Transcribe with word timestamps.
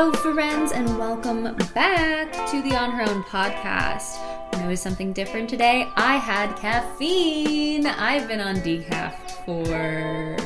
Hello, 0.00 0.12
friends, 0.12 0.70
and 0.70 0.96
welcome 0.96 1.56
back 1.74 2.30
to 2.52 2.62
the 2.62 2.76
On 2.76 2.92
Her 2.92 3.02
Own 3.02 3.24
podcast. 3.24 4.20
I 4.54 4.62
noticed 4.62 4.84
something 4.84 5.12
different 5.12 5.50
today. 5.50 5.88
I 5.96 6.18
had 6.18 6.54
caffeine. 6.54 7.84
I've 7.84 8.28
been 8.28 8.38
on 8.38 8.58
decaf 8.58 9.14
for 9.44 10.36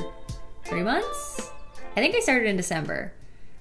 three 0.65 0.83
months. 0.83 1.51
I 1.95 2.01
think 2.01 2.15
I 2.15 2.21
started 2.21 2.49
in 2.49 2.57
December. 2.57 3.13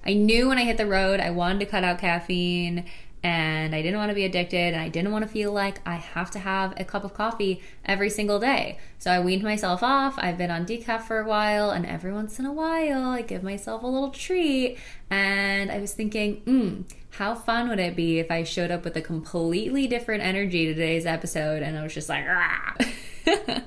I 0.06 0.14
knew 0.14 0.48
when 0.48 0.56
I 0.56 0.64
hit 0.64 0.78
the 0.78 0.86
road 0.86 1.20
I 1.20 1.28
wanted 1.28 1.58
to 1.58 1.66
cut 1.66 1.84
out 1.84 1.98
caffeine 1.98 2.86
and 3.22 3.74
I 3.74 3.82
didn't 3.82 3.98
want 3.98 4.10
to 4.10 4.14
be 4.14 4.24
addicted 4.24 4.74
and 4.74 4.82
I 4.82 4.88
didn't 4.88 5.12
want 5.12 5.24
to 5.24 5.30
feel 5.30 5.52
like 5.52 5.80
I 5.86 5.94
have 5.96 6.30
to 6.32 6.40
have 6.40 6.74
a 6.78 6.84
cup 6.84 7.04
of 7.04 7.14
coffee 7.14 7.62
every 7.84 8.10
single 8.10 8.40
day. 8.40 8.78
So 8.98 9.10
I 9.10 9.20
weaned 9.20 9.42
myself 9.42 9.82
off. 9.82 10.14
I've 10.18 10.36
been 10.36 10.50
on 10.50 10.66
decaf 10.66 11.02
for 11.02 11.20
a 11.20 11.26
while 11.26 11.70
and 11.70 11.86
every 11.86 12.12
once 12.12 12.38
in 12.38 12.46
a 12.46 12.52
while 12.52 13.04
I 13.04 13.22
give 13.22 13.42
myself 13.42 13.82
a 13.82 13.86
little 13.86 14.10
treat 14.10 14.78
and 15.08 15.70
I 15.70 15.78
was 15.78 15.92
thinking, 15.92 16.36
hmm, 16.38 16.80
how 17.10 17.34
fun 17.34 17.68
would 17.68 17.78
it 17.78 17.94
be 17.94 18.18
if 18.18 18.30
I 18.30 18.42
showed 18.42 18.70
up 18.70 18.84
with 18.84 18.96
a 18.96 19.02
completely 19.02 19.86
different 19.86 20.24
energy 20.24 20.66
to 20.66 20.74
today's 20.74 21.06
episode 21.06 21.62
and 21.62 21.78
I 21.78 21.82
was 21.82 21.94
just 21.94 22.08
like, 22.08 22.24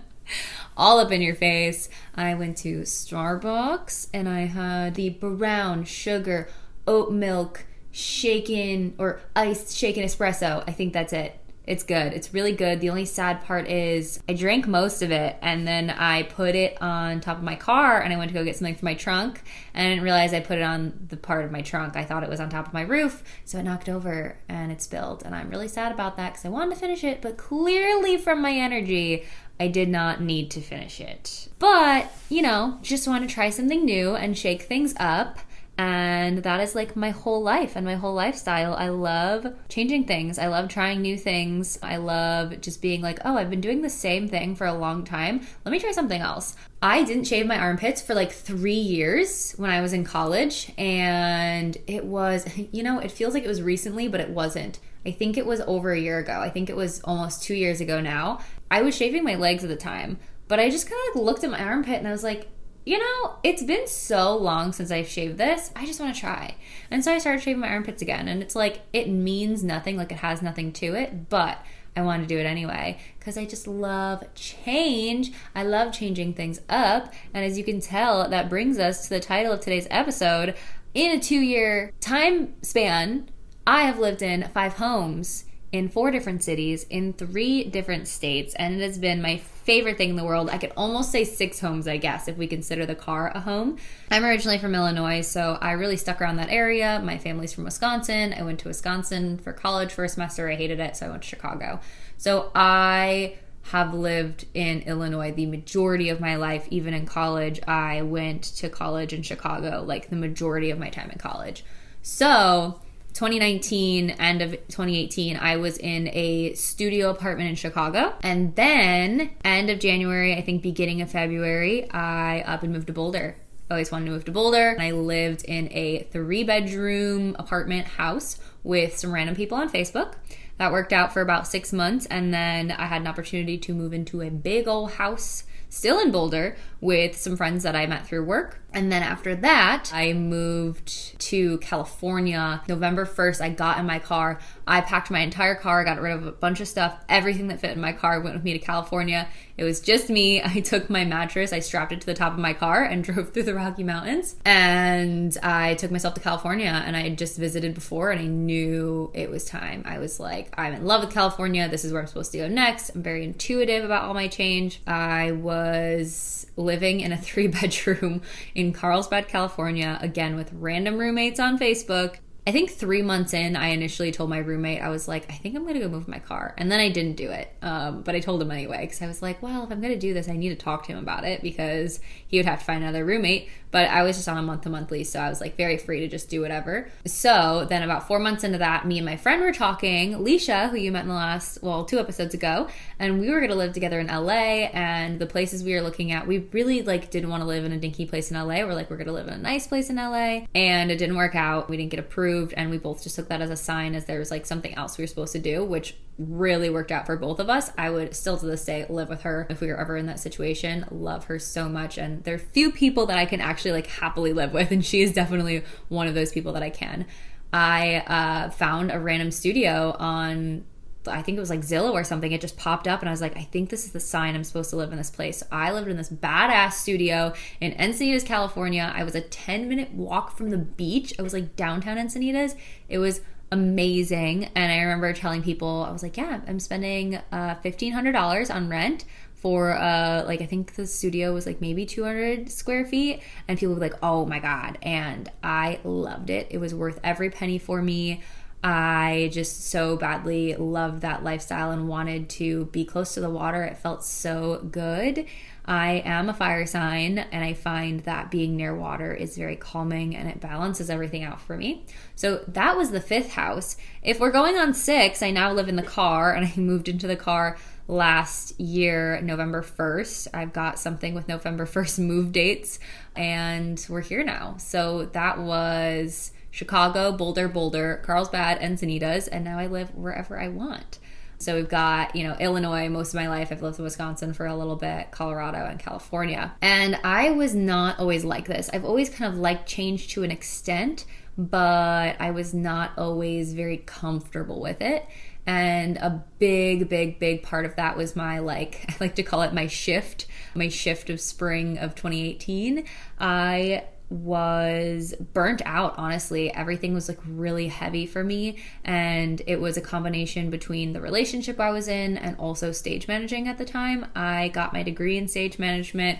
all 0.77 0.99
up 0.99 1.11
in 1.11 1.22
your 1.22 1.35
face. 1.35 1.89
I 2.13 2.33
went 2.33 2.58
to 2.58 2.81
Starbucks 2.81 4.09
and 4.13 4.27
I 4.27 4.41
had 4.41 4.95
the 4.95 5.09
brown 5.09 5.85
sugar 5.85 6.49
oat 6.88 7.11
milk 7.11 7.66
shaken 7.95 8.94
or 8.98 9.22
iced 9.38 9.76
shaken 9.77 10.03
espresso. 10.03 10.62
I 10.67 10.72
think 10.72 10.91
that's 10.91 11.13
it. 11.13 11.40
It's 11.66 11.81
good. 11.81 12.12
It's 12.12 12.34
really 12.34 12.52
good. 12.52 12.81
The 12.81 12.90
only 12.90 13.05
sad 13.05 13.42
part 13.45 13.67
is 13.67 14.19
I 14.28 14.33
drank 14.33 14.67
most 14.67 15.02
of 15.02 15.11
it 15.11 15.38
and 15.42 15.66
then 15.66 15.89
I 15.89 16.23
put 16.23 16.56
it 16.56 16.80
on 16.81 17.22
top 17.22 17.38
of 17.38 17.44
my 17.44 17.56
car 17.56 18.02
and 18.02 18.14
I 18.14 18.17
went 18.17 18.30
to 18.30 18.34
go 18.34 18.44
get 18.44 18.58
something 18.58 18.75
for 18.75 18.84
my 18.84 18.95
trunk 18.95 19.42
and 19.73 19.88
I 19.88 19.89
didn't 19.92 20.03
realize 20.03 20.34
I 20.34 20.42
put 20.42 20.59
it 20.59 20.64
on 20.64 21.08
the 21.08 21.16
part 21.16 21.45
of 21.45 21.52
my 21.52 21.61
trunk. 21.61 21.95
I 21.95 22.03
thought 22.03 22.22
it 22.22 22.30
was 22.30 22.42
on 22.42 22.50
top 22.50 22.67
of 22.67 22.73
my 22.73 22.81
roof, 22.81 23.23
so 23.45 23.58
it 23.58 23.64
knocked 23.64 23.88
over 23.88 24.38
and 24.50 24.73
it 24.73 24.81
spilled. 24.81 25.23
And 25.23 25.34
I'm 25.34 25.50
really 25.50 25.69
sad 25.69 25.94
about 25.94 26.17
that 26.17 26.34
because 26.34 26.45
I 26.45 26.50
wanted 26.50 26.75
to 26.75 26.81
finish 26.81 27.03
it, 27.03 27.22
but 27.22 27.38
clearly 27.38 28.17
from 28.17 28.41
my 28.41 28.52
energy, 28.52 29.25
I 29.58 29.69
did 29.69 29.88
not 29.88 30.22
need 30.22 30.52
to 30.52 30.62
finish 30.62 31.00
it. 31.00 31.47
But, 31.59 32.12
you 32.30 32.41
know, 32.41 32.78
just 32.84 33.08
want 33.08 33.28
to 33.28 33.34
try 33.34 33.50
something 33.50 33.86
new 33.86 34.16
and 34.16 34.38
shake 34.38 34.64
things 34.64 34.94
up 34.97 35.39
and 35.78 36.38
that 36.44 36.62
is 36.62 36.73
like 36.73 36.95
my 36.95 37.09
whole 37.09 37.42
life 37.42 37.76
and 37.76 37.86
my 37.86 37.95
whole 37.95 38.14
lifestyle. 38.14 38.73
I 38.76 38.90
love 38.90 39.54
changing 39.68 40.06
things. 40.06 40.40
I 40.40 40.48
love 40.48 40.70
trying 40.70 41.02
new 41.02 41.18
things. 41.18 41.78
I 41.84 41.98
love 41.98 42.62
just 42.62 42.81
being 42.81 43.02
like, 43.02 43.20
oh, 43.26 43.38
I've 43.38 43.50
been 43.50 43.62
doing 43.62 43.81
the 43.81 43.90
same 43.90 44.30
thing 44.30 44.56
for 44.56 44.66
a 44.66 44.73
long 44.73 45.03
time. 45.03 45.46
Let 45.66 45.72
me 45.72 45.80
try 45.80 45.92
something 45.92 46.22
else. 46.22 46.56
I 46.81 47.03
didn't 47.03 47.26
shave 47.26 47.46
my 47.46 47.58
armpits 47.58 48.02
for 48.02 48.14
like 48.14 48.31
three 48.31 48.73
years 48.73 49.52
when 49.58 49.70
I 49.70 49.81
was 49.81 49.92
in 49.92 50.06
college. 50.06 50.72
And 50.78 51.78
it 51.88 52.06
was, 52.06 52.48
you 52.72 52.84
know, 52.84 53.00
it 53.00 53.12
feels 53.12 53.34
like 53.34 53.44
it 53.44 53.50
was 53.50 53.62
recently, 53.62 54.08
but 54.08 54.22
it 54.22 54.30
wasn't. 54.30 54.80
I 55.06 55.12
think 55.12 55.38
it 55.38 55.46
was 55.46 55.59
over 55.62 55.92
a 55.92 56.00
year 56.00 56.20
ago. 56.20 56.40
I 56.40 56.50
think 56.50 56.70
it 56.70 56.76
was 56.76 57.02
almost 57.03 57.44
two 57.44 57.53
years 57.53 57.81
ago 57.81 58.00
now. 58.00 58.40
I 58.72 58.81
was 58.81 58.96
shaving 58.96 59.23
my 59.23 59.36
legs 59.36 59.64
at 59.64 59.70
the 59.70 59.76
time, 59.76 60.20
but 60.48 60.59
I 60.59 60.70
just 60.70 60.90
kind 60.90 61.00
of 61.09 61.16
like 61.16 61.26
looked 61.26 61.44
at 61.44 61.52
my 61.52 61.64
armpit 61.64 62.00
and 62.00 62.08
I 62.08 62.12
was 62.12 62.23
like, 62.23 62.48
you 62.86 63.00
know, 63.00 63.36
it's 63.44 63.64
been 63.64 63.88
so 63.88 64.38
long 64.38 64.72
since 64.72 64.91
I've 64.91 65.08
shaved 65.08 65.38
this. 65.38 65.72
I 65.75 65.88
just 65.88 66.00
want 66.00 66.14
to 66.14 66.22
try. 66.22 66.55
And 66.91 67.03
so 67.03 67.11
I 67.11 67.17
started 67.17 67.41
shaving 67.41 67.61
my 67.61 67.69
armpits 67.69 68.03
again. 68.03 68.28
And 68.28 68.44
it's 68.44 68.55
like, 68.55 68.81
it 68.94 69.09
means 69.09 69.64
nothing, 69.64 69.97
like 69.97 70.11
it 70.11 70.19
has 70.19 70.44
nothing 70.44 70.72
to 70.73 70.94
it, 70.94 71.30
but 71.30 71.58
I 71.97 72.02
want 72.02 72.22
to 72.22 72.28
do 72.28 72.38
it 72.38 72.45
anyway 72.45 73.00
because 73.17 73.38
I 73.38 73.45
just 73.45 73.67
love 73.67 74.23
change. 74.36 75.31
I 75.56 75.63
love 75.63 75.94
changing 75.94 76.33
things 76.33 76.59
up. 76.69 77.11
And 77.33 77.44
as 77.44 77.57
you 77.57 77.63
can 77.63 77.79
tell, 77.79 78.29
that 78.29 78.50
brings 78.50 78.78
us 78.78 79.03
to 79.03 79.09
the 79.09 79.19
title 79.19 79.53
of 79.53 79.62
today's 79.62 79.88
episode. 79.90 80.56
In 80.94 81.17
a 81.17 81.19
two 81.19 81.40
year 81.40 81.91
time 82.02 82.53
span, 82.62 83.29
I 83.66 83.81
have 83.81 83.97
lived 83.97 84.22
in 84.22 84.50
five 84.53 84.73
homes 84.73 85.46
in 85.78 85.90
four 85.90 86.12
different 86.12 86.44
cities 86.44 86.86
in 86.90 87.13
three 87.13 87.63
different 87.66 88.08
states, 88.08 88.56
and 88.56 88.75
it 88.75 88.81
has 88.81 88.97
been 88.97 89.22
my 89.22 89.38
favorite 89.38 89.97
thing 89.97 90.12
in 90.12 90.16
the 90.16 90.24
world. 90.24 90.50
I 90.50 90.58
could 90.58 90.72
almost 90.78 91.12
say 91.12 91.24
six 91.24 91.59
homes, 91.59 91.88
I 91.88 91.97
guess, 91.97 92.28
if 92.28 92.38
we 92.38 92.47
consider 92.47 92.86
the 92.86 92.96
car 92.96 93.31
a 93.34 93.40
home. 93.40 93.78
I'm 94.12 94.24
originally 94.24 94.58
from 94.58 94.75
Illinois, 94.75 95.22
so 95.22 95.58
I 95.62 95.72
really 95.72 95.97
stuck 95.97 96.22
around 96.22 96.38
that 96.38 96.50
area. 96.50 97.02
My 97.03 97.18
family's 97.18 97.53
from 97.53 97.66
Wisconsin. 97.66 98.34
I 98.38 98.44
went 98.44 98.59
to 98.59 98.68
Wisconsin 98.68 99.38
for 99.38 99.53
college 99.53 99.91
for 99.91 100.03
a 100.03 100.09
semester. 100.09 100.50
I 100.50 100.56
hated 100.56 100.80
it, 100.80 100.96
so 100.96 101.08
I 101.08 101.09
went 101.09 101.24
to 101.24 101.30
Chicago. 101.30 101.80
So 102.18 102.52
I 102.56 103.35
have 103.72 103.94
lived 103.94 104.46
in 104.53 104.81
Illinois 104.81 105.31
the 105.31 105.47
majority 105.47 106.09
of 106.09 106.19
my 106.19 106.35
life, 106.35 106.68
even 106.69 106.94
in 106.94 107.06
college. 107.06 107.59
I 107.68 108.03
went 108.03 108.44
to 108.58 108.69
college 108.69 109.12
in 109.12 109.24
Chicago, 109.24 109.84
like 109.84 110.09
the 110.09 110.16
majority 110.16 110.69
of 110.69 110.78
my 110.78 110.90
time 110.90 111.09
in 111.09 111.18
college. 111.18 111.66
So 112.03 112.80
2019 113.16 114.09
end 114.09 114.42
of 114.42 114.52
2018 114.52 115.38
i 115.38 115.56
was 115.56 115.78
in 115.78 116.09
a 116.09 116.53
studio 116.53 117.09
apartment 117.09 117.50
in 117.50 117.56
chicago. 117.56 118.14
And 118.22 118.53
then 118.56 119.31
end 119.44 119.70
of 119.70 119.80
january 119.80 120.36
i 120.36 120.42
think 120.42 120.62
beginning 120.62 121.02
of 121.02 121.09
february 121.09 121.90
i 121.92 122.42
up 122.42 122.64
and 122.64 122.74
moved 122.74 122.88
to 122.88 122.94
boulder. 122.94 123.38
Always 123.72 123.90
wanted 123.90 124.06
to 124.06 124.12
move 124.12 124.26
to 124.26 124.34
boulder. 124.34 124.68
And 124.68 124.81
i 124.81 124.92
lived 124.92 125.46
in 125.46 125.70
a 125.72 126.03
three 126.12 126.44
bedroom 126.44 127.38
apartment 127.40 127.88
house 127.88 128.38
with 128.64 128.98
some 128.98 129.14
random 129.14 129.36
people 129.36 129.58
on 129.58 129.70
facebook. 129.70 130.16
That 130.58 130.74
worked 130.74 130.92
out 130.92 131.14
for 131.14 131.22
about 131.22 131.47
six 131.47 131.72
months 131.72 132.06
and 132.08 132.34
then 132.34 132.70
i 132.72 132.86
had 132.86 133.00
an 133.00 133.08
opportunity 133.08 133.58
to 133.59 133.74
move 133.74 133.94
into 133.94 134.22
a 134.22 134.30
big 134.30 134.68
old 134.68 134.92
house 134.92 135.46
still 135.70 136.00
in 136.00 136.12
boulder 136.12 136.58
with 136.85 137.18
some 137.18 137.35
friends 137.35 137.63
that 137.63 137.75
i 137.75 137.85
met 137.85 138.07
through 138.07 138.23
work 138.23 138.59
and 138.75 138.91
then 138.91 139.03
after 139.03 139.35
that, 139.38 139.90
I 139.94 140.12
moved 140.12 141.18
to 141.19 141.57
California. 141.59 142.62
November 142.68 143.06
1st, 143.06 143.40
I 143.40 143.50
got 143.50 143.79
in 143.79 143.85
my 143.85 144.00
car. 144.00 144.38
I 144.68 144.81
packed 144.81 145.09
my 145.09 145.22
entire 145.22 145.56
car, 145.56 145.85
got 145.85 146.01
rid 146.01 146.12
of 146.12 146.28
a 146.28 146.34
bunch 146.34 146.59
of 146.59 146.68
stuff. 146.68 147.00
Everything 147.07 147.47
that 147.47 147.62
fit 147.62 147.72
in 147.72 147.79
my 147.79 147.94
car 147.94 148.19
went 148.19 148.35
with 148.35 148.44
me 148.44 148.51
to 148.51 148.59
California. 148.59 149.29
It 149.57 149.63
was 149.63 149.79
just 149.79 150.09
me. 150.09 150.41
I 150.44 150.59
took 150.59 150.90
my 150.90 151.06
mattress, 151.06 151.53
I 151.53 151.59
strapped 151.59 151.94
it 151.94 152.01
to 152.01 152.06
the 152.06 152.13
top 152.13 152.34
of 152.34 152.40
my 152.40 152.51
car, 152.51 152.84
and 152.84 153.02
drove 153.06 153.31
through 153.31 153.44
the 153.44 153.56
Rocky 153.56 153.84
Mountains. 153.84 154.35
And 154.44 155.38
I 155.41 155.75
took 155.75 155.90
myself 155.90 156.13
to 156.16 156.19
California, 156.19 156.84
and 156.85 156.97
I 156.97 157.03
had 157.03 157.17
just 157.17 157.38
visited 157.38 157.75
before, 157.75 158.12
and 158.12 158.19
I 158.19 158.28
knew 158.28 159.09
it 159.13 159.29
was 159.29 159.46
time. 159.46 159.84
I 159.85 160.00
was 160.00 160.19
like, 160.19 160.53
I'm 160.57 160.73
in 160.73 160.84
love 160.84 161.00
with 161.00 161.13
California. 161.13 161.69
This 161.69 161.85
is 161.85 161.94
where 161.94 162.02
I'm 162.02 162.07
supposed 162.07 162.34
to 162.34 162.40
go 162.40 162.50
next. 162.50 162.90
I'm 162.90 163.03
very 163.03 163.23
intuitive 163.23 163.85
about 163.85 164.03
all 164.03 164.13
my 164.13 164.28
change. 164.28 164.81
I 164.85 165.31
was 165.31 166.44
living 166.55 166.99
in 166.99 167.11
a 167.11 167.17
three 167.21 167.47
bedroom 167.47 168.21
in 168.53 168.73
Carlsbad, 168.73 169.27
California, 169.27 169.97
again 170.01 170.35
with 170.35 170.51
random 170.53 170.97
roommates 170.97 171.39
on 171.39 171.57
Facebook. 171.57 172.17
I 172.47 172.51
think 172.51 172.69
three 172.69 173.01
months 173.01 173.33
in, 173.33 173.55
I 173.55 173.69
initially 173.69 174.11
told 174.11 174.29
my 174.29 174.38
roommate, 174.38 174.79
I 174.79 174.89
was 174.89 175.07
like, 175.07 175.25
I 175.31 175.33
think 175.33 175.55
I'm 175.55 175.66
gonna 175.66 175.79
go 175.79 175.89
move 175.89 176.07
my 176.07 176.19
car. 176.19 176.53
And 176.59 176.71
then 176.71 176.79
I 176.79 176.89
didn't 176.89 177.16
do 177.16 177.31
it. 177.31 177.51
Um, 177.63 178.03
but 178.03 178.13
I 178.13 178.19
told 178.19 178.39
him 178.39 178.51
anyway, 178.51 178.81
because 178.81 179.01
I 179.01 179.07
was 179.07 179.23
like, 179.23 179.41
well, 179.41 179.63
if 179.63 179.71
I'm 179.71 179.81
gonna 179.81 179.97
do 179.97 180.13
this, 180.13 180.29
I 180.29 180.33
need 180.33 180.49
to 180.49 180.55
talk 180.55 180.85
to 180.85 180.91
him 180.91 180.99
about 180.99 181.23
it 181.23 181.41
because 181.41 181.99
he 182.27 182.38
would 182.38 182.45
have 182.45 182.59
to 182.59 182.66
find 182.66 182.83
another 182.83 183.03
roommate. 183.03 183.49
But 183.75 183.90
I 183.90 184.03
was 184.03 184.16
just 184.16 184.30
on 184.30 184.38
a 184.38 184.41
month 184.41 184.62
to 184.62 184.69
month 184.69 184.90
lease, 184.90 185.09
so 185.09 185.19
I 185.19 185.28
was 185.28 185.41
like 185.41 185.58
very 185.58 185.78
free 185.78 186.00
to 186.00 186.08
just 186.08 186.30
do 186.30 186.40
whatever. 186.40 186.90
So 187.06 187.66
then, 187.68 187.84
about 187.84 188.08
four 188.08 188.19
months 188.19 188.46
into 188.46 188.59
that, 188.59 188.88
me 188.88 189.00
and 189.00 189.06
my 189.06 189.18
friend 189.18 189.41
were 189.41 189.52
talking, 189.52 190.13
Leisha, 190.13 190.69
who 190.69 190.78
you 190.78 190.94
met 190.94 191.02
in 191.02 191.09
the 191.09 191.13
last, 191.13 191.62
well, 191.62 191.84
two 191.84 192.00
episodes 192.00 192.34
ago, 192.34 192.69
and 193.00 193.19
we 193.19 193.30
were 193.30 193.41
gonna 193.41 193.53
live 193.53 193.74
together 193.74 194.00
in 194.00 194.08
LA. 194.08 194.69
And 194.72 195.19
the 195.19 195.25
places 195.25 195.62
we 195.62 195.74
were 195.74 195.81
looking 195.81 196.14
at, 196.14 196.25
we 196.25 196.38
really 196.53 196.84
like 196.84 197.12
didn't 197.12 197.30
want 197.30 197.41
to 197.41 197.47
live 197.47 197.66
in 197.66 197.74
a 197.74 197.78
dinky 197.78 198.06
place 198.06 198.31
in 198.31 198.38
LA. 198.38 198.64
We're 198.64 198.75
like, 198.75 198.90
we're 198.90 198.96
gonna 198.96 199.12
live 199.12 199.28
in 199.28 199.34
a 199.34 199.38
nice 199.40 199.68
place 199.68 199.90
in 199.90 199.97
LA, 199.97 200.46
and 200.56 200.90
it 200.90 200.96
didn't 200.96 201.18
work 201.18 201.35
out. 201.35 201.69
We 201.69 201.75
didn't 201.75 201.91
get 201.91 202.00
approved, 202.00 202.53
and 202.56 202.69
we 202.69 202.78
both 202.78 203.03
just 203.03 203.18
took 203.18 203.28
that 203.28 203.41
as 203.41 203.50
a 203.50 203.58
sign 203.58 203.94
as 203.94 204.06
there 204.06 204.19
was 204.19 204.31
like 204.31 204.46
something 204.46 204.74
else 204.75 204.97
we 204.97 205.02
were 205.02 205.08
supposed 205.08 205.34
to 205.34 205.40
do, 205.40 205.66
which 205.66 205.97
really 206.17 206.70
worked 206.70 206.91
out 206.91 207.06
for 207.06 207.17
both 207.17 207.40
of 207.40 207.50
us. 207.50 207.72
I 207.78 207.90
would 207.90 208.16
still 208.16 208.38
to 208.38 208.46
this 208.46 208.64
day 208.64 208.85
live 208.90 209.09
with 209.09 209.22
her 209.22 209.47
if 209.50 209.59
we 209.59 209.67
were 209.67 209.79
ever 209.79 209.97
in 209.97 210.06
that 210.06 210.20
situation. 210.20 210.85
Love 210.90 211.26
her 211.26 211.40
so 211.40 211.67
much. 211.67 211.97
And 211.97 212.23
there 212.23 212.35
are 212.35 212.40
few 212.40 212.72
people 212.72 213.06
that 213.08 213.17
I 213.17 213.26
can 213.26 213.41
actually 213.41 213.72
like 213.72 213.88
happily 213.88 214.34
live 214.34 214.53
with. 214.53 214.72
And 214.72 214.85
she 214.85 215.02
is 215.02 215.14
definitely 215.14 215.64
one 215.90 216.08
of 216.08 216.16
those 216.16 216.32
people 216.32 216.53
that 216.53 216.64
I 216.64 216.70
can. 216.70 217.06
I 217.52 217.97
uh, 218.08 218.50
found 218.50 218.91
a 218.91 219.00
random 219.00 219.32
studio 219.32 219.96
on 219.97 220.66
I 221.08 221.22
think 221.22 221.38
it 221.38 221.41
was 221.41 221.50
like 221.50 221.62
Zillow 221.62 221.94
or 221.94 222.03
something. 222.03 222.32
It 222.32 222.41
just 222.41 222.58
popped 222.58 222.88
up, 222.88 223.02
and 223.02 223.09
I 223.09 223.11
was 223.11 223.22
like, 223.22 223.38
I 223.38 223.44
think 223.44 223.70
this 223.70 223.85
is 223.85 223.91
the 223.91 224.00
sign 224.00 224.35
I'm 224.35 224.44
supposed 224.44 224.70
to 224.72 224.76
live 224.76 224.91
in 224.91 224.97
this 224.97 225.11
place. 225.11 225.40
So 225.40 225.47
I 225.52 225.72
lived 225.72 225.88
in 225.88 225.97
this 225.97 226.09
badass 226.09 226.73
studio 226.73 227.34
in 227.61 227.73
Encinitas, 227.73 228.26
California. 228.26 228.91
I 228.96 229.03
was 229.03 229.16
a 229.16 229.22
10 229.22 229.70
minute 229.70 229.94
walk 229.94 230.35
from 230.38 230.50
the 230.50 230.58
beach. 230.58 231.14
I 231.20 231.22
was 231.22 231.34
like 231.34 231.56
downtown 231.56 231.97
Encinitas. 231.97 232.56
It 232.90 232.97
was 232.97 233.22
amazing. 233.55 234.49
And 234.53 234.72
I 234.72 234.81
remember 234.81 235.13
telling 235.13 235.41
people, 235.41 235.85
I 235.87 235.91
was 235.91 236.03
like, 236.03 236.17
yeah, 236.17 236.41
I'm 236.46 236.59
spending 236.59 237.16
uh, 237.16 237.55
$1,500 237.63 238.53
on 238.53 238.69
rent 238.69 239.05
for 239.35 239.73
uh 239.78 240.23
like 240.25 240.41
I 240.41 240.47
think 240.47 240.73
the 240.73 240.87
studio 240.87 241.31
was 241.31 241.46
like 241.46 241.61
maybe 241.61 241.85
200 241.85 242.49
square 242.49 242.84
feet. 242.84 243.22
And 243.47 243.59
people 243.59 243.75
were 243.75 243.81
like 243.81 243.93
oh 244.02 244.25
my 244.25 244.40
god. 244.40 244.79
And 244.81 245.31
I 245.43 245.79
loved 245.84 246.31
it. 246.31 246.47
It 246.49 246.57
was 246.57 246.73
worth 246.73 246.99
every 247.03 247.29
penny 247.29 247.59
for 247.59 247.79
me. 247.79 248.23
I 248.63 249.29
just 249.31 249.69
so 249.69 249.97
badly 249.97 250.55
loved 250.55 251.01
that 251.01 251.23
lifestyle 251.23 251.69
and 251.69 251.87
wanted 251.87 252.29
to 252.31 252.66
be 252.66 252.85
close 252.85 253.13
to 253.13 253.22
the 253.22 253.29
water. 253.29 253.61
It 253.61 253.78
felt 253.78 254.03
so 254.03 254.67
good 254.72 255.28
I 255.67 256.03
am 256.06 256.29
a 256.29 256.34
fire 256.34 256.65
sign, 256.65 257.17
and 257.17 257.44
I 257.44 257.53
find 257.53 258.01
that 258.01 258.29
being 258.29 258.56
near 258.56 258.75
water 258.75 259.13
is 259.13 259.38
very 259.38 259.56
calming 259.56 260.15
and 260.15 260.29
it 260.29 260.39
balances 260.39 260.89
everything 260.89 261.24
out 261.24 261.41
for 261.41 261.58
me. 261.58 261.86
So 262.15 262.44
that 262.48 262.77
was 262.77 262.91
the 262.91 263.01
fifth 263.01 263.32
house. 263.32 263.75
If 264.03 264.20
we're 264.20 264.32
going 264.32 264.58
on 264.58 264.74
six, 264.74 265.24
I 265.24 265.32
now 265.32 265.51
live 265.51 265.67
in 265.67 265.75
the 265.75 265.84
car 265.84 266.34
and 266.34 266.46
I 266.56 266.60
moved 266.60 266.88
into 266.88 267.08
the 267.08 267.15
car 267.15 267.58
last 267.88 268.60
year, 268.60 269.20
November 269.22 269.62
1st. 269.62 270.27
I've 270.34 270.53
got 270.53 270.79
something 270.79 271.13
with 271.13 271.27
November 271.27 271.65
1st 271.65 272.00
move 272.06 272.32
dates, 272.32 272.79
and 273.15 273.84
we're 273.89 274.01
here 274.01 274.24
now. 274.24 274.58
So 274.58 275.06
that 275.13 275.39
was 275.39 276.32
Chicago, 276.51 277.12
Boulder, 277.12 277.48
Boulder, 277.48 278.01
Carlsbad, 278.03 278.62
Encinitas, 278.62 279.27
and 279.32 279.44
now 279.44 279.60
I 279.60 279.68
live 279.68 279.94
wherever 279.94 280.39
I 280.39 280.48
want. 280.48 281.00
So 281.38 281.55
we've 281.55 281.70
got, 281.70 282.15
you 282.15 282.24
know, 282.24 282.36
Illinois 282.39 282.89
most 282.89 283.10
of 283.10 283.15
my 283.15 283.27
life. 283.27 283.51
I've 283.51 283.62
lived 283.62 283.77
in 283.77 283.84
Wisconsin 283.84 284.34
for 284.34 284.46
a 284.46 284.55
little 284.55 284.75
bit, 284.75 285.12
Colorado 285.12 285.65
and 285.65 285.79
California. 285.79 286.53
And 286.62 287.00
I 287.03 287.32
was 287.32 287.53
not 287.53 288.00
always 288.00 288.24
like 288.24 288.48
this. 288.48 288.70
I've 288.74 288.86
always 288.86 289.10
kind 289.10 289.32
of 289.32 289.39
liked 289.39 289.67
change 289.67 290.10
to 290.10 290.24
an 290.24 290.32
extent, 290.32 291.05
but 291.38 292.15
I 292.20 292.32
was 292.32 292.53
not 292.53 292.91
always 292.98 293.53
very 293.53 293.77
comfortable 293.77 294.62
with 294.62 294.82
it. 294.82 295.05
And 295.48 295.98
a 295.98 296.24
big, 296.39 296.89
big, 296.89 297.20
big 297.20 297.43
part 297.43 297.65
of 297.65 297.75
that 297.75 297.96
was 297.96 298.15
my, 298.15 298.39
like, 298.39 298.86
I 298.89 298.96
like 299.00 299.15
to 299.15 299.24
call 299.24 299.43
it 299.43 299.53
my 299.53 299.67
shift, 299.67 300.25
my 300.55 300.70
shift 300.70 301.10
of 301.10 301.20
spring 301.20 301.77
of 301.77 301.96
2018. 301.96 302.86
I 303.20 303.84
was 304.24 305.13
burnt 305.34 305.62
out 305.65 305.96
honestly. 305.98 306.53
Everything 306.53 306.94
was 306.94 307.10
like 307.10 307.20
really 307.27 307.67
heavy 307.67 308.06
for 308.06 308.24
me 308.24 308.58
and 308.84 309.41
it 309.48 309.60
was 309.60 309.77
a 309.77 309.82
combination 309.82 310.50
between 310.50 310.94
the 310.94 311.01
relationship 311.01 311.60
i 311.60 311.70
was 311.70 311.88
in 311.88 312.17
and 312.17 312.38
also 312.38 312.72
stage 312.72 313.08
managing 313.08 313.48
at 313.48 313.58
the 313.58 313.65
time. 313.65 314.06
I 314.15 314.50
got 314.50 314.74
my 314.74 314.84
degree 314.84 315.17
in 315.17 315.27
stage 315.27 315.60
management 315.60 316.20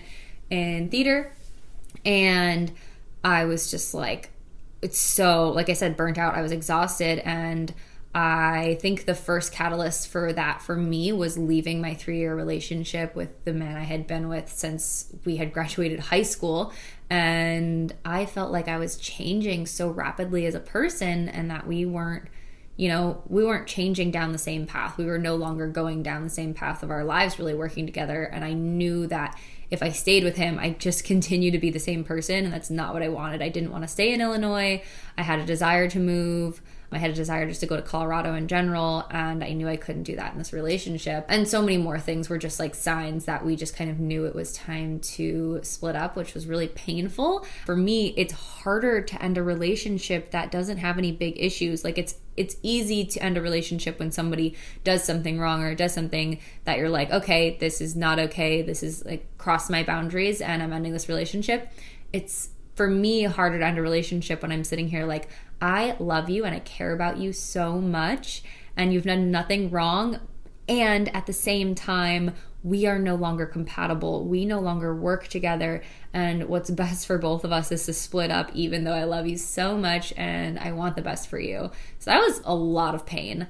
in 0.50 0.88
theater 0.90 1.32
and 2.04 2.70
i 3.24 3.44
was 3.44 3.70
just 3.70 3.94
like 3.94 4.30
it's 4.82 4.98
so 4.98 5.50
like 5.50 5.68
i 5.68 5.72
said 5.72 5.96
burnt 5.96 6.18
out. 6.18 6.34
I 6.34 6.42
was 6.42 6.52
exhausted 6.52 7.18
and 7.20 7.72
I 8.18 8.78
think 8.80 9.04
the 9.04 9.14
first 9.14 9.52
catalyst 9.52 10.08
for 10.08 10.32
that 10.32 10.62
for 10.62 10.74
me 10.74 11.12
was 11.12 11.36
leaving 11.36 11.82
my 11.82 11.92
three 11.92 12.16
year 12.16 12.34
relationship 12.34 13.14
with 13.14 13.44
the 13.44 13.52
man 13.52 13.76
I 13.76 13.82
had 13.82 14.06
been 14.06 14.30
with 14.30 14.50
since 14.50 15.12
we 15.26 15.36
had 15.36 15.52
graduated 15.52 16.00
high 16.00 16.22
school. 16.22 16.72
And 17.10 17.94
I 18.06 18.24
felt 18.24 18.52
like 18.52 18.68
I 18.68 18.78
was 18.78 18.96
changing 18.96 19.66
so 19.66 19.90
rapidly 19.90 20.46
as 20.46 20.54
a 20.54 20.60
person 20.60 21.28
and 21.28 21.50
that 21.50 21.66
we 21.66 21.84
weren't, 21.84 22.24
you 22.76 22.88
know, 22.88 23.22
we 23.26 23.44
weren't 23.44 23.66
changing 23.66 24.12
down 24.12 24.32
the 24.32 24.38
same 24.38 24.66
path. 24.66 24.96
We 24.96 25.04
were 25.04 25.18
no 25.18 25.36
longer 25.36 25.68
going 25.68 26.02
down 26.02 26.24
the 26.24 26.30
same 26.30 26.54
path 26.54 26.82
of 26.82 26.90
our 26.90 27.04
lives, 27.04 27.38
really 27.38 27.52
working 27.52 27.84
together. 27.84 28.22
And 28.22 28.46
I 28.46 28.54
knew 28.54 29.06
that 29.08 29.38
if 29.70 29.82
I 29.82 29.90
stayed 29.90 30.24
with 30.24 30.36
him, 30.36 30.58
I'd 30.58 30.80
just 30.80 31.04
continue 31.12 31.50
to 31.50 31.58
be 31.58 31.68
the 31.68 31.78
same 31.78 32.02
person. 32.02 32.46
And 32.46 32.54
that's 32.54 32.70
not 32.70 32.94
what 32.94 33.02
I 33.02 33.10
wanted. 33.10 33.42
I 33.42 33.50
didn't 33.50 33.72
want 33.72 33.84
to 33.84 33.88
stay 33.88 34.14
in 34.14 34.22
Illinois. 34.22 34.82
I 35.18 35.22
had 35.22 35.38
a 35.38 35.44
desire 35.44 35.90
to 35.90 35.98
move. 35.98 36.62
I 36.92 36.98
had 36.98 37.10
a 37.10 37.14
desire 37.14 37.46
just 37.46 37.60
to 37.60 37.66
go 37.66 37.76
to 37.76 37.82
Colorado 37.82 38.34
in 38.34 38.48
general, 38.48 39.06
and 39.10 39.42
I 39.42 39.52
knew 39.52 39.68
I 39.68 39.76
couldn't 39.76 40.04
do 40.04 40.16
that 40.16 40.32
in 40.32 40.38
this 40.38 40.52
relationship. 40.52 41.26
And 41.28 41.46
so 41.48 41.60
many 41.60 41.78
more 41.78 41.98
things 41.98 42.28
were 42.28 42.38
just 42.38 42.60
like 42.60 42.74
signs 42.74 43.24
that 43.24 43.44
we 43.44 43.56
just 43.56 43.76
kind 43.76 43.90
of 43.90 43.98
knew 43.98 44.24
it 44.24 44.34
was 44.34 44.52
time 44.52 45.00
to 45.00 45.60
split 45.62 45.96
up, 45.96 46.16
which 46.16 46.34
was 46.34 46.46
really 46.46 46.68
painful. 46.68 47.44
For 47.64 47.76
me, 47.76 48.14
it's 48.16 48.32
harder 48.32 49.00
to 49.02 49.22
end 49.22 49.38
a 49.38 49.42
relationship 49.42 50.30
that 50.30 50.50
doesn't 50.50 50.78
have 50.78 50.98
any 50.98 51.12
big 51.12 51.34
issues. 51.38 51.84
Like 51.84 51.98
it's 51.98 52.16
it's 52.36 52.56
easy 52.62 53.04
to 53.04 53.22
end 53.22 53.38
a 53.38 53.40
relationship 53.40 53.98
when 53.98 54.12
somebody 54.12 54.54
does 54.84 55.02
something 55.02 55.38
wrong 55.38 55.62
or 55.62 55.74
does 55.74 55.94
something 55.94 56.38
that 56.64 56.78
you're 56.78 56.90
like, 56.90 57.10
okay, 57.10 57.56
this 57.58 57.80
is 57.80 57.96
not 57.96 58.18
okay. 58.18 58.62
This 58.62 58.82
is 58.82 59.04
like 59.04 59.26
crossed 59.38 59.70
my 59.70 59.82
boundaries 59.82 60.40
and 60.40 60.62
I'm 60.62 60.72
ending 60.72 60.92
this 60.92 61.08
relationship. 61.08 61.72
It's 62.12 62.50
for 62.74 62.88
me 62.88 63.22
harder 63.22 63.58
to 63.58 63.64
end 63.64 63.78
a 63.78 63.82
relationship 63.82 64.42
when 64.42 64.52
I'm 64.52 64.64
sitting 64.64 64.88
here 64.88 65.06
like, 65.06 65.30
I 65.60 65.96
love 65.98 66.28
you 66.28 66.44
and 66.44 66.54
I 66.54 66.60
care 66.60 66.92
about 66.92 67.18
you 67.18 67.32
so 67.32 67.80
much, 67.80 68.42
and 68.76 68.92
you've 68.92 69.04
done 69.04 69.30
nothing 69.30 69.70
wrong. 69.70 70.20
And 70.68 71.14
at 71.14 71.26
the 71.26 71.32
same 71.32 71.74
time, 71.74 72.34
we 72.62 72.86
are 72.86 72.98
no 72.98 73.14
longer 73.14 73.46
compatible. 73.46 74.24
We 74.24 74.44
no 74.44 74.58
longer 74.58 74.94
work 74.94 75.28
together. 75.28 75.82
And 76.12 76.48
what's 76.48 76.70
best 76.82 77.06
for 77.06 77.16
both 77.18 77.44
of 77.44 77.52
us 77.52 77.70
is 77.70 77.86
to 77.86 77.92
split 77.92 78.30
up, 78.30 78.50
even 78.54 78.84
though 78.84 78.92
I 78.92 79.04
love 79.04 79.26
you 79.26 79.38
so 79.38 79.76
much 79.76 80.12
and 80.16 80.58
I 80.58 80.72
want 80.72 80.96
the 80.96 81.02
best 81.02 81.28
for 81.28 81.38
you. 81.38 81.70
So 82.00 82.10
that 82.10 82.20
was 82.20 82.40
a 82.44 82.54
lot 82.54 82.94
of 82.94 83.06
pain. 83.06 83.46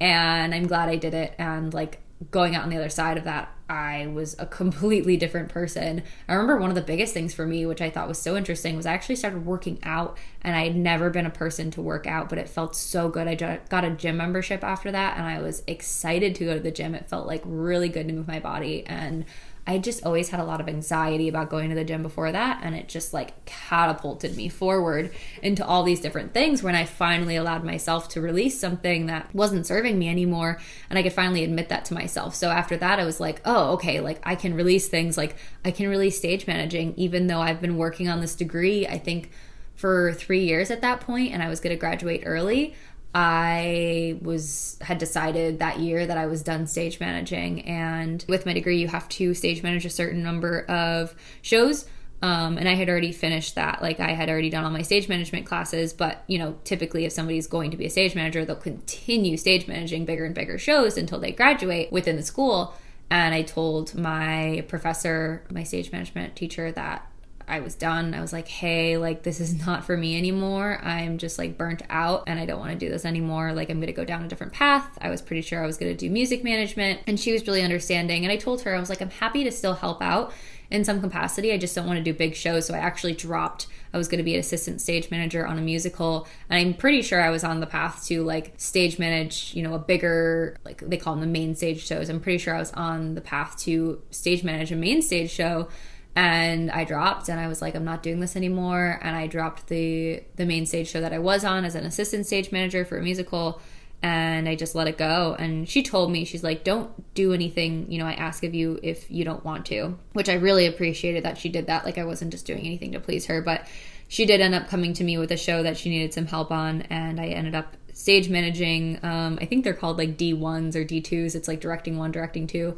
And 0.00 0.54
I'm 0.54 0.66
glad 0.66 0.88
I 0.88 0.96
did 0.96 1.14
it. 1.14 1.34
And 1.36 1.74
like, 1.74 2.00
going 2.30 2.54
out 2.54 2.64
on 2.64 2.70
the 2.70 2.76
other 2.76 2.90
side 2.90 3.16
of 3.16 3.24
that, 3.24 3.54
I 3.68 4.08
was 4.08 4.36
a 4.38 4.46
completely 4.46 5.16
different 5.16 5.48
person. 5.48 6.02
I 6.28 6.34
remember 6.34 6.56
one 6.58 6.70
of 6.70 6.74
the 6.74 6.82
biggest 6.82 7.14
things 7.14 7.32
for 7.32 7.46
me, 7.46 7.64
which 7.64 7.80
I 7.80 7.88
thought 7.88 8.08
was 8.08 8.18
so 8.18 8.36
interesting, 8.36 8.76
was 8.76 8.84
I 8.84 8.92
actually 8.92 9.16
started 9.16 9.46
working 9.46 9.78
out 9.84 10.18
and 10.42 10.56
I 10.56 10.64
had 10.64 10.76
never 10.76 11.08
been 11.08 11.24
a 11.24 11.30
person 11.30 11.70
to 11.72 11.80
work 11.80 12.06
out, 12.06 12.28
but 12.28 12.38
it 12.38 12.48
felt 12.48 12.76
so 12.76 13.08
good. 13.08 13.28
I 13.28 13.60
got 13.68 13.84
a 13.84 13.90
gym 13.90 14.16
membership 14.16 14.62
after 14.64 14.90
that 14.90 15.16
and 15.16 15.26
I 15.26 15.40
was 15.40 15.62
excited 15.66 16.34
to 16.34 16.44
go 16.44 16.54
to 16.54 16.60
the 16.60 16.72
gym. 16.72 16.94
It 16.94 17.08
felt 17.08 17.26
like 17.26 17.42
really 17.44 17.88
good 17.88 18.08
to 18.08 18.12
move 18.12 18.28
my 18.28 18.40
body 18.40 18.84
and 18.86 19.24
I 19.66 19.78
just 19.78 20.04
always 20.04 20.30
had 20.30 20.40
a 20.40 20.44
lot 20.44 20.60
of 20.60 20.68
anxiety 20.68 21.28
about 21.28 21.50
going 21.50 21.68
to 21.68 21.74
the 21.74 21.84
gym 21.84 22.02
before 22.02 22.32
that. 22.32 22.60
And 22.62 22.74
it 22.74 22.88
just 22.88 23.12
like 23.12 23.44
catapulted 23.44 24.36
me 24.36 24.48
forward 24.48 25.12
into 25.42 25.64
all 25.64 25.82
these 25.82 26.00
different 26.00 26.34
things 26.34 26.62
when 26.62 26.74
I 26.74 26.84
finally 26.84 27.36
allowed 27.36 27.64
myself 27.64 28.08
to 28.10 28.20
release 28.20 28.58
something 28.58 29.06
that 29.06 29.32
wasn't 29.34 29.66
serving 29.66 29.98
me 29.98 30.08
anymore. 30.08 30.60
And 30.88 30.98
I 30.98 31.02
could 31.02 31.12
finally 31.12 31.44
admit 31.44 31.68
that 31.68 31.84
to 31.86 31.94
myself. 31.94 32.34
So 32.34 32.50
after 32.50 32.76
that, 32.78 32.98
I 32.98 33.04
was 33.04 33.20
like, 33.20 33.40
oh, 33.44 33.72
okay, 33.74 34.00
like 34.00 34.20
I 34.24 34.34
can 34.34 34.54
release 34.54 34.88
things. 34.88 35.16
Like 35.16 35.36
I 35.64 35.70
can 35.70 35.88
release 35.88 36.18
stage 36.18 36.46
managing, 36.46 36.94
even 36.96 37.26
though 37.26 37.40
I've 37.40 37.60
been 37.60 37.76
working 37.76 38.08
on 38.08 38.20
this 38.20 38.34
degree, 38.34 38.86
I 38.86 38.98
think 38.98 39.30
for 39.74 40.12
three 40.12 40.44
years 40.44 40.70
at 40.70 40.82
that 40.82 41.00
point, 41.00 41.32
and 41.32 41.42
I 41.42 41.48
was 41.48 41.60
going 41.60 41.74
to 41.74 41.80
graduate 41.80 42.24
early. 42.26 42.74
I 43.14 44.18
was 44.22 44.78
had 44.80 44.98
decided 44.98 45.58
that 45.58 45.80
year 45.80 46.06
that 46.06 46.16
I 46.16 46.26
was 46.26 46.42
done 46.42 46.66
stage 46.66 47.00
managing, 47.00 47.62
and 47.62 48.24
with 48.28 48.46
my 48.46 48.52
degree, 48.52 48.78
you 48.78 48.88
have 48.88 49.08
to 49.10 49.34
stage 49.34 49.62
manage 49.62 49.84
a 49.84 49.90
certain 49.90 50.22
number 50.22 50.60
of 50.66 51.14
shows. 51.42 51.86
Um, 52.22 52.58
and 52.58 52.68
I 52.68 52.74
had 52.74 52.88
already 52.88 53.12
finished 53.12 53.54
that. 53.54 53.80
Like 53.80 53.98
I 53.98 54.10
had 54.10 54.28
already 54.28 54.50
done 54.50 54.64
all 54.64 54.70
my 54.70 54.82
stage 54.82 55.08
management 55.08 55.46
classes, 55.46 55.92
but 55.92 56.22
you 56.26 56.38
know, 56.38 56.56
typically 56.64 57.04
if 57.04 57.12
somebody's 57.12 57.46
going 57.46 57.70
to 57.70 57.76
be 57.76 57.86
a 57.86 57.90
stage 57.90 58.14
manager, 58.14 58.44
they'll 58.44 58.56
continue 58.56 59.36
stage 59.36 59.66
managing 59.66 60.04
bigger 60.04 60.24
and 60.24 60.34
bigger 60.34 60.58
shows 60.58 60.98
until 60.98 61.18
they 61.18 61.32
graduate 61.32 61.90
within 61.90 62.16
the 62.16 62.22
school. 62.22 62.74
And 63.10 63.34
I 63.34 63.42
told 63.42 63.94
my 63.94 64.64
professor, 64.68 65.44
my 65.50 65.64
stage 65.64 65.90
management 65.90 66.36
teacher, 66.36 66.70
that 66.72 67.09
I 67.50 67.60
was 67.60 67.74
done. 67.74 68.14
I 68.14 68.20
was 68.20 68.32
like, 68.32 68.48
hey, 68.48 68.96
like, 68.96 69.22
this 69.22 69.40
is 69.40 69.66
not 69.66 69.84
for 69.84 69.96
me 69.96 70.16
anymore. 70.16 70.80
I'm 70.82 71.18
just 71.18 71.38
like 71.38 71.58
burnt 71.58 71.82
out 71.90 72.24
and 72.26 72.38
I 72.38 72.46
don't 72.46 72.60
want 72.60 72.72
to 72.72 72.78
do 72.78 72.88
this 72.88 73.04
anymore. 73.04 73.52
Like, 73.52 73.70
I'm 73.70 73.78
going 73.78 73.88
to 73.88 73.92
go 73.92 74.04
down 74.04 74.24
a 74.24 74.28
different 74.28 74.52
path. 74.52 74.96
I 75.00 75.10
was 75.10 75.20
pretty 75.20 75.42
sure 75.42 75.62
I 75.62 75.66
was 75.66 75.76
going 75.76 75.92
to 75.92 75.96
do 75.96 76.10
music 76.10 76.44
management. 76.44 77.00
And 77.06 77.18
she 77.18 77.32
was 77.32 77.46
really 77.46 77.62
understanding. 77.62 78.24
And 78.24 78.32
I 78.32 78.36
told 78.36 78.62
her, 78.62 78.74
I 78.74 78.80
was 78.80 78.88
like, 78.88 79.02
I'm 79.02 79.10
happy 79.10 79.44
to 79.44 79.50
still 79.50 79.74
help 79.74 80.00
out 80.00 80.32
in 80.70 80.84
some 80.84 81.00
capacity. 81.00 81.52
I 81.52 81.58
just 81.58 81.74
don't 81.74 81.86
want 81.86 81.98
to 81.98 82.04
do 82.04 82.14
big 82.14 82.34
shows. 82.34 82.66
So 82.66 82.74
I 82.74 82.78
actually 82.78 83.14
dropped. 83.14 83.66
I 83.92 83.98
was 83.98 84.06
going 84.06 84.18
to 84.18 84.24
be 84.24 84.34
an 84.34 84.40
assistant 84.40 84.80
stage 84.80 85.10
manager 85.10 85.44
on 85.44 85.58
a 85.58 85.60
musical. 85.60 86.28
And 86.48 86.58
I'm 86.58 86.74
pretty 86.74 87.02
sure 87.02 87.20
I 87.20 87.30
was 87.30 87.42
on 87.42 87.58
the 87.58 87.66
path 87.66 88.04
to 88.06 88.22
like 88.22 88.54
stage 88.56 88.98
manage, 88.98 89.52
you 89.54 89.64
know, 89.64 89.74
a 89.74 89.78
bigger, 89.78 90.56
like 90.64 90.78
they 90.78 90.96
call 90.96 91.14
them 91.14 91.20
the 91.20 91.26
main 91.26 91.56
stage 91.56 91.84
shows. 91.84 92.08
I'm 92.08 92.20
pretty 92.20 92.38
sure 92.38 92.54
I 92.54 92.60
was 92.60 92.72
on 92.72 93.16
the 93.16 93.20
path 93.20 93.58
to 93.60 94.00
stage 94.10 94.44
manage 94.44 94.70
a 94.70 94.76
main 94.76 95.02
stage 95.02 95.30
show 95.30 95.68
and 96.16 96.70
I 96.70 96.84
dropped 96.84 97.28
and 97.28 97.38
I 97.38 97.46
was 97.46 97.62
like 97.62 97.74
I'm 97.74 97.84
not 97.84 98.02
doing 98.02 98.20
this 98.20 98.36
anymore. 98.36 98.98
And 99.02 99.16
I 99.16 99.26
dropped 99.26 99.68
the 99.68 100.22
the 100.36 100.46
main 100.46 100.66
stage 100.66 100.88
show 100.88 101.00
that 101.00 101.12
I 101.12 101.18
was 101.18 101.44
on 101.44 101.64
as 101.64 101.74
an 101.74 101.84
assistant 101.84 102.26
stage 102.26 102.50
manager 102.52 102.84
for 102.84 102.98
a 102.98 103.02
musical. 103.02 103.60
And 104.02 104.48
I 104.48 104.54
just 104.54 104.74
let 104.74 104.88
it 104.88 104.96
go. 104.96 105.36
And 105.38 105.68
she 105.68 105.82
told 105.82 106.10
me 106.10 106.24
she's 106.24 106.42
like 106.42 106.64
don't 106.64 106.90
do 107.14 107.32
anything. 107.32 107.90
You 107.90 107.98
know 107.98 108.06
I 108.06 108.14
ask 108.14 108.42
of 108.44 108.54
you 108.54 108.80
if 108.82 109.10
you 109.10 109.24
don't 109.24 109.44
want 109.44 109.66
to 109.66 109.98
which 110.12 110.28
I 110.28 110.34
really 110.34 110.66
appreciated 110.66 111.24
that 111.24 111.38
she 111.38 111.48
did 111.48 111.66
that. 111.66 111.84
Like 111.84 111.98
I 111.98 112.04
wasn't 112.04 112.32
just 112.32 112.46
doing 112.46 112.60
anything 112.60 112.92
to 112.92 113.00
please 113.00 113.26
her 113.26 113.40
but 113.40 113.66
she 114.08 114.26
did 114.26 114.40
end 114.40 114.56
up 114.56 114.68
coming 114.68 114.92
to 114.94 115.04
me 115.04 115.16
with 115.18 115.30
a 115.30 115.36
show 115.36 115.62
that 115.62 115.76
she 115.76 115.88
needed 115.88 116.12
some 116.12 116.26
help 116.26 116.50
on 116.50 116.82
and 116.82 117.20
I 117.20 117.26
ended 117.26 117.54
up 117.54 117.76
stage 117.92 118.28
managing 118.28 118.98
um, 119.04 119.38
I 119.40 119.46
think 119.46 119.62
they're 119.62 119.74
called 119.74 119.98
like 119.98 120.16
D1s 120.16 120.74
or 120.74 120.84
D2s 120.84 121.36
it's 121.36 121.46
like 121.46 121.60
directing 121.60 121.96
one 121.96 122.10
directing 122.10 122.48
two 122.48 122.76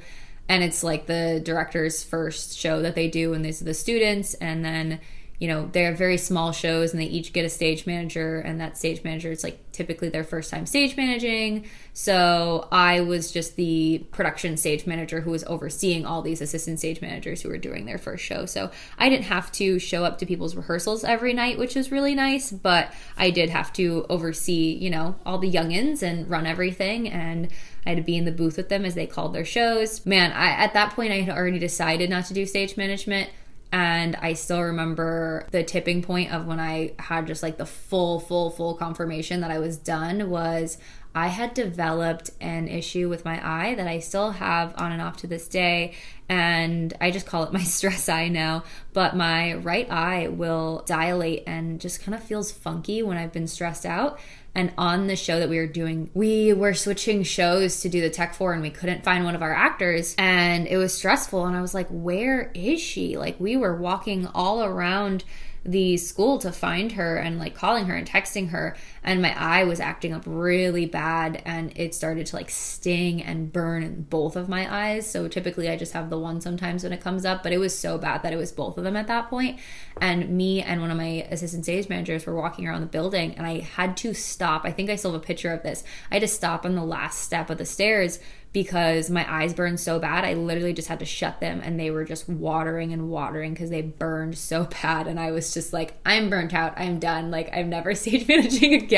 and 0.49 0.63
it's 0.63 0.83
like 0.83 1.07
the 1.07 1.41
director's 1.45 2.03
first 2.03 2.59
show 2.59 2.83
that 2.83 2.95
they 2.95 3.09
do 3.09 3.33
and 3.33 3.45
these 3.45 3.63
are 3.63 3.67
the 3.67 3.75
students 3.75 4.35
and 4.35 4.65
then 4.65 5.01
you 5.43 5.49
know, 5.49 5.69
they're 5.73 5.93
very 5.93 6.19
small 6.19 6.53
shows 6.53 6.93
and 6.93 7.03
they 7.03 7.07
each 7.07 7.33
get 7.33 7.45
a 7.45 7.49
stage 7.49 7.85
manager, 7.85 8.39
and 8.39 8.61
that 8.61 8.79
stage 8.79 9.03
manager 9.03 9.33
is 9.33 9.43
like 9.43 9.59
typically 9.73 10.09
their 10.09 10.23
first 10.23 10.53
time 10.53 10.67
stage 10.67 10.97
managing. 10.97 11.67
So 11.95 12.69
I 12.71 13.01
was 13.01 13.33
just 13.33 13.57
the 13.57 14.07
production 14.13 14.57
stage 14.57 14.87
manager 14.87 15.21
who 15.21 15.33
was 15.33 15.43
overseeing 15.43 16.07
all 16.07 16.23
these 16.23 16.41
assistant 16.41 16.79
stage 16.79 17.01
managers 17.01 17.43
who 17.43 17.49
were 17.49 17.59
doing 17.59 17.87
their 17.87 17.99
first 17.99 18.25
show. 18.25 18.47
So 18.47 18.71
I 18.99 19.09
didn't 19.09 19.25
have 19.25 19.51
to 19.53 19.81
show 19.81 20.05
up 20.05 20.19
to 20.19 20.27
people's 20.27 20.55
rehearsals 20.55 21.03
every 21.03 21.35
night, 21.35 21.59
which 21.59 21.75
was 21.75 21.91
really 21.91 22.15
nice, 22.15 22.53
but 22.53 22.95
I 23.17 23.31
did 23.31 23.51
have 23.51 23.73
to 23.73 24.07
oversee, 24.09 24.77
you 24.81 24.91
know, 24.91 25.17
all 25.27 25.39
the 25.39 25.51
youngins 25.51 26.05
and 26.05 26.31
run 26.31 26.47
everything 26.47 27.09
and 27.09 27.49
I 27.85 27.91
had 27.91 27.99
to 27.99 28.05
be 28.05 28.17
in 28.17 28.25
the 28.25 28.33
booth 28.33 28.57
with 28.57 28.69
them 28.69 28.85
as 28.85 28.95
they 28.95 29.07
called 29.07 29.35
their 29.35 29.45
shows. 29.45 30.07
Man, 30.07 30.33
I, 30.33 30.51
at 30.51 30.75
that 30.75 30.95
point, 30.95 31.13
I 31.13 31.21
had 31.21 31.37
already 31.37 31.59
decided 31.59 32.11
not 32.11 32.27
to 32.27 32.35
do 32.35 32.47
stage 32.47 32.77
management. 32.77 33.31
And 33.73 34.17
I 34.17 34.35
still 34.35 34.61
remember 34.61 35.47
the 35.51 35.65
tipping 35.65 36.03
point 36.03 36.31
of 36.31 36.47
when 36.47 36.61
I 36.61 36.93
had 36.99 37.27
just 37.27 37.43
like 37.43 37.57
the 37.57 37.65
full, 37.65 38.21
full, 38.21 38.51
full 38.51 38.75
confirmation 38.75 39.41
that 39.41 39.51
I 39.51 39.59
was 39.59 39.79
done 39.79 40.29
was 40.29 40.77
I 41.15 41.29
had 41.29 41.55
developed 41.55 42.31
an 42.41 42.69
issue 42.69 43.09
with 43.09 43.25
my 43.25 43.41
eye 43.43 43.75
that 43.75 43.87
I 43.87 43.99
still 43.99 44.33
have 44.33 44.75
on 44.77 44.93
and 44.93 45.01
off 45.01 45.19
to 45.19 45.27
this 45.27 45.49
day. 45.49 45.95
And 46.29 46.93
I 47.01 47.11
just 47.11 47.27
call 47.27 47.45
it 47.45 47.53
my 47.53 47.63
stress 47.65 48.11
eye 48.11 48.29
now. 48.29 48.65
But 48.93 49.17
my 49.17 49.55
right 49.55 49.91
eye 49.91 50.29
will 50.29 50.83
dilate 50.87 51.45
and 51.47 51.81
just 51.81 52.03
kind 52.03 52.15
of 52.15 52.23
feels 52.23 52.53
funky 52.53 53.03
when 53.03 53.17
I've 53.17 53.33
been 53.33 53.49
stressed 53.49 53.87
out. 53.87 54.19
And 54.55 54.73
on 54.77 55.07
the 55.07 55.17
show 55.17 55.39
that 55.41 55.49
we 55.49 55.57
were 55.57 55.67
doing, 55.67 56.11
we 56.13 56.53
were 56.53 56.75
switching 56.75 57.23
shows 57.23 57.81
to 57.81 57.89
do 57.89 58.03
the 58.03 58.11
tech 58.11 58.35
for, 58.35 58.53
and 58.53 58.61
we 58.61 58.71
couldn't 58.71 59.03
find 59.03 59.25
one 59.25 59.35
of 59.35 59.43
our 59.43 59.55
actors. 59.55 60.15
And 60.19 60.67
it 60.67 60.77
was 60.77 60.93
stressful. 60.93 61.47
And 61.47 61.57
I 61.57 61.63
was 61.63 61.73
like, 61.75 61.89
where 61.89 62.51
is 62.55 62.81
she? 62.81 63.17
Like, 63.17 63.41
we 63.41 63.57
were 63.57 63.75
walking 63.75 64.27
all 64.35 64.63
around 64.63 65.25
the 65.65 65.97
school 65.97 66.39
to 66.39 66.53
find 66.53 66.93
her 66.93 67.17
and 67.17 67.39
like 67.39 67.55
calling 67.55 67.87
her 67.87 67.95
and 67.95 68.09
texting 68.09 68.51
her 68.51 68.77
and 69.05 69.21
my 69.21 69.35
eye 69.39 69.65
was 69.65 69.81
acting 69.81 70.13
up 70.13 70.23
really 70.27 70.87
bad 70.87 71.43
and 71.45 71.73
it 71.77 71.95
started 71.95 72.27
to 72.27 72.37
like 72.37 72.51
sting 72.51 73.23
and 73.23 73.53
burn 73.53 74.07
both 74.09 74.37
of 74.37 74.49
my 74.49 74.73
eyes 74.73 75.09
so 75.09 75.29
typically 75.29 75.69
i 75.69 75.77
just 75.77 75.93
have 75.93 76.11
the 76.11 76.19
one 76.19 76.41
sometimes 76.41 76.85
when 76.85 76.93
it 76.93 77.01
comes 77.01 77.25
up 77.25 77.43
but 77.43 77.53
it 77.53 77.59
was 77.59 77.77
so 77.77 77.99
bad 77.99 78.23
that 78.23 78.33
it 78.33 78.37
was 78.37 78.53
both 78.53 78.79
of 78.79 78.85
them 78.85 78.97
at 78.97 79.07
that 79.07 79.29
point. 79.29 79.57
point 79.57 79.67
and 80.01 80.31
me 80.31 80.63
and 80.63 80.81
one 80.81 80.91
of 80.91 80.97
my 80.97 81.27
assistant 81.31 81.65
stage 81.65 81.89
managers 81.89 82.27
were 82.27 82.35
walking 82.35 82.67
around 82.67 82.81
the 82.81 82.87
building 82.87 83.35
and 83.35 83.47
i 83.47 83.61
had 83.61 83.97
to 83.97 84.15
stop 84.15 84.65
i 84.65 84.71
think 84.71 84.89
i 84.89 84.97
still 84.97 85.13
have 85.13 85.21
a 85.21 85.25
picture 85.25 85.53
of 85.53 85.63
this 85.63 85.83
i 86.11 86.15
had 86.15 86.21
to 86.21 86.29
stop 86.29 86.65
on 86.65 86.75
the 86.75 86.85
last 86.85 87.23
step 87.23 87.51
of 87.51 87.59
the 87.59 87.65
stairs 87.65 88.19
because 88.53 89.09
my 89.09 89.31
eyes 89.33 89.55
burned 89.55 89.81
so 89.81 89.99
bad. 89.99 90.25
I 90.25 90.35
literally 90.35 90.75
just 90.75 90.89
had 90.89 90.99
to 90.99 91.07
shut 91.07 91.41
them 91.41 91.61
and 91.65 91.81
they 91.81 91.91
were 91.91 92.05
just 92.05 92.29
watering 92.29 92.93
and 92.93 93.09
watering 93.09 93.55
because 93.55 93.71
they 93.71 93.81
burned 93.81 94.37
so 94.37 94.65
bad. 94.83 95.07
And 95.07 95.19
I 95.19 95.31
was 95.31 95.55
just 95.55 95.73
like, 95.73 95.95
I'm 96.05 96.29
burnt 96.29 96.53
out. 96.53 96.75
I'm 96.77 96.99
done. 96.99 97.31
Like, 97.31 97.51
I'm 97.57 97.71
never 97.71 97.95
stage 98.03 98.29
managing 98.29 98.75
again. 98.75 98.92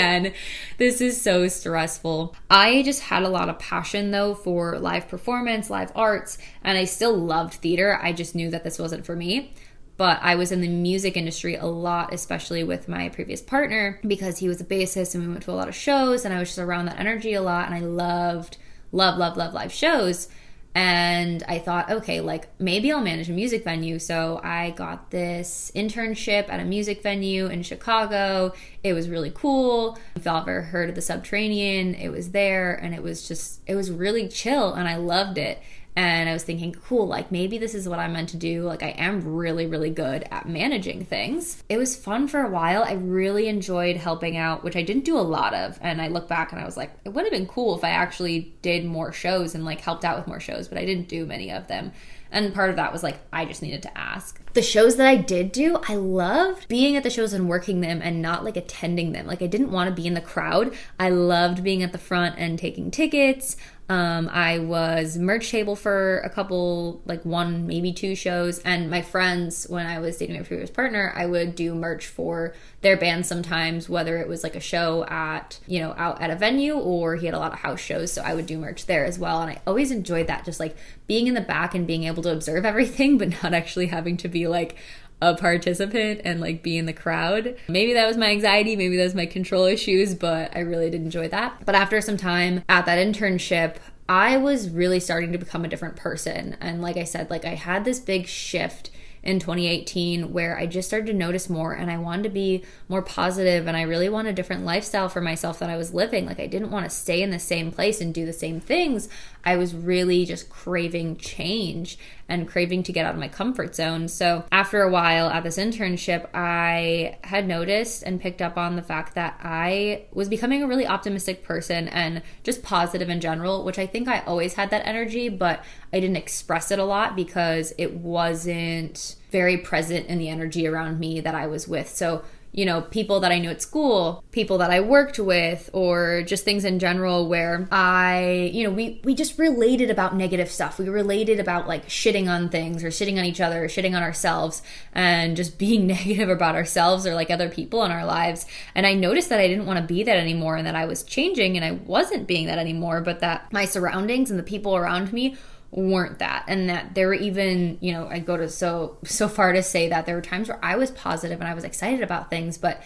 This 0.78 1.00
is 1.00 1.20
so 1.20 1.48
stressful. 1.48 2.34
I 2.50 2.82
just 2.82 3.02
had 3.02 3.22
a 3.22 3.28
lot 3.28 3.48
of 3.48 3.58
passion 3.58 4.10
though 4.10 4.34
for 4.34 4.78
live 4.78 5.08
performance, 5.08 5.70
live 5.70 5.92
arts, 5.94 6.38
and 6.62 6.76
I 6.76 6.84
still 6.84 7.16
loved 7.16 7.54
theater. 7.54 7.98
I 8.02 8.12
just 8.12 8.34
knew 8.34 8.50
that 8.50 8.64
this 8.64 8.78
wasn't 8.78 9.06
for 9.06 9.16
me 9.16 9.52
but 9.96 10.18
I 10.22 10.34
was 10.34 10.50
in 10.50 10.60
the 10.60 10.68
music 10.68 11.16
industry 11.16 11.54
a 11.54 11.66
lot, 11.66 12.12
especially 12.12 12.64
with 12.64 12.88
my 12.88 13.08
previous 13.10 13.40
partner, 13.40 14.00
because 14.04 14.38
he 14.38 14.48
was 14.48 14.60
a 14.60 14.64
bassist 14.64 15.14
and 15.14 15.24
we 15.24 15.30
went 15.30 15.44
to 15.44 15.52
a 15.52 15.54
lot 15.54 15.68
of 15.68 15.74
shows 15.74 16.24
and 16.24 16.34
I 16.34 16.40
was 16.40 16.48
just 16.48 16.58
around 16.58 16.86
that 16.86 16.98
energy 16.98 17.32
a 17.34 17.42
lot 17.42 17.66
and 17.66 17.74
I 17.74 17.80
loved 17.80 18.56
love, 18.94 19.18
love, 19.18 19.36
love 19.36 19.52
live 19.52 19.72
shows. 19.72 20.28
And 20.74 21.44
I 21.46 21.60
thought, 21.60 21.88
okay, 21.88 22.20
like 22.20 22.48
maybe 22.58 22.90
I'll 22.90 23.00
manage 23.00 23.28
a 23.28 23.32
music 23.32 23.62
venue. 23.62 24.00
So 24.00 24.40
I 24.42 24.70
got 24.70 25.10
this 25.12 25.70
internship 25.74 26.48
at 26.48 26.58
a 26.58 26.64
music 26.64 27.00
venue 27.00 27.46
in 27.46 27.62
Chicago. 27.62 28.52
It 28.82 28.92
was 28.92 29.08
really 29.08 29.30
cool. 29.32 29.96
If 30.16 30.24
y'all 30.24 30.42
ever 30.42 30.62
heard 30.62 30.88
of 30.88 30.96
the 30.96 31.02
Subterranean, 31.02 31.94
it 31.94 32.08
was 32.08 32.32
there 32.32 32.74
and 32.74 32.92
it 32.92 33.02
was 33.04 33.28
just, 33.28 33.60
it 33.66 33.76
was 33.76 33.92
really 33.92 34.28
chill 34.28 34.74
and 34.74 34.88
I 34.88 34.96
loved 34.96 35.38
it 35.38 35.62
and 35.96 36.28
I 36.28 36.32
was 36.32 36.42
thinking, 36.42 36.72
cool, 36.72 37.06
like 37.06 37.30
maybe 37.30 37.56
this 37.58 37.74
is 37.74 37.88
what 37.88 38.00
I'm 38.00 38.14
meant 38.14 38.30
to 38.30 38.36
do. 38.36 38.62
Like 38.62 38.82
I 38.82 38.90
am 38.90 39.34
really, 39.34 39.66
really 39.66 39.90
good 39.90 40.26
at 40.30 40.48
managing 40.48 41.04
things. 41.04 41.62
It 41.68 41.76
was 41.76 41.94
fun 41.94 42.26
for 42.26 42.40
a 42.40 42.50
while. 42.50 42.82
I 42.82 42.94
really 42.94 43.46
enjoyed 43.46 43.96
helping 43.96 44.36
out, 44.36 44.64
which 44.64 44.76
I 44.76 44.82
didn't 44.82 45.04
do 45.04 45.16
a 45.16 45.20
lot 45.20 45.54
of. 45.54 45.78
And 45.80 46.02
I 46.02 46.08
look 46.08 46.26
back 46.26 46.50
and 46.50 46.60
I 46.60 46.64
was 46.64 46.76
like, 46.76 46.90
it 47.04 47.10
would 47.10 47.24
have 47.24 47.32
been 47.32 47.46
cool 47.46 47.76
if 47.76 47.84
I 47.84 47.90
actually 47.90 48.54
did 48.62 48.84
more 48.84 49.12
shows 49.12 49.54
and 49.54 49.64
like 49.64 49.80
helped 49.80 50.04
out 50.04 50.16
with 50.16 50.26
more 50.26 50.40
shows, 50.40 50.66
but 50.66 50.78
I 50.78 50.84
didn't 50.84 51.08
do 51.08 51.26
many 51.26 51.52
of 51.52 51.68
them. 51.68 51.92
And 52.34 52.52
part 52.52 52.70
of 52.70 52.76
that 52.76 52.92
was 52.92 53.04
like, 53.04 53.18
I 53.32 53.44
just 53.44 53.62
needed 53.62 53.82
to 53.84 53.96
ask. 53.96 54.40
The 54.54 54.62
shows 54.62 54.96
that 54.96 55.06
I 55.06 55.14
did 55.14 55.52
do, 55.52 55.78
I 55.88 55.94
loved 55.94 56.66
being 56.66 56.96
at 56.96 57.04
the 57.04 57.10
shows 57.10 57.32
and 57.32 57.48
working 57.48 57.80
them 57.80 58.00
and 58.02 58.20
not 58.20 58.42
like 58.42 58.56
attending 58.56 59.12
them. 59.12 59.26
Like, 59.26 59.40
I 59.40 59.46
didn't 59.46 59.70
want 59.70 59.88
to 59.88 59.94
be 59.94 60.08
in 60.08 60.14
the 60.14 60.20
crowd. 60.20 60.74
I 60.98 61.10
loved 61.10 61.62
being 61.62 61.84
at 61.84 61.92
the 61.92 61.98
front 61.98 62.34
and 62.36 62.58
taking 62.58 62.90
tickets. 62.90 63.56
Um, 63.86 64.30
I 64.32 64.60
was 64.60 65.18
merch 65.18 65.50
table 65.50 65.76
for 65.76 66.20
a 66.20 66.30
couple, 66.30 67.02
like 67.04 67.22
one, 67.24 67.66
maybe 67.66 67.92
two 67.92 68.14
shows. 68.14 68.58
And 68.60 68.88
my 68.88 69.02
friends, 69.02 69.66
when 69.68 69.86
I 69.86 69.98
was 69.98 70.16
dating 70.16 70.36
my 70.36 70.42
previous 70.42 70.70
partner, 70.70 71.12
I 71.14 71.26
would 71.26 71.54
do 71.54 71.74
merch 71.74 72.06
for 72.06 72.54
their 72.80 72.96
band 72.96 73.26
sometimes, 73.26 73.88
whether 73.88 74.16
it 74.16 74.26
was 74.26 74.42
like 74.42 74.56
a 74.56 74.60
show 74.60 75.04
at, 75.04 75.60
you 75.66 75.80
know, 75.80 75.94
out 75.98 76.22
at 76.22 76.30
a 76.30 76.36
venue 76.36 76.74
or 76.74 77.16
he 77.16 77.26
had 77.26 77.34
a 77.34 77.38
lot 77.38 77.52
of 77.52 77.58
house 77.58 77.80
shows. 77.80 78.10
So 78.10 78.22
I 78.22 78.34
would 78.34 78.46
do 78.46 78.58
merch 78.58 78.86
there 78.86 79.04
as 79.04 79.18
well. 79.18 79.42
And 79.42 79.50
I 79.50 79.60
always 79.66 79.90
enjoyed 79.90 80.28
that, 80.28 80.46
just 80.46 80.60
like 80.60 80.76
being 81.06 81.26
in 81.26 81.34
the 81.34 81.42
back 81.42 81.74
and 81.74 81.86
being 81.86 82.04
able 82.04 82.22
to 82.22 82.32
observe 82.32 82.64
everything, 82.64 83.18
but 83.18 83.42
not 83.42 83.52
actually 83.52 83.86
having 83.86 84.16
to 84.18 84.28
be 84.28 84.48
like, 84.48 84.76
a 85.24 85.36
participant 85.36 86.20
and 86.24 86.40
like 86.40 86.62
be 86.62 86.76
in 86.76 86.86
the 86.86 86.92
crowd. 86.92 87.56
Maybe 87.68 87.94
that 87.94 88.06
was 88.06 88.16
my 88.16 88.30
anxiety, 88.30 88.76
maybe 88.76 88.96
that 88.96 89.04
was 89.04 89.14
my 89.14 89.26
control 89.26 89.64
issues, 89.64 90.14
but 90.14 90.54
I 90.54 90.60
really 90.60 90.90
did 90.90 91.02
enjoy 91.02 91.28
that. 91.28 91.64
But 91.64 91.74
after 91.74 92.00
some 92.00 92.16
time 92.16 92.62
at 92.68 92.86
that 92.86 92.98
internship, 92.98 93.76
I 94.08 94.36
was 94.36 94.68
really 94.68 95.00
starting 95.00 95.32
to 95.32 95.38
become 95.38 95.64
a 95.64 95.68
different 95.68 95.96
person. 95.96 96.56
And 96.60 96.82
like 96.82 96.96
I 96.96 97.04
said, 97.04 97.30
like 97.30 97.44
I 97.44 97.54
had 97.54 97.84
this 97.84 97.98
big 97.98 98.26
shift 98.26 98.90
in 99.24 99.38
2018 99.40 100.34
where 100.34 100.56
I 100.58 100.66
just 100.66 100.86
started 100.86 101.06
to 101.06 101.14
notice 101.14 101.48
more 101.48 101.72
and 101.72 101.90
I 101.90 101.96
wanted 101.96 102.24
to 102.24 102.28
be 102.28 102.62
more 102.88 103.00
positive 103.00 103.66
and 103.66 103.74
I 103.74 103.82
really 103.82 104.10
want 104.10 104.28
a 104.28 104.34
different 104.34 104.66
lifestyle 104.66 105.08
for 105.08 105.22
myself 105.22 105.58
that 105.60 105.70
I 105.70 105.78
was 105.78 105.94
living. 105.94 106.26
Like 106.26 106.38
I 106.38 106.46
didn't 106.46 106.70
want 106.70 106.84
to 106.84 106.90
stay 106.94 107.22
in 107.22 107.30
the 107.30 107.38
same 107.38 107.72
place 107.72 108.02
and 108.02 108.12
do 108.12 108.26
the 108.26 108.34
same 108.34 108.60
things. 108.60 109.08
I 109.44 109.56
was 109.56 109.74
really 109.74 110.24
just 110.24 110.48
craving 110.48 111.16
change 111.16 111.98
and 112.28 112.48
craving 112.48 112.82
to 112.84 112.92
get 112.92 113.04
out 113.04 113.14
of 113.14 113.20
my 113.20 113.28
comfort 113.28 113.74
zone. 113.74 114.08
So, 114.08 114.44
after 114.50 114.82
a 114.82 114.90
while 114.90 115.28
at 115.28 115.44
this 115.44 115.58
internship, 115.58 116.28
I 116.32 117.18
had 117.22 117.46
noticed 117.46 118.02
and 118.02 118.20
picked 118.20 118.40
up 118.40 118.56
on 118.56 118.76
the 118.76 118.82
fact 118.82 119.14
that 119.14 119.38
I 119.42 120.04
was 120.12 120.28
becoming 120.28 120.62
a 120.62 120.66
really 120.66 120.86
optimistic 120.86 121.44
person 121.44 121.88
and 121.88 122.22
just 122.42 122.62
positive 122.62 123.10
in 123.10 123.20
general, 123.20 123.64
which 123.64 123.78
I 123.78 123.86
think 123.86 124.08
I 124.08 124.20
always 124.20 124.54
had 124.54 124.70
that 124.70 124.86
energy, 124.86 125.28
but 125.28 125.62
I 125.92 126.00
didn't 126.00 126.16
express 126.16 126.70
it 126.70 126.78
a 126.78 126.84
lot 126.84 127.14
because 127.14 127.74
it 127.76 127.94
wasn't 127.94 129.16
very 129.30 129.58
present 129.58 130.06
in 130.06 130.18
the 130.18 130.28
energy 130.28 130.66
around 130.66 130.98
me 130.98 131.20
that 131.20 131.34
I 131.34 131.46
was 131.46 131.68
with. 131.68 131.88
So, 131.90 132.24
you 132.54 132.64
know, 132.64 132.82
people 132.82 133.18
that 133.18 133.32
I 133.32 133.40
knew 133.40 133.50
at 133.50 133.60
school, 133.60 134.22
people 134.30 134.58
that 134.58 134.70
I 134.70 134.78
worked 134.78 135.18
with, 135.18 135.68
or 135.72 136.22
just 136.22 136.44
things 136.44 136.64
in 136.64 136.78
general 136.78 137.28
where 137.28 137.66
I, 137.72 138.50
you 138.52 138.62
know, 138.62 138.70
we, 138.70 139.00
we 139.02 139.16
just 139.16 139.40
related 139.40 139.90
about 139.90 140.14
negative 140.14 140.48
stuff. 140.48 140.78
We 140.78 140.88
related 140.88 141.40
about 141.40 141.66
like 141.66 141.88
shitting 141.88 142.28
on 142.28 142.48
things 142.48 142.84
or 142.84 142.88
shitting 142.88 143.18
on 143.18 143.24
each 143.24 143.40
other 143.40 143.64
or 143.64 143.66
shitting 143.66 143.96
on 143.96 144.04
ourselves 144.04 144.62
and 144.92 145.36
just 145.36 145.58
being 145.64 145.88
negative 145.88 146.28
about 146.28 146.54
ourselves 146.54 147.08
or 147.08 147.14
like 147.14 147.28
other 147.28 147.48
people 147.48 147.82
in 147.82 147.90
our 147.90 148.06
lives. 148.06 148.46
And 148.76 148.86
I 148.86 148.94
noticed 148.94 149.30
that 149.30 149.40
I 149.40 149.48
didn't 149.48 149.66
want 149.66 149.80
to 149.80 149.84
be 149.84 150.04
that 150.04 150.16
anymore 150.16 150.54
and 150.54 150.66
that 150.68 150.76
I 150.76 150.86
was 150.86 151.02
changing 151.02 151.56
and 151.56 151.64
I 151.64 151.72
wasn't 151.72 152.28
being 152.28 152.46
that 152.46 152.58
anymore, 152.60 153.00
but 153.00 153.18
that 153.18 153.52
my 153.52 153.64
surroundings 153.64 154.30
and 154.30 154.38
the 154.38 154.44
people 154.44 154.76
around 154.76 155.12
me 155.12 155.36
weren't 155.74 156.20
that. 156.20 156.44
And 156.46 156.68
that 156.68 156.94
there 156.94 157.08
were 157.08 157.14
even 157.14 157.78
you 157.80 157.92
know 157.92 158.06
i 158.08 158.18
go 158.18 158.36
to 158.36 158.48
so 158.48 158.96
so 159.04 159.28
far 159.28 159.52
to 159.52 159.62
say 159.62 159.88
that 159.88 160.06
there 160.06 160.14
were 160.14 160.22
times 160.22 160.48
where 160.48 160.64
i 160.64 160.76
was 160.76 160.90
positive 160.90 161.40
and 161.40 161.48
i 161.48 161.54
was 161.54 161.64
excited 161.64 162.02
about 162.02 162.30
things 162.30 162.58
but 162.58 162.82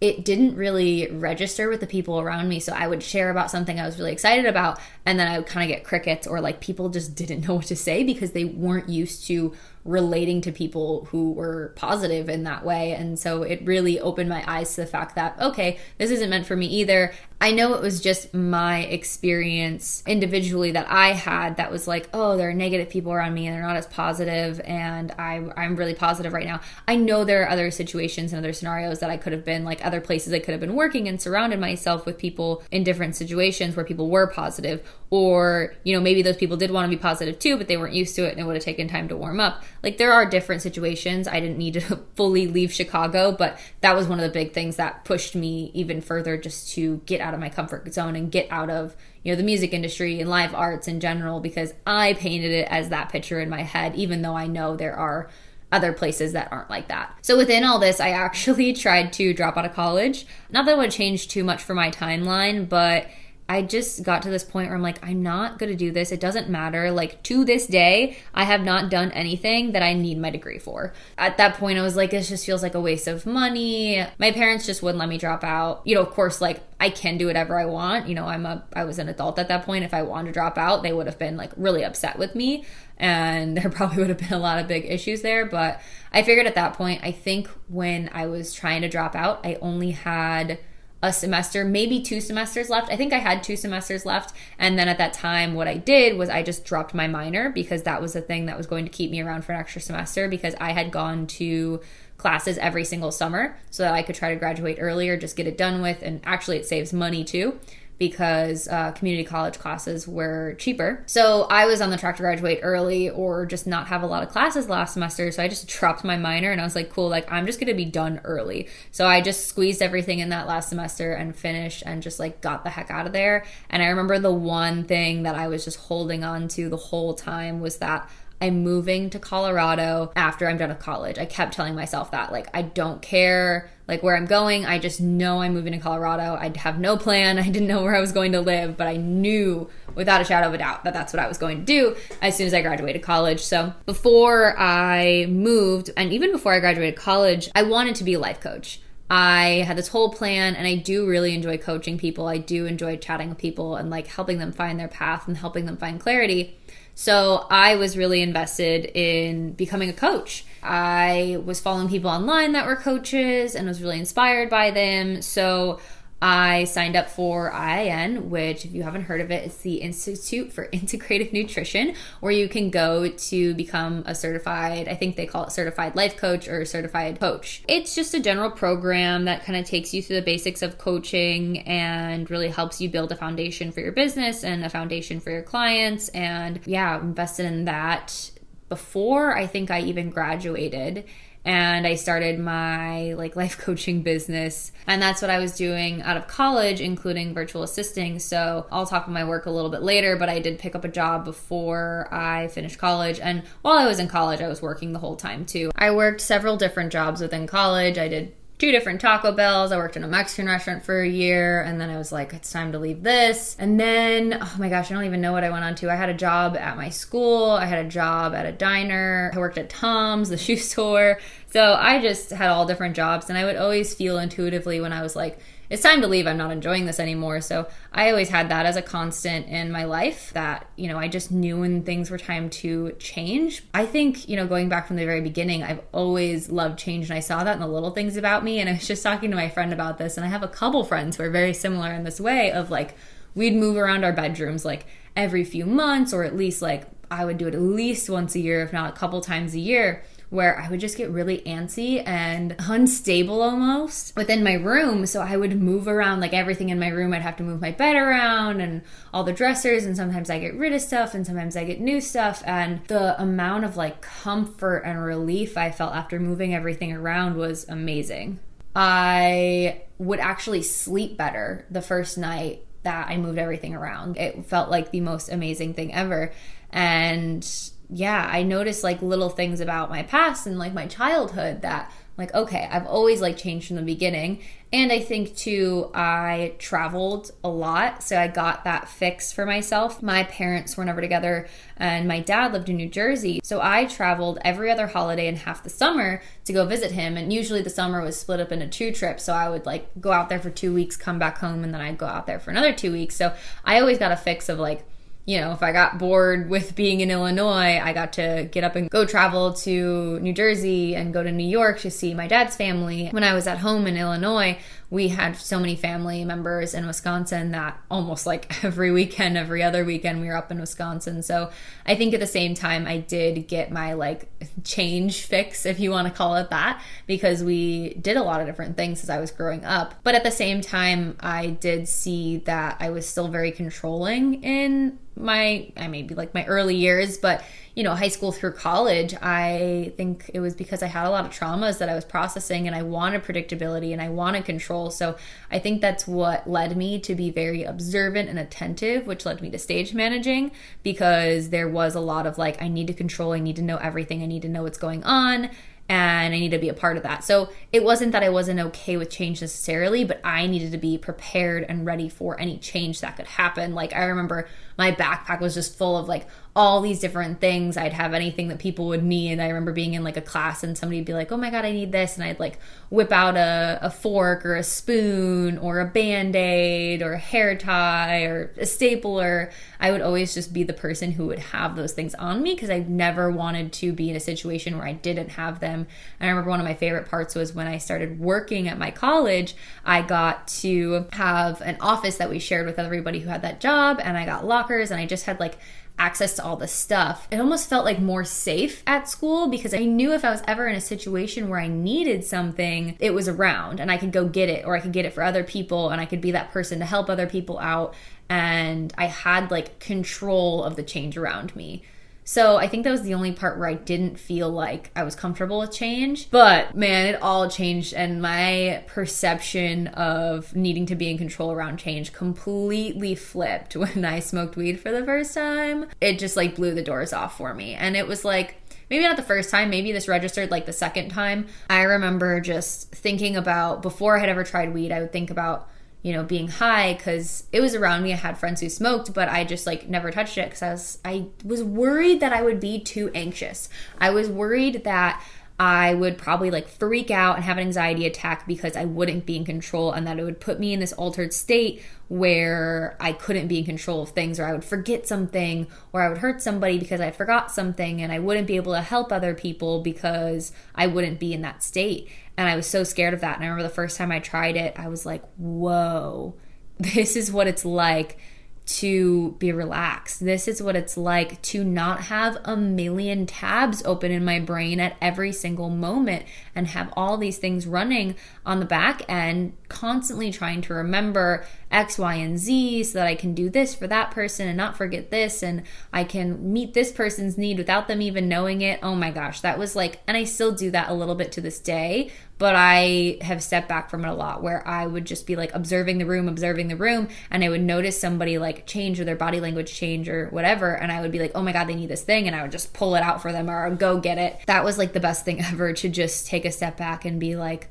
it 0.00 0.24
didn't 0.24 0.54
really 0.54 1.10
register 1.10 1.68
with 1.68 1.80
the 1.80 1.86
people 1.86 2.20
around 2.20 2.48
me. 2.48 2.60
So 2.60 2.72
i 2.72 2.86
would 2.86 3.02
share 3.02 3.30
about 3.30 3.50
something 3.50 3.80
i 3.80 3.86
was 3.86 3.98
really 3.98 4.12
excited 4.12 4.46
about 4.46 4.78
and 5.04 5.18
then 5.18 5.26
i 5.26 5.38
would 5.38 5.48
kind 5.48 5.68
of 5.68 5.74
get 5.74 5.84
crickets 5.84 6.26
or 6.26 6.40
like 6.40 6.60
people 6.60 6.88
just 6.88 7.14
didn't 7.14 7.40
know 7.48 7.56
what 7.56 7.66
to 7.66 7.76
say 7.76 8.04
because 8.04 8.32
they 8.32 8.44
weren't 8.44 8.88
used 8.88 9.26
to 9.26 9.54
relating 9.88 10.42
to 10.42 10.52
people 10.52 11.06
who 11.06 11.32
were 11.32 11.72
positive 11.74 12.28
in 12.28 12.44
that 12.44 12.62
way. 12.64 12.92
And 12.92 13.18
so 13.18 13.42
it 13.42 13.64
really 13.64 13.98
opened 13.98 14.28
my 14.28 14.44
eyes 14.46 14.74
to 14.74 14.82
the 14.82 14.86
fact 14.86 15.14
that, 15.14 15.40
okay, 15.40 15.78
this 15.96 16.10
isn't 16.10 16.28
meant 16.28 16.46
for 16.46 16.56
me 16.56 16.66
either. 16.66 17.12
I 17.40 17.52
know 17.52 17.74
it 17.74 17.82
was 17.82 18.00
just 18.00 18.34
my 18.34 18.80
experience 18.80 20.02
individually 20.06 20.72
that 20.72 20.90
I 20.90 21.12
had 21.12 21.56
that 21.56 21.70
was 21.70 21.86
like, 21.86 22.08
oh, 22.12 22.36
there 22.36 22.50
are 22.50 22.54
negative 22.54 22.90
people 22.90 23.12
around 23.12 23.32
me 23.32 23.46
and 23.46 23.54
they're 23.54 23.62
not 23.62 23.76
as 23.76 23.86
positive, 23.86 24.60
and 24.64 25.12
I, 25.12 25.48
I'm 25.56 25.76
really 25.76 25.94
positive 25.94 26.32
right 26.32 26.46
now. 26.46 26.60
I 26.88 26.96
know 26.96 27.22
there 27.22 27.44
are 27.44 27.48
other 27.48 27.70
situations 27.70 28.32
and 28.32 28.44
other 28.44 28.52
scenarios 28.52 28.98
that 28.98 29.10
I 29.10 29.16
could 29.16 29.32
have 29.32 29.44
been, 29.44 29.64
like 29.64 29.86
other 29.86 30.00
places 30.00 30.32
I 30.32 30.40
could 30.40 30.50
have 30.50 30.60
been 30.60 30.74
working 30.74 31.06
and 31.06 31.22
surrounded 31.22 31.60
myself 31.60 32.06
with 32.06 32.18
people 32.18 32.64
in 32.72 32.82
different 32.82 33.14
situations 33.14 33.76
where 33.76 33.84
people 33.84 34.10
were 34.10 34.26
positive, 34.26 34.82
or, 35.10 35.74
you 35.84 35.94
know, 35.94 36.00
maybe 36.00 36.22
those 36.22 36.36
people 36.36 36.56
did 36.56 36.72
want 36.72 36.90
to 36.90 36.96
be 36.96 37.00
positive 37.00 37.38
too, 37.38 37.56
but 37.56 37.68
they 37.68 37.76
weren't 37.76 37.94
used 37.94 38.16
to 38.16 38.24
it 38.24 38.32
and 38.32 38.40
it 38.40 38.44
would 38.44 38.56
have 38.56 38.64
taken 38.64 38.88
time 38.88 39.06
to 39.08 39.16
warm 39.16 39.38
up 39.38 39.62
Like 39.82 39.98
there 39.98 40.12
are 40.12 40.26
different 40.26 40.62
situations. 40.62 41.28
I 41.28 41.40
didn't 41.40 41.58
need 41.58 41.74
to 41.74 41.80
fully 42.14 42.46
leave 42.46 42.72
Chicago, 42.72 43.32
but 43.32 43.58
that 43.80 43.94
was 43.94 44.06
one 44.06 44.18
of 44.18 44.24
the 44.24 44.32
big 44.32 44.52
things 44.52 44.76
that 44.76 45.04
pushed 45.04 45.34
me 45.34 45.70
even 45.74 46.00
further 46.00 46.36
just 46.36 46.70
to 46.72 47.00
get 47.06 47.20
out 47.20 47.34
of 47.34 47.40
my 47.40 47.48
comfort 47.48 47.92
zone 47.92 48.16
and 48.16 48.30
get 48.30 48.48
out 48.50 48.70
of, 48.70 48.96
you 49.22 49.32
know, 49.32 49.36
the 49.36 49.42
music 49.42 49.72
industry 49.72 50.20
and 50.20 50.28
live 50.28 50.54
arts 50.54 50.88
in 50.88 51.00
general 51.00 51.40
because 51.40 51.74
I 51.86 52.14
painted 52.14 52.50
it 52.50 52.68
as 52.70 52.88
that 52.88 53.10
picture 53.10 53.40
in 53.40 53.48
my 53.48 53.62
head 53.62 53.94
even 53.96 54.22
though 54.22 54.36
I 54.36 54.46
know 54.46 54.76
there 54.76 54.96
are 54.96 55.28
other 55.70 55.92
places 55.92 56.32
that 56.32 56.48
aren't 56.50 56.70
like 56.70 56.88
that. 56.88 57.14
So 57.22 57.36
within 57.36 57.64
all 57.64 57.78
this, 57.78 58.00
I 58.00 58.10
actually 58.10 58.72
tried 58.72 59.12
to 59.14 59.34
drop 59.34 59.56
out 59.56 59.64
of 59.64 59.74
college. 59.74 60.26
Not 60.50 60.66
that 60.66 60.72
it 60.72 60.78
would 60.78 60.90
change 60.90 61.28
too 61.28 61.44
much 61.44 61.62
for 61.62 61.74
my 61.74 61.90
timeline, 61.90 62.68
but 62.68 63.06
I 63.50 63.62
just 63.62 64.02
got 64.02 64.22
to 64.22 64.30
this 64.30 64.44
point 64.44 64.68
where 64.68 64.76
I'm 64.76 64.82
like, 64.82 64.98
I'm 65.02 65.22
not 65.22 65.58
going 65.58 65.72
to 65.72 65.76
do 65.76 65.90
this. 65.90 66.12
It 66.12 66.20
doesn't 66.20 66.50
matter. 66.50 66.90
Like, 66.90 67.22
to 67.24 67.46
this 67.46 67.66
day, 67.66 68.18
I 68.34 68.44
have 68.44 68.60
not 68.60 68.90
done 68.90 69.10
anything 69.12 69.72
that 69.72 69.82
I 69.82 69.94
need 69.94 70.18
my 70.18 70.28
degree 70.28 70.58
for. 70.58 70.92
At 71.16 71.38
that 71.38 71.54
point, 71.56 71.78
I 71.78 71.82
was 71.82 71.96
like, 71.96 72.10
this 72.10 72.28
just 72.28 72.44
feels 72.44 72.62
like 72.62 72.74
a 72.74 72.80
waste 72.80 73.08
of 73.08 73.24
money. 73.24 74.04
My 74.18 74.32
parents 74.32 74.66
just 74.66 74.82
wouldn't 74.82 74.98
let 74.98 75.08
me 75.08 75.16
drop 75.16 75.44
out. 75.44 75.80
You 75.86 75.94
know, 75.94 76.02
of 76.02 76.10
course, 76.10 76.42
like, 76.42 76.60
I 76.78 76.90
can 76.90 77.16
do 77.16 77.26
whatever 77.26 77.58
I 77.58 77.64
want. 77.64 78.06
You 78.06 78.14
know, 78.14 78.26
I'm 78.26 78.44
a, 78.44 78.64
I 78.74 78.84
was 78.84 78.98
an 78.98 79.08
adult 79.08 79.38
at 79.38 79.48
that 79.48 79.64
point. 79.64 79.82
If 79.82 79.94
I 79.94 80.02
wanted 80.02 80.26
to 80.26 80.32
drop 80.32 80.58
out, 80.58 80.82
they 80.82 80.92
would 80.92 81.06
have 81.06 81.18
been 81.18 81.38
like 81.38 81.52
really 81.56 81.84
upset 81.84 82.18
with 82.18 82.34
me. 82.34 82.66
And 82.98 83.56
there 83.56 83.70
probably 83.70 83.98
would 83.98 84.10
have 84.10 84.18
been 84.18 84.34
a 84.34 84.38
lot 84.38 84.58
of 84.58 84.68
big 84.68 84.84
issues 84.84 85.22
there. 85.22 85.46
But 85.46 85.80
I 86.12 86.22
figured 86.22 86.46
at 86.46 86.54
that 86.54 86.74
point, 86.74 87.00
I 87.02 87.12
think 87.12 87.48
when 87.68 88.10
I 88.12 88.26
was 88.26 88.52
trying 88.52 88.82
to 88.82 88.88
drop 88.88 89.16
out, 89.16 89.40
I 89.44 89.56
only 89.62 89.92
had 89.92 90.58
a 91.02 91.12
semester, 91.12 91.64
maybe 91.64 92.00
two 92.00 92.20
semesters 92.20 92.68
left. 92.68 92.90
I 92.90 92.96
think 92.96 93.12
I 93.12 93.18
had 93.18 93.42
two 93.42 93.56
semesters 93.56 94.04
left. 94.04 94.34
And 94.58 94.78
then 94.78 94.88
at 94.88 94.98
that 94.98 95.12
time, 95.12 95.54
what 95.54 95.68
I 95.68 95.76
did 95.76 96.18
was 96.18 96.28
I 96.28 96.42
just 96.42 96.64
dropped 96.64 96.92
my 96.94 97.06
minor 97.06 97.50
because 97.50 97.84
that 97.84 98.02
was 98.02 98.14
the 98.14 98.20
thing 98.20 98.46
that 98.46 98.56
was 98.56 98.66
going 98.66 98.84
to 98.84 98.90
keep 98.90 99.10
me 99.10 99.20
around 99.20 99.44
for 99.44 99.52
an 99.52 99.60
extra 99.60 99.80
semester 99.80 100.28
because 100.28 100.54
I 100.60 100.72
had 100.72 100.90
gone 100.90 101.26
to 101.28 101.80
classes 102.16 102.58
every 102.58 102.84
single 102.84 103.12
summer 103.12 103.56
so 103.70 103.84
that 103.84 103.94
I 103.94 104.02
could 104.02 104.16
try 104.16 104.30
to 104.34 104.40
graduate 104.40 104.78
earlier, 104.80 105.16
just 105.16 105.36
get 105.36 105.46
it 105.46 105.56
done 105.56 105.80
with. 105.80 106.02
And 106.02 106.20
actually, 106.24 106.56
it 106.56 106.66
saves 106.66 106.92
money 106.92 107.24
too 107.24 107.60
because 107.98 108.68
uh, 108.68 108.92
community 108.92 109.24
college 109.24 109.58
classes 109.58 110.06
were 110.06 110.54
cheaper. 110.58 111.02
So 111.06 111.42
I 111.50 111.66
was 111.66 111.80
on 111.80 111.90
the 111.90 111.96
track 111.96 112.16
to 112.16 112.22
graduate 112.22 112.60
early 112.62 113.10
or 113.10 113.44
just 113.44 113.66
not 113.66 113.88
have 113.88 114.02
a 114.02 114.06
lot 114.06 114.22
of 114.22 114.28
classes 114.28 114.68
last 114.68 114.94
semester. 114.94 115.30
So 115.32 115.42
I 115.42 115.48
just 115.48 115.66
dropped 115.66 116.04
my 116.04 116.16
minor 116.16 116.52
and 116.52 116.60
I 116.60 116.64
was 116.64 116.76
like, 116.76 116.90
cool, 116.90 117.08
like 117.08 117.30
I'm 117.30 117.44
just 117.46 117.58
gonna 117.58 117.74
be 117.74 117.84
done 117.84 118.20
early. 118.24 118.68
So 118.92 119.06
I 119.06 119.20
just 119.20 119.46
squeezed 119.46 119.82
everything 119.82 120.20
in 120.20 120.28
that 120.28 120.46
last 120.46 120.68
semester 120.68 121.12
and 121.12 121.34
finished 121.34 121.82
and 121.84 122.02
just 122.02 122.20
like 122.20 122.40
got 122.40 122.62
the 122.62 122.70
heck 122.70 122.90
out 122.90 123.06
of 123.06 123.12
there. 123.12 123.44
And 123.68 123.82
I 123.82 123.88
remember 123.88 124.18
the 124.20 124.32
one 124.32 124.84
thing 124.84 125.24
that 125.24 125.34
I 125.34 125.48
was 125.48 125.64
just 125.64 125.78
holding 125.78 126.22
on 126.22 126.46
to 126.48 126.68
the 126.68 126.76
whole 126.76 127.14
time 127.14 127.60
was 127.60 127.78
that 127.78 128.08
I'm 128.40 128.62
moving 128.62 129.10
to 129.10 129.18
Colorado 129.18 130.12
after 130.14 130.48
I'm 130.48 130.58
done 130.58 130.68
with 130.68 130.78
college. 130.78 131.18
I 131.18 131.26
kept 131.26 131.54
telling 131.54 131.74
myself 131.74 132.12
that. 132.12 132.30
Like, 132.30 132.46
I 132.54 132.62
don't 132.62 133.02
care 133.02 133.68
like 133.88 134.02
where 134.02 134.14
I'm 134.14 134.26
going. 134.26 134.66
I 134.66 134.78
just 134.78 135.00
know 135.00 135.40
I'm 135.40 135.54
moving 135.54 135.72
to 135.72 135.78
Colorado. 135.78 136.36
I 136.38 136.52
have 136.58 136.78
no 136.78 136.96
plan. 136.96 137.38
I 137.38 137.48
didn't 137.48 137.66
know 137.66 137.82
where 137.82 137.96
I 137.96 138.00
was 138.00 138.12
going 138.12 138.32
to 138.32 138.40
live, 138.40 138.76
but 138.76 138.86
I 138.86 138.96
knew 138.96 139.68
without 139.94 140.20
a 140.20 140.24
shadow 140.24 140.48
of 140.48 140.54
a 140.54 140.58
doubt 140.58 140.84
that 140.84 140.92
that's 140.92 141.12
what 141.12 141.20
I 141.20 141.26
was 141.26 141.38
going 141.38 141.58
to 141.58 141.64
do 141.64 141.96
as 142.22 142.36
soon 142.36 142.46
as 142.46 142.54
I 142.54 142.62
graduated 142.62 143.02
college. 143.02 143.40
So 143.40 143.72
before 143.86 144.54
I 144.58 145.26
moved, 145.28 145.90
and 145.96 146.12
even 146.12 146.30
before 146.30 146.52
I 146.52 146.60
graduated 146.60 146.96
college, 146.96 147.50
I 147.54 147.62
wanted 147.62 147.96
to 147.96 148.04
be 148.04 148.14
a 148.14 148.18
life 148.18 148.40
coach. 148.40 148.80
I 149.10 149.64
had 149.66 149.78
this 149.78 149.88
whole 149.88 150.10
plan 150.10 150.54
and 150.54 150.66
I 150.66 150.76
do 150.76 151.06
really 151.06 151.34
enjoy 151.34 151.56
coaching 151.56 151.96
people. 151.96 152.26
I 152.26 152.36
do 152.36 152.66
enjoy 152.66 152.98
chatting 152.98 153.30
with 153.30 153.38
people 153.38 153.76
and 153.76 153.88
like 153.88 154.06
helping 154.06 154.38
them 154.38 154.52
find 154.52 154.78
their 154.78 154.88
path 154.88 155.26
and 155.26 155.38
helping 155.38 155.64
them 155.64 155.78
find 155.78 155.98
clarity. 155.98 156.57
So 156.98 157.46
I 157.48 157.76
was 157.76 157.96
really 157.96 158.22
invested 158.22 158.86
in 158.86 159.52
becoming 159.52 159.88
a 159.88 159.92
coach. 159.92 160.44
I 160.64 161.40
was 161.44 161.60
following 161.60 161.88
people 161.88 162.10
online 162.10 162.50
that 162.54 162.66
were 162.66 162.74
coaches 162.74 163.54
and 163.54 163.68
was 163.68 163.80
really 163.80 164.00
inspired 164.00 164.50
by 164.50 164.72
them. 164.72 165.22
So 165.22 165.78
I 166.20 166.64
signed 166.64 166.96
up 166.96 167.08
for 167.08 167.52
IIN, 167.52 168.24
which, 168.24 168.64
if 168.64 168.74
you 168.74 168.82
haven't 168.82 169.02
heard 169.02 169.20
of 169.20 169.30
it, 169.30 169.46
it's 169.46 169.58
the 169.58 169.76
Institute 169.76 170.52
for 170.52 170.66
Integrative 170.68 171.32
Nutrition, 171.32 171.94
where 172.20 172.32
you 172.32 172.48
can 172.48 172.70
go 172.70 173.08
to 173.08 173.54
become 173.54 174.02
a 174.04 174.16
certified, 174.16 174.88
I 174.88 174.94
think 174.94 175.14
they 175.14 175.26
call 175.26 175.44
it 175.44 175.52
certified 175.52 175.94
life 175.94 176.16
coach 176.16 176.48
or 176.48 176.64
certified 176.64 177.20
coach. 177.20 177.62
It's 177.68 177.94
just 177.94 178.14
a 178.14 178.20
general 178.20 178.50
program 178.50 179.26
that 179.26 179.44
kind 179.44 179.56
of 179.56 179.64
takes 179.64 179.94
you 179.94 180.02
through 180.02 180.16
the 180.16 180.22
basics 180.22 180.60
of 180.60 180.76
coaching 180.78 181.60
and 181.60 182.28
really 182.30 182.48
helps 182.48 182.80
you 182.80 182.88
build 182.88 183.12
a 183.12 183.16
foundation 183.16 183.70
for 183.70 183.80
your 183.80 183.92
business 183.92 184.42
and 184.42 184.64
a 184.64 184.70
foundation 184.70 185.20
for 185.20 185.30
your 185.30 185.42
clients. 185.42 186.08
And 186.08 186.60
yeah, 186.66 187.00
invested 187.00 187.46
in 187.46 187.64
that 187.66 188.32
before 188.68 189.36
I 189.36 189.46
think 189.46 189.70
I 189.70 189.80
even 189.80 190.10
graduated 190.10 191.04
and 191.48 191.86
I 191.86 191.94
started 191.94 192.38
my 192.38 193.14
like 193.14 193.34
life 193.34 193.56
coaching 193.66 194.02
business 194.02 194.70
and 194.86 195.00
that's 195.00 195.22
what 195.22 195.30
I 195.30 195.38
was 195.38 195.56
doing 195.56 196.02
out 196.02 196.18
of 196.18 196.28
college 196.28 196.80
including 196.80 197.32
virtual 197.32 197.62
assisting 197.62 198.18
so 198.18 198.66
I'll 198.70 198.86
talk 198.86 199.04
about 199.04 199.14
my 199.14 199.24
work 199.24 199.46
a 199.46 199.50
little 199.50 199.70
bit 199.70 199.82
later 199.82 200.16
but 200.16 200.28
I 200.28 200.40
did 200.40 200.58
pick 200.58 200.74
up 200.74 200.84
a 200.84 200.88
job 200.88 201.24
before 201.24 202.06
I 202.12 202.48
finished 202.48 202.78
college 202.78 203.18
and 203.18 203.44
while 203.62 203.78
I 203.78 203.86
was 203.86 203.98
in 203.98 204.08
college 204.08 204.42
I 204.42 204.48
was 204.48 204.60
working 204.60 204.92
the 204.92 204.98
whole 204.98 205.16
time 205.16 205.46
too 205.46 205.70
I 205.74 205.90
worked 205.90 206.20
several 206.20 206.58
different 206.58 206.92
jobs 206.92 207.22
within 207.22 207.46
college 207.46 207.96
I 207.96 208.08
did 208.08 208.34
two 208.58 208.72
different 208.72 209.00
Taco 209.00 209.32
Bells. 209.32 209.72
I 209.72 209.76
worked 209.76 209.96
in 209.96 210.04
a 210.04 210.08
Mexican 210.08 210.46
restaurant 210.46 210.84
for 210.84 211.00
a 211.00 211.08
year, 211.08 211.62
and 211.62 211.80
then 211.80 211.90
I 211.90 211.96
was 211.96 212.10
like, 212.10 212.32
it's 212.32 212.50
time 212.50 212.72
to 212.72 212.78
leave 212.78 213.02
this. 213.02 213.56
And 213.58 213.78
then, 213.78 214.38
oh 214.40 214.56
my 214.58 214.68
gosh, 214.68 214.90
I 214.90 214.94
don't 214.94 215.04
even 215.04 215.20
know 215.20 215.32
what 215.32 215.44
I 215.44 215.50
went 215.50 215.64
on 215.64 215.74
to. 215.76 215.90
I 215.90 215.94
had 215.94 216.08
a 216.08 216.14
job 216.14 216.56
at 216.56 216.76
my 216.76 216.90
school, 216.90 217.50
I 217.50 217.66
had 217.66 217.86
a 217.86 217.88
job 217.88 218.34
at 218.34 218.46
a 218.46 218.52
diner, 218.52 219.30
I 219.34 219.38
worked 219.38 219.58
at 219.58 219.70
Tom's, 219.70 220.28
the 220.28 220.38
shoe 220.38 220.56
store. 220.56 221.20
So 221.50 221.74
I 221.74 222.00
just 222.00 222.30
had 222.30 222.50
all 222.50 222.66
different 222.66 222.94
jobs, 222.94 223.28
and 223.28 223.38
I 223.38 223.44
would 223.44 223.56
always 223.56 223.94
feel 223.94 224.18
intuitively 224.18 224.80
when 224.80 224.92
I 224.92 225.02
was 225.02 225.16
like, 225.16 225.38
it's 225.70 225.82
time 225.82 226.00
to 226.00 226.06
leave. 226.06 226.26
I'm 226.26 226.38
not 226.38 226.50
enjoying 226.50 226.86
this 226.86 226.98
anymore. 226.98 227.42
So 227.42 227.68
I 227.92 228.10
always 228.10 228.30
had 228.30 228.48
that 228.50 228.64
as 228.64 228.76
a 228.76 228.82
constant 228.82 229.48
in 229.48 229.70
my 229.70 229.84
life 229.84 230.32
that, 230.32 230.66
you 230.76 230.88
know, 230.88 230.98
I 230.98 231.08
just 231.08 231.30
knew 231.30 231.60
when 231.60 231.82
things 231.82 232.10
were 232.10 232.16
time 232.16 232.48
to 232.50 232.92
change. 232.98 233.62
I 233.74 233.84
think, 233.84 234.28
you 234.28 234.36
know, 234.36 234.46
going 234.46 234.70
back 234.70 234.86
from 234.86 234.96
the 234.96 235.04
very 235.04 235.20
beginning, 235.20 235.62
I've 235.62 235.82
always 235.92 236.48
loved 236.48 236.78
change 236.78 237.10
and 237.10 237.16
I 237.16 237.20
saw 237.20 237.44
that 237.44 237.52
in 237.52 237.60
the 237.60 237.66
little 237.66 237.90
things 237.90 238.16
about 238.16 238.44
me. 238.44 238.60
And 238.60 238.68
I 238.68 238.72
was 238.74 238.88
just 238.88 239.02
talking 239.02 239.30
to 239.30 239.36
my 239.36 239.50
friend 239.50 239.72
about 239.72 239.98
this, 239.98 240.16
and 240.16 240.24
I 240.24 240.30
have 240.30 240.42
a 240.42 240.48
couple 240.48 240.84
friends 240.84 241.16
who 241.16 241.24
are 241.24 241.30
very 241.30 241.52
similar 241.52 241.92
in 241.92 242.04
this 242.04 242.18
way 242.18 242.50
of 242.50 242.70
like, 242.70 242.94
we'd 243.34 243.54
move 243.54 243.76
around 243.76 244.04
our 244.04 244.12
bedrooms 244.12 244.64
like 244.64 244.86
every 245.16 245.44
few 245.44 245.66
months, 245.66 246.14
or 246.14 246.24
at 246.24 246.36
least 246.36 246.62
like 246.62 246.86
I 247.10 247.26
would 247.26 247.36
do 247.36 247.46
it 247.46 247.54
at 247.54 247.60
least 247.60 248.08
once 248.08 248.34
a 248.34 248.40
year, 248.40 248.62
if 248.62 248.72
not 248.72 248.94
a 248.94 248.96
couple 248.96 249.20
times 249.20 249.54
a 249.54 249.60
year 249.60 250.02
where 250.30 250.60
I 250.60 250.68
would 250.68 250.80
just 250.80 250.98
get 250.98 251.10
really 251.10 251.38
antsy 251.46 252.06
and 252.06 252.54
unstable 252.58 253.40
almost 253.40 254.14
within 254.14 254.44
my 254.44 254.54
room. 254.54 255.06
So 255.06 255.22
I 255.22 255.36
would 255.36 255.60
move 255.60 255.88
around 255.88 256.20
like 256.20 256.34
everything 256.34 256.68
in 256.68 256.78
my 256.78 256.88
room. 256.88 257.14
I'd 257.14 257.22
have 257.22 257.36
to 257.36 257.42
move 257.42 257.60
my 257.60 257.70
bed 257.70 257.96
around 257.96 258.60
and 258.60 258.82
all 259.12 259.24
the 259.24 259.32
dressers. 259.32 259.86
And 259.86 259.96
sometimes 259.96 260.28
I 260.28 260.38
get 260.38 260.54
rid 260.54 260.74
of 260.74 260.82
stuff 260.82 261.14
and 261.14 261.26
sometimes 261.26 261.56
I 261.56 261.64
get 261.64 261.80
new 261.80 262.00
stuff. 262.00 262.42
And 262.44 262.84
the 262.88 263.20
amount 263.20 263.64
of 263.64 263.76
like 263.76 264.02
comfort 264.02 264.82
and 264.84 265.02
relief 265.02 265.56
I 265.56 265.70
felt 265.70 265.94
after 265.94 266.20
moving 266.20 266.54
everything 266.54 266.92
around 266.92 267.36
was 267.36 267.66
amazing. 267.68 268.38
I 268.76 269.82
would 269.96 270.20
actually 270.20 270.62
sleep 270.62 271.16
better 271.16 271.66
the 271.70 271.82
first 271.82 272.18
night 272.18 272.64
that 272.82 273.08
I 273.08 273.16
moved 273.16 273.38
everything 273.38 273.74
around. 273.74 274.18
It 274.18 274.44
felt 274.44 274.70
like 274.70 274.90
the 274.90 275.00
most 275.00 275.30
amazing 275.30 275.74
thing 275.74 275.92
ever. 275.92 276.32
And 276.70 277.44
yeah, 277.90 278.28
I 278.30 278.42
noticed 278.42 278.84
like 278.84 279.00
little 279.00 279.30
things 279.30 279.60
about 279.60 279.90
my 279.90 280.02
past 280.02 280.46
and 280.46 280.58
like 280.58 280.74
my 280.74 280.86
childhood 280.86 281.62
that 281.62 281.90
like 282.18 282.34
okay, 282.34 282.68
I've 282.70 282.86
always 282.86 283.20
like 283.20 283.36
changed 283.36 283.68
from 283.68 283.76
the 283.76 283.82
beginning. 283.82 284.40
And 284.70 284.92
I 284.92 285.00
think 285.00 285.34
too 285.34 285.90
I 285.94 286.54
traveled 286.58 287.30
a 287.42 287.48
lot, 287.48 288.02
so 288.02 288.18
I 288.18 288.28
got 288.28 288.64
that 288.64 288.86
fix 288.88 289.32
for 289.32 289.46
myself. 289.46 290.02
My 290.02 290.24
parents 290.24 290.76
were 290.76 290.84
never 290.84 291.00
together 291.00 291.48
and 291.78 292.06
my 292.06 292.20
dad 292.20 292.52
lived 292.52 292.68
in 292.68 292.76
New 292.76 292.88
Jersey. 292.88 293.40
So 293.42 293.60
I 293.62 293.86
traveled 293.86 294.38
every 294.44 294.70
other 294.70 294.88
holiday 294.88 295.26
and 295.26 295.38
half 295.38 295.62
the 295.62 295.70
summer 295.70 296.20
to 296.44 296.52
go 296.52 296.66
visit 296.66 296.90
him 296.90 297.16
and 297.16 297.32
usually 297.32 297.62
the 297.62 297.70
summer 297.70 298.02
was 298.02 298.18
split 298.18 298.40
up 298.40 298.52
into 298.52 298.66
two 298.66 298.92
trips. 298.92 299.22
So 299.22 299.32
I 299.32 299.48
would 299.48 299.64
like 299.64 299.88
go 299.98 300.12
out 300.12 300.28
there 300.28 300.40
for 300.40 300.50
2 300.50 300.74
weeks, 300.74 300.96
come 300.96 301.18
back 301.18 301.38
home 301.38 301.64
and 301.64 301.72
then 301.72 301.80
I'd 301.80 301.96
go 301.96 302.06
out 302.06 302.26
there 302.26 302.40
for 302.40 302.50
another 302.50 302.74
2 302.74 302.92
weeks. 302.92 303.14
So 303.14 303.34
I 303.64 303.80
always 303.80 303.96
got 303.96 304.12
a 304.12 304.16
fix 304.16 304.50
of 304.50 304.58
like 304.58 304.84
you 305.28 305.38
know, 305.42 305.52
if 305.52 305.62
I 305.62 305.72
got 305.72 305.98
bored 305.98 306.48
with 306.48 306.74
being 306.74 307.00
in 307.00 307.10
Illinois, 307.10 307.78
I 307.78 307.92
got 307.92 308.14
to 308.14 308.48
get 308.50 308.64
up 308.64 308.76
and 308.76 308.88
go 308.88 309.04
travel 309.04 309.52
to 309.52 310.18
New 310.20 310.32
Jersey 310.32 310.96
and 310.96 311.12
go 311.12 311.22
to 311.22 311.30
New 311.30 311.46
York 311.46 311.80
to 311.80 311.90
see 311.90 312.14
my 312.14 312.26
dad's 312.26 312.56
family. 312.56 313.08
When 313.08 313.22
I 313.22 313.34
was 313.34 313.46
at 313.46 313.58
home 313.58 313.86
in 313.86 313.98
Illinois, 313.98 314.56
we 314.90 315.08
had 315.08 315.36
so 315.36 315.60
many 315.60 315.76
family 315.76 316.24
members 316.24 316.72
in 316.72 316.86
Wisconsin 316.86 317.50
that 317.50 317.78
almost 317.90 318.26
like 318.26 318.64
every 318.64 318.90
weekend, 318.90 319.36
every 319.36 319.62
other 319.62 319.84
weekend, 319.84 320.20
we 320.20 320.28
were 320.28 320.36
up 320.36 320.50
in 320.50 320.58
Wisconsin. 320.58 321.22
So 321.22 321.50
I 321.84 321.94
think 321.94 322.14
at 322.14 322.20
the 322.20 322.26
same 322.26 322.54
time, 322.54 322.86
I 322.86 322.98
did 322.98 323.48
get 323.48 323.70
my 323.70 323.92
like 323.92 324.30
change 324.64 325.22
fix, 325.26 325.66
if 325.66 325.78
you 325.78 325.90
want 325.90 326.08
to 326.08 326.14
call 326.14 326.36
it 326.36 326.48
that, 326.50 326.82
because 327.06 327.42
we 327.42 327.94
did 327.94 328.16
a 328.16 328.22
lot 328.22 328.40
of 328.40 328.46
different 328.46 328.76
things 328.76 329.02
as 329.02 329.10
I 329.10 329.20
was 329.20 329.30
growing 329.30 329.64
up. 329.64 329.94
But 330.04 330.14
at 330.14 330.24
the 330.24 330.30
same 330.30 330.62
time, 330.62 331.16
I 331.20 331.48
did 331.48 331.86
see 331.86 332.38
that 332.38 332.78
I 332.80 332.88
was 332.90 333.06
still 333.06 333.28
very 333.28 333.52
controlling 333.52 334.42
in 334.42 334.98
my 335.18 335.70
I 335.76 335.88
maybe 335.88 336.14
like 336.14 336.32
my 336.32 336.46
early 336.46 336.76
years, 336.76 337.18
but 337.18 337.42
you 337.78 337.84
know, 337.84 337.94
high 337.94 338.08
school 338.08 338.32
through 338.32 338.50
college, 338.50 339.14
I 339.22 339.92
think 339.96 340.32
it 340.34 340.40
was 340.40 340.52
because 340.56 340.82
I 340.82 340.88
had 340.88 341.06
a 341.06 341.10
lot 341.10 341.24
of 341.24 341.30
traumas 341.30 341.78
that 341.78 341.88
I 341.88 341.94
was 341.94 342.04
processing 342.04 342.66
and 342.66 342.74
I 342.74 342.82
wanted 342.82 343.22
predictability 343.22 343.92
and 343.92 344.02
I 344.02 344.08
wanted 344.08 344.44
control. 344.44 344.90
So 344.90 345.16
I 345.48 345.60
think 345.60 345.80
that's 345.80 346.04
what 346.04 346.50
led 346.50 346.76
me 346.76 346.98
to 346.98 347.14
be 347.14 347.30
very 347.30 347.62
observant 347.62 348.28
and 348.28 348.36
attentive, 348.36 349.06
which 349.06 349.24
led 349.24 349.40
me 349.40 349.48
to 349.50 349.60
stage 349.60 349.94
managing 349.94 350.50
because 350.82 351.50
there 351.50 351.68
was 351.68 351.94
a 351.94 352.00
lot 352.00 352.26
of 352.26 352.36
like, 352.36 352.60
I 352.60 352.66
need 352.66 352.88
to 352.88 352.94
control, 352.94 353.32
I 353.32 353.38
need 353.38 353.54
to 353.54 353.62
know 353.62 353.76
everything, 353.76 354.24
I 354.24 354.26
need 354.26 354.42
to 354.42 354.48
know 354.48 354.64
what's 354.64 354.76
going 354.76 355.04
on 355.04 355.48
and 355.88 356.34
I 356.34 356.38
need 356.38 356.50
to 356.50 356.58
be 356.58 356.68
a 356.68 356.74
part 356.74 356.96
of 356.98 357.02
that. 357.04 357.24
So 357.24 357.50
it 357.72 357.82
wasn't 357.82 358.12
that 358.12 358.22
I 358.22 358.28
wasn't 358.28 358.60
okay 358.60 358.96
with 358.96 359.08
change 359.08 359.40
necessarily, 359.40 360.04
but 360.04 360.20
I 360.22 360.46
needed 360.46 360.72
to 360.72 360.78
be 360.78 360.98
prepared 360.98 361.64
and 361.66 361.86
ready 361.86 362.10
for 362.10 362.38
any 362.38 362.58
change 362.58 363.00
that 363.00 363.16
could 363.16 363.26
happen. 363.26 363.74
Like 363.74 363.94
I 363.94 364.04
remember 364.04 364.48
my 364.76 364.92
backpack 364.92 365.40
was 365.40 365.54
just 365.54 365.78
full 365.78 365.96
of 365.96 366.06
like 366.06 366.26
all 366.58 366.80
these 366.80 366.98
different 366.98 367.40
things. 367.40 367.76
I'd 367.76 367.92
have 367.92 368.12
anything 368.12 368.48
that 368.48 368.58
people 368.58 368.88
would 368.88 369.04
need. 369.04 369.38
I 369.38 369.46
remember 369.46 369.70
being 369.70 369.94
in 369.94 370.02
like 370.02 370.16
a 370.16 370.20
class 370.20 370.64
and 370.64 370.76
somebody'd 370.76 371.04
be 371.04 371.14
like, 371.14 371.30
oh 371.30 371.36
my 371.36 371.50
God, 371.50 371.64
I 371.64 371.70
need 371.70 371.92
this. 371.92 372.16
And 372.16 372.24
I'd 372.24 372.40
like 372.40 372.58
whip 372.90 373.12
out 373.12 373.36
a, 373.36 373.78
a 373.80 373.90
fork 373.90 374.44
or 374.44 374.56
a 374.56 374.64
spoon 374.64 375.56
or 375.58 375.78
a 375.78 375.84
band 375.84 376.34
aid 376.34 377.00
or 377.00 377.12
a 377.12 377.18
hair 377.18 377.56
tie 377.56 378.24
or 378.24 378.50
a 378.58 378.66
stapler. 378.66 379.52
I 379.78 379.92
would 379.92 380.00
always 380.00 380.34
just 380.34 380.52
be 380.52 380.64
the 380.64 380.72
person 380.72 381.12
who 381.12 381.28
would 381.28 381.38
have 381.38 381.76
those 381.76 381.92
things 381.92 382.16
on 382.16 382.42
me 382.42 382.54
because 382.54 382.70
I 382.70 382.80
never 382.80 383.30
wanted 383.30 383.72
to 383.74 383.92
be 383.92 384.10
in 384.10 384.16
a 384.16 384.20
situation 384.20 384.76
where 384.76 384.86
I 384.88 384.94
didn't 384.94 385.28
have 385.28 385.60
them. 385.60 385.86
And 386.18 386.26
I 386.26 386.30
remember 386.30 386.50
one 386.50 386.58
of 386.58 386.66
my 386.66 386.74
favorite 386.74 387.08
parts 387.08 387.36
was 387.36 387.52
when 387.52 387.68
I 387.68 387.78
started 387.78 388.18
working 388.18 388.66
at 388.66 388.80
my 388.80 388.90
college, 388.90 389.54
I 389.84 390.02
got 390.02 390.48
to 390.48 391.06
have 391.12 391.60
an 391.60 391.76
office 391.80 392.16
that 392.16 392.30
we 392.30 392.40
shared 392.40 392.66
with 392.66 392.80
everybody 392.80 393.20
who 393.20 393.28
had 393.28 393.42
that 393.42 393.60
job 393.60 394.00
and 394.02 394.18
I 394.18 394.26
got 394.26 394.44
lockers 394.44 394.90
and 394.90 395.00
I 395.00 395.06
just 395.06 395.26
had 395.26 395.38
like 395.38 395.56
access 395.98 396.34
to 396.34 396.44
all 396.44 396.56
the 396.56 396.68
stuff. 396.68 397.28
It 397.30 397.40
almost 397.40 397.68
felt 397.68 397.84
like 397.84 397.98
more 397.98 398.24
safe 398.24 398.82
at 398.86 399.08
school 399.08 399.48
because 399.48 399.74
I 399.74 399.84
knew 399.84 400.12
if 400.12 400.24
I 400.24 400.30
was 400.30 400.42
ever 400.46 400.66
in 400.66 400.74
a 400.76 400.80
situation 400.80 401.48
where 401.48 401.60
I 401.60 401.68
needed 401.68 402.24
something, 402.24 402.96
it 403.00 403.12
was 403.12 403.28
around 403.28 403.80
and 403.80 403.90
I 403.90 403.96
could 403.96 404.12
go 404.12 404.28
get 404.28 404.48
it 404.48 404.64
or 404.64 404.76
I 404.76 404.80
could 404.80 404.92
get 404.92 405.04
it 405.04 405.12
for 405.12 405.22
other 405.22 405.44
people 405.44 405.90
and 405.90 406.00
I 406.00 406.06
could 406.06 406.20
be 406.20 406.30
that 406.32 406.50
person 406.50 406.78
to 406.78 406.84
help 406.84 407.10
other 407.10 407.26
people 407.26 407.58
out. 407.58 407.94
And 408.28 408.92
I 408.96 409.06
had 409.06 409.50
like 409.50 409.78
control 409.80 410.62
of 410.62 410.76
the 410.76 410.82
change 410.82 411.16
around 411.16 411.54
me. 411.56 411.82
So 412.28 412.58
I 412.58 412.68
think 412.68 412.84
that 412.84 412.90
was 412.90 413.00
the 413.00 413.14
only 413.14 413.32
part 413.32 413.58
where 413.58 413.70
I 413.70 413.72
didn't 413.72 414.18
feel 414.18 414.50
like 414.50 414.90
I 414.94 415.02
was 415.02 415.14
comfortable 415.14 415.60
with 415.60 415.72
change. 415.72 416.30
But 416.30 416.76
man, 416.76 417.06
it 417.06 417.22
all 417.22 417.48
changed, 417.48 417.94
and 417.94 418.20
my 418.20 418.84
perception 418.86 419.86
of 419.86 420.54
needing 420.54 420.84
to 420.86 420.94
be 420.94 421.10
in 421.10 421.16
control 421.16 421.52
around 421.52 421.78
change 421.78 422.12
completely 422.12 423.14
flipped 423.14 423.76
when 423.76 424.04
I 424.04 424.18
smoked 424.18 424.58
weed 424.58 424.78
for 424.78 424.92
the 424.92 425.06
first 425.06 425.32
time. 425.32 425.86
It 426.02 426.18
just 426.18 426.36
like 426.36 426.56
blew 426.56 426.74
the 426.74 426.82
doors 426.82 427.14
off 427.14 427.38
for 427.38 427.54
me. 427.54 427.72
And 427.72 427.96
it 427.96 428.06
was 428.06 428.26
like, 428.26 428.56
maybe 428.90 429.04
not 429.04 429.16
the 429.16 429.22
first 429.22 429.48
time, 429.48 429.70
maybe 429.70 429.90
this 429.90 430.06
registered 430.06 430.50
like 430.50 430.66
the 430.66 430.72
second 430.74 431.08
time. 431.08 431.46
I 431.70 431.80
remember 431.84 432.42
just 432.42 432.90
thinking 432.92 433.36
about 433.36 433.80
before 433.80 434.18
I 434.18 434.20
had 434.20 434.28
ever 434.28 434.44
tried 434.44 434.74
weed, 434.74 434.92
I 434.92 435.00
would 435.00 435.12
think 435.12 435.30
about 435.30 435.66
you 436.02 436.12
know, 436.12 436.22
being 436.22 436.48
high 436.48 436.94
because 436.94 437.44
it 437.52 437.60
was 437.60 437.74
around 437.74 438.02
me. 438.02 438.12
I 438.12 438.16
had 438.16 438.38
friends 438.38 438.60
who 438.60 438.68
smoked, 438.68 439.12
but 439.12 439.28
I 439.28 439.44
just 439.44 439.66
like 439.66 439.88
never 439.88 440.10
touched 440.10 440.38
it 440.38 440.46
because 440.46 440.62
I 440.62 440.70
was 440.70 440.98
I 441.04 441.26
was 441.44 441.62
worried 441.62 442.20
that 442.20 442.32
I 442.32 442.42
would 442.42 442.60
be 442.60 442.80
too 442.80 443.10
anxious. 443.14 443.68
I 443.98 444.10
was 444.10 444.28
worried 444.28 444.84
that 444.84 445.22
I 445.60 445.94
would 445.94 446.18
probably 446.18 446.52
like 446.52 446.68
freak 446.68 447.10
out 447.10 447.34
and 447.34 447.44
have 447.44 447.58
an 447.58 447.64
anxiety 447.64 448.06
attack 448.06 448.46
because 448.46 448.76
I 448.76 448.84
wouldn't 448.84 449.26
be 449.26 449.36
in 449.36 449.44
control 449.44 449.90
and 449.90 450.06
that 450.06 450.18
it 450.18 450.22
would 450.22 450.40
put 450.40 450.60
me 450.60 450.72
in 450.72 450.78
this 450.78 450.92
altered 450.92 451.34
state 451.34 451.82
where 452.06 452.96
I 453.00 453.12
couldn't 453.12 453.48
be 453.48 453.58
in 453.58 453.64
control 453.64 454.02
of 454.02 454.10
things 454.10 454.38
or 454.38 454.44
I 454.44 454.52
would 454.52 454.64
forget 454.64 455.08
something 455.08 455.66
or 455.92 456.02
I 456.02 456.08
would 456.08 456.18
hurt 456.18 456.40
somebody 456.40 456.78
because 456.78 457.00
I 457.00 457.10
forgot 457.10 457.50
something 457.50 458.00
and 458.00 458.12
I 458.12 458.20
wouldn't 458.20 458.46
be 458.46 458.54
able 458.54 458.72
to 458.72 458.82
help 458.82 459.10
other 459.10 459.34
people 459.34 459.82
because 459.82 460.52
I 460.76 460.86
wouldn't 460.86 461.18
be 461.18 461.32
in 461.32 461.42
that 461.42 461.64
state. 461.64 462.08
And 462.38 462.48
I 462.48 462.54
was 462.54 462.68
so 462.68 462.84
scared 462.84 463.14
of 463.14 463.20
that. 463.20 463.34
And 463.34 463.44
I 463.44 463.48
remember 463.48 463.68
the 463.68 463.74
first 463.74 463.96
time 463.98 464.12
I 464.12 464.20
tried 464.20 464.56
it, 464.56 464.78
I 464.78 464.86
was 464.86 465.04
like, 465.04 465.24
whoa, 465.36 466.36
this 466.78 467.16
is 467.16 467.32
what 467.32 467.48
it's 467.48 467.64
like 467.64 468.18
to 468.66 469.32
be 469.38 469.50
relaxed. 469.50 470.24
This 470.24 470.46
is 470.46 470.62
what 470.62 470.76
it's 470.76 470.96
like 470.96 471.42
to 471.42 471.64
not 471.64 472.02
have 472.02 472.38
a 472.44 472.56
million 472.56 473.26
tabs 473.26 473.82
open 473.84 474.12
in 474.12 474.24
my 474.24 474.38
brain 474.38 474.78
at 474.78 474.96
every 475.00 475.32
single 475.32 475.68
moment 475.68 476.26
and 476.54 476.68
have 476.68 476.92
all 476.96 477.16
these 477.16 477.38
things 477.38 477.66
running 477.66 478.14
on 478.46 478.60
the 478.60 478.66
back 478.66 479.02
end, 479.08 479.54
constantly 479.68 480.32
trying 480.32 480.62
to 480.62 480.74
remember 480.74 481.44
X, 481.70 481.98
Y, 481.98 482.14
and 482.14 482.38
Z 482.38 482.84
so 482.84 482.98
that 482.98 483.06
I 483.06 483.14
can 483.14 483.34
do 483.34 483.50
this 483.50 483.74
for 483.74 483.86
that 483.86 484.10
person 484.10 484.48
and 484.48 484.56
not 484.56 484.76
forget 484.76 485.10
this. 485.10 485.42
And 485.42 485.62
I 485.92 486.04
can 486.04 486.52
meet 486.52 486.72
this 486.72 486.90
person's 486.90 487.36
need 487.36 487.58
without 487.58 487.88
them 487.88 488.00
even 488.00 488.28
knowing 488.28 488.62
it. 488.62 488.80
Oh 488.82 488.94
my 488.94 489.10
gosh, 489.10 489.42
that 489.42 489.58
was 489.58 489.76
like, 489.76 490.00
and 490.06 490.16
I 490.16 490.24
still 490.24 490.52
do 490.52 490.70
that 490.70 490.88
a 490.88 490.94
little 490.94 491.14
bit 491.14 491.32
to 491.32 491.40
this 491.40 491.58
day, 491.58 492.10
but 492.38 492.54
I 492.56 493.18
have 493.20 493.42
stepped 493.42 493.68
back 493.68 493.90
from 493.90 494.04
it 494.04 494.08
a 494.08 494.14
lot 494.14 494.42
where 494.42 494.66
I 494.66 494.86
would 494.86 495.04
just 495.04 495.26
be 495.26 495.36
like 495.36 495.54
observing 495.54 495.98
the 495.98 496.06
room, 496.06 496.28
observing 496.28 496.68
the 496.68 496.76
room, 496.76 497.08
and 497.30 497.44
I 497.44 497.48
would 497.50 497.62
notice 497.62 498.00
somebody 498.00 498.38
like 498.38 498.66
change 498.66 498.98
or 499.00 499.04
their 499.04 499.16
body 499.16 499.40
language 499.40 499.72
change 499.74 500.08
or 500.08 500.28
whatever. 500.30 500.74
And 500.74 500.90
I 500.90 501.00
would 501.02 501.12
be 501.12 501.18
like, 501.18 501.32
oh 501.34 501.42
my 501.42 501.52
God, 501.52 501.66
they 501.66 501.74
need 501.74 501.90
this 501.90 502.02
thing. 502.02 502.26
And 502.26 502.34
I 502.34 502.42
would 502.42 502.52
just 502.52 502.72
pull 502.72 502.94
it 502.94 503.02
out 503.02 503.20
for 503.20 503.32
them 503.32 503.50
or 503.50 503.68
go 503.74 504.00
get 504.00 504.16
it. 504.16 504.38
That 504.46 504.64
was 504.64 504.78
like 504.78 504.94
the 504.94 505.00
best 505.00 505.24
thing 505.24 505.40
ever 505.44 505.74
to 505.74 505.88
just 505.88 506.26
take 506.26 506.46
a 506.46 506.50
step 506.50 506.78
back 506.78 507.04
and 507.04 507.20
be 507.20 507.36
like, 507.36 507.68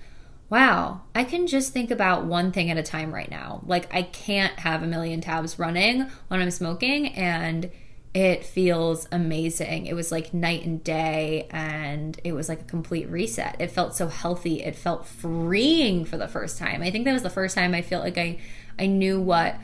wow, 0.49 1.01
I 1.13 1.23
can 1.23 1.47
just 1.47 1.73
think 1.73 1.91
about 1.91 2.25
one 2.25 2.51
thing 2.51 2.71
at 2.71 2.77
a 2.77 2.83
time 2.83 3.13
right 3.13 3.29
now. 3.29 3.61
Like, 3.65 3.93
I 3.93 4.03
can't 4.03 4.57
have 4.59 4.81
a 4.81 4.87
million 4.87 5.19
tabs 5.21 5.59
running 5.59 6.09
when 6.29 6.41
I'm 6.41 6.51
smoking, 6.51 7.07
and 7.09 7.69
it 8.13 8.45
feels 8.45 9.07
amazing. 9.11 9.85
It 9.85 9.93
was 9.93 10.11
like 10.11 10.33
night 10.33 10.65
and 10.65 10.83
day, 10.83 11.47
and 11.51 12.19
it 12.23 12.31
was 12.31 12.47
like 12.47 12.61
a 12.61 12.65
complete 12.65 13.09
reset. 13.09 13.57
It 13.59 13.71
felt 13.71 13.95
so 13.95 14.07
healthy. 14.07 14.63
It 14.63 14.75
felt 14.75 15.05
freeing 15.05 16.05
for 16.05 16.17
the 16.17 16.27
first 16.27 16.57
time. 16.57 16.81
I 16.81 16.91
think 16.91 17.05
that 17.05 17.13
was 17.13 17.23
the 17.23 17.29
first 17.29 17.55
time 17.55 17.73
I 17.73 17.81
felt 17.81 18.03
like 18.03 18.17
I, 18.17 18.39
I 18.79 18.85
knew 18.85 19.19
what 19.19 19.55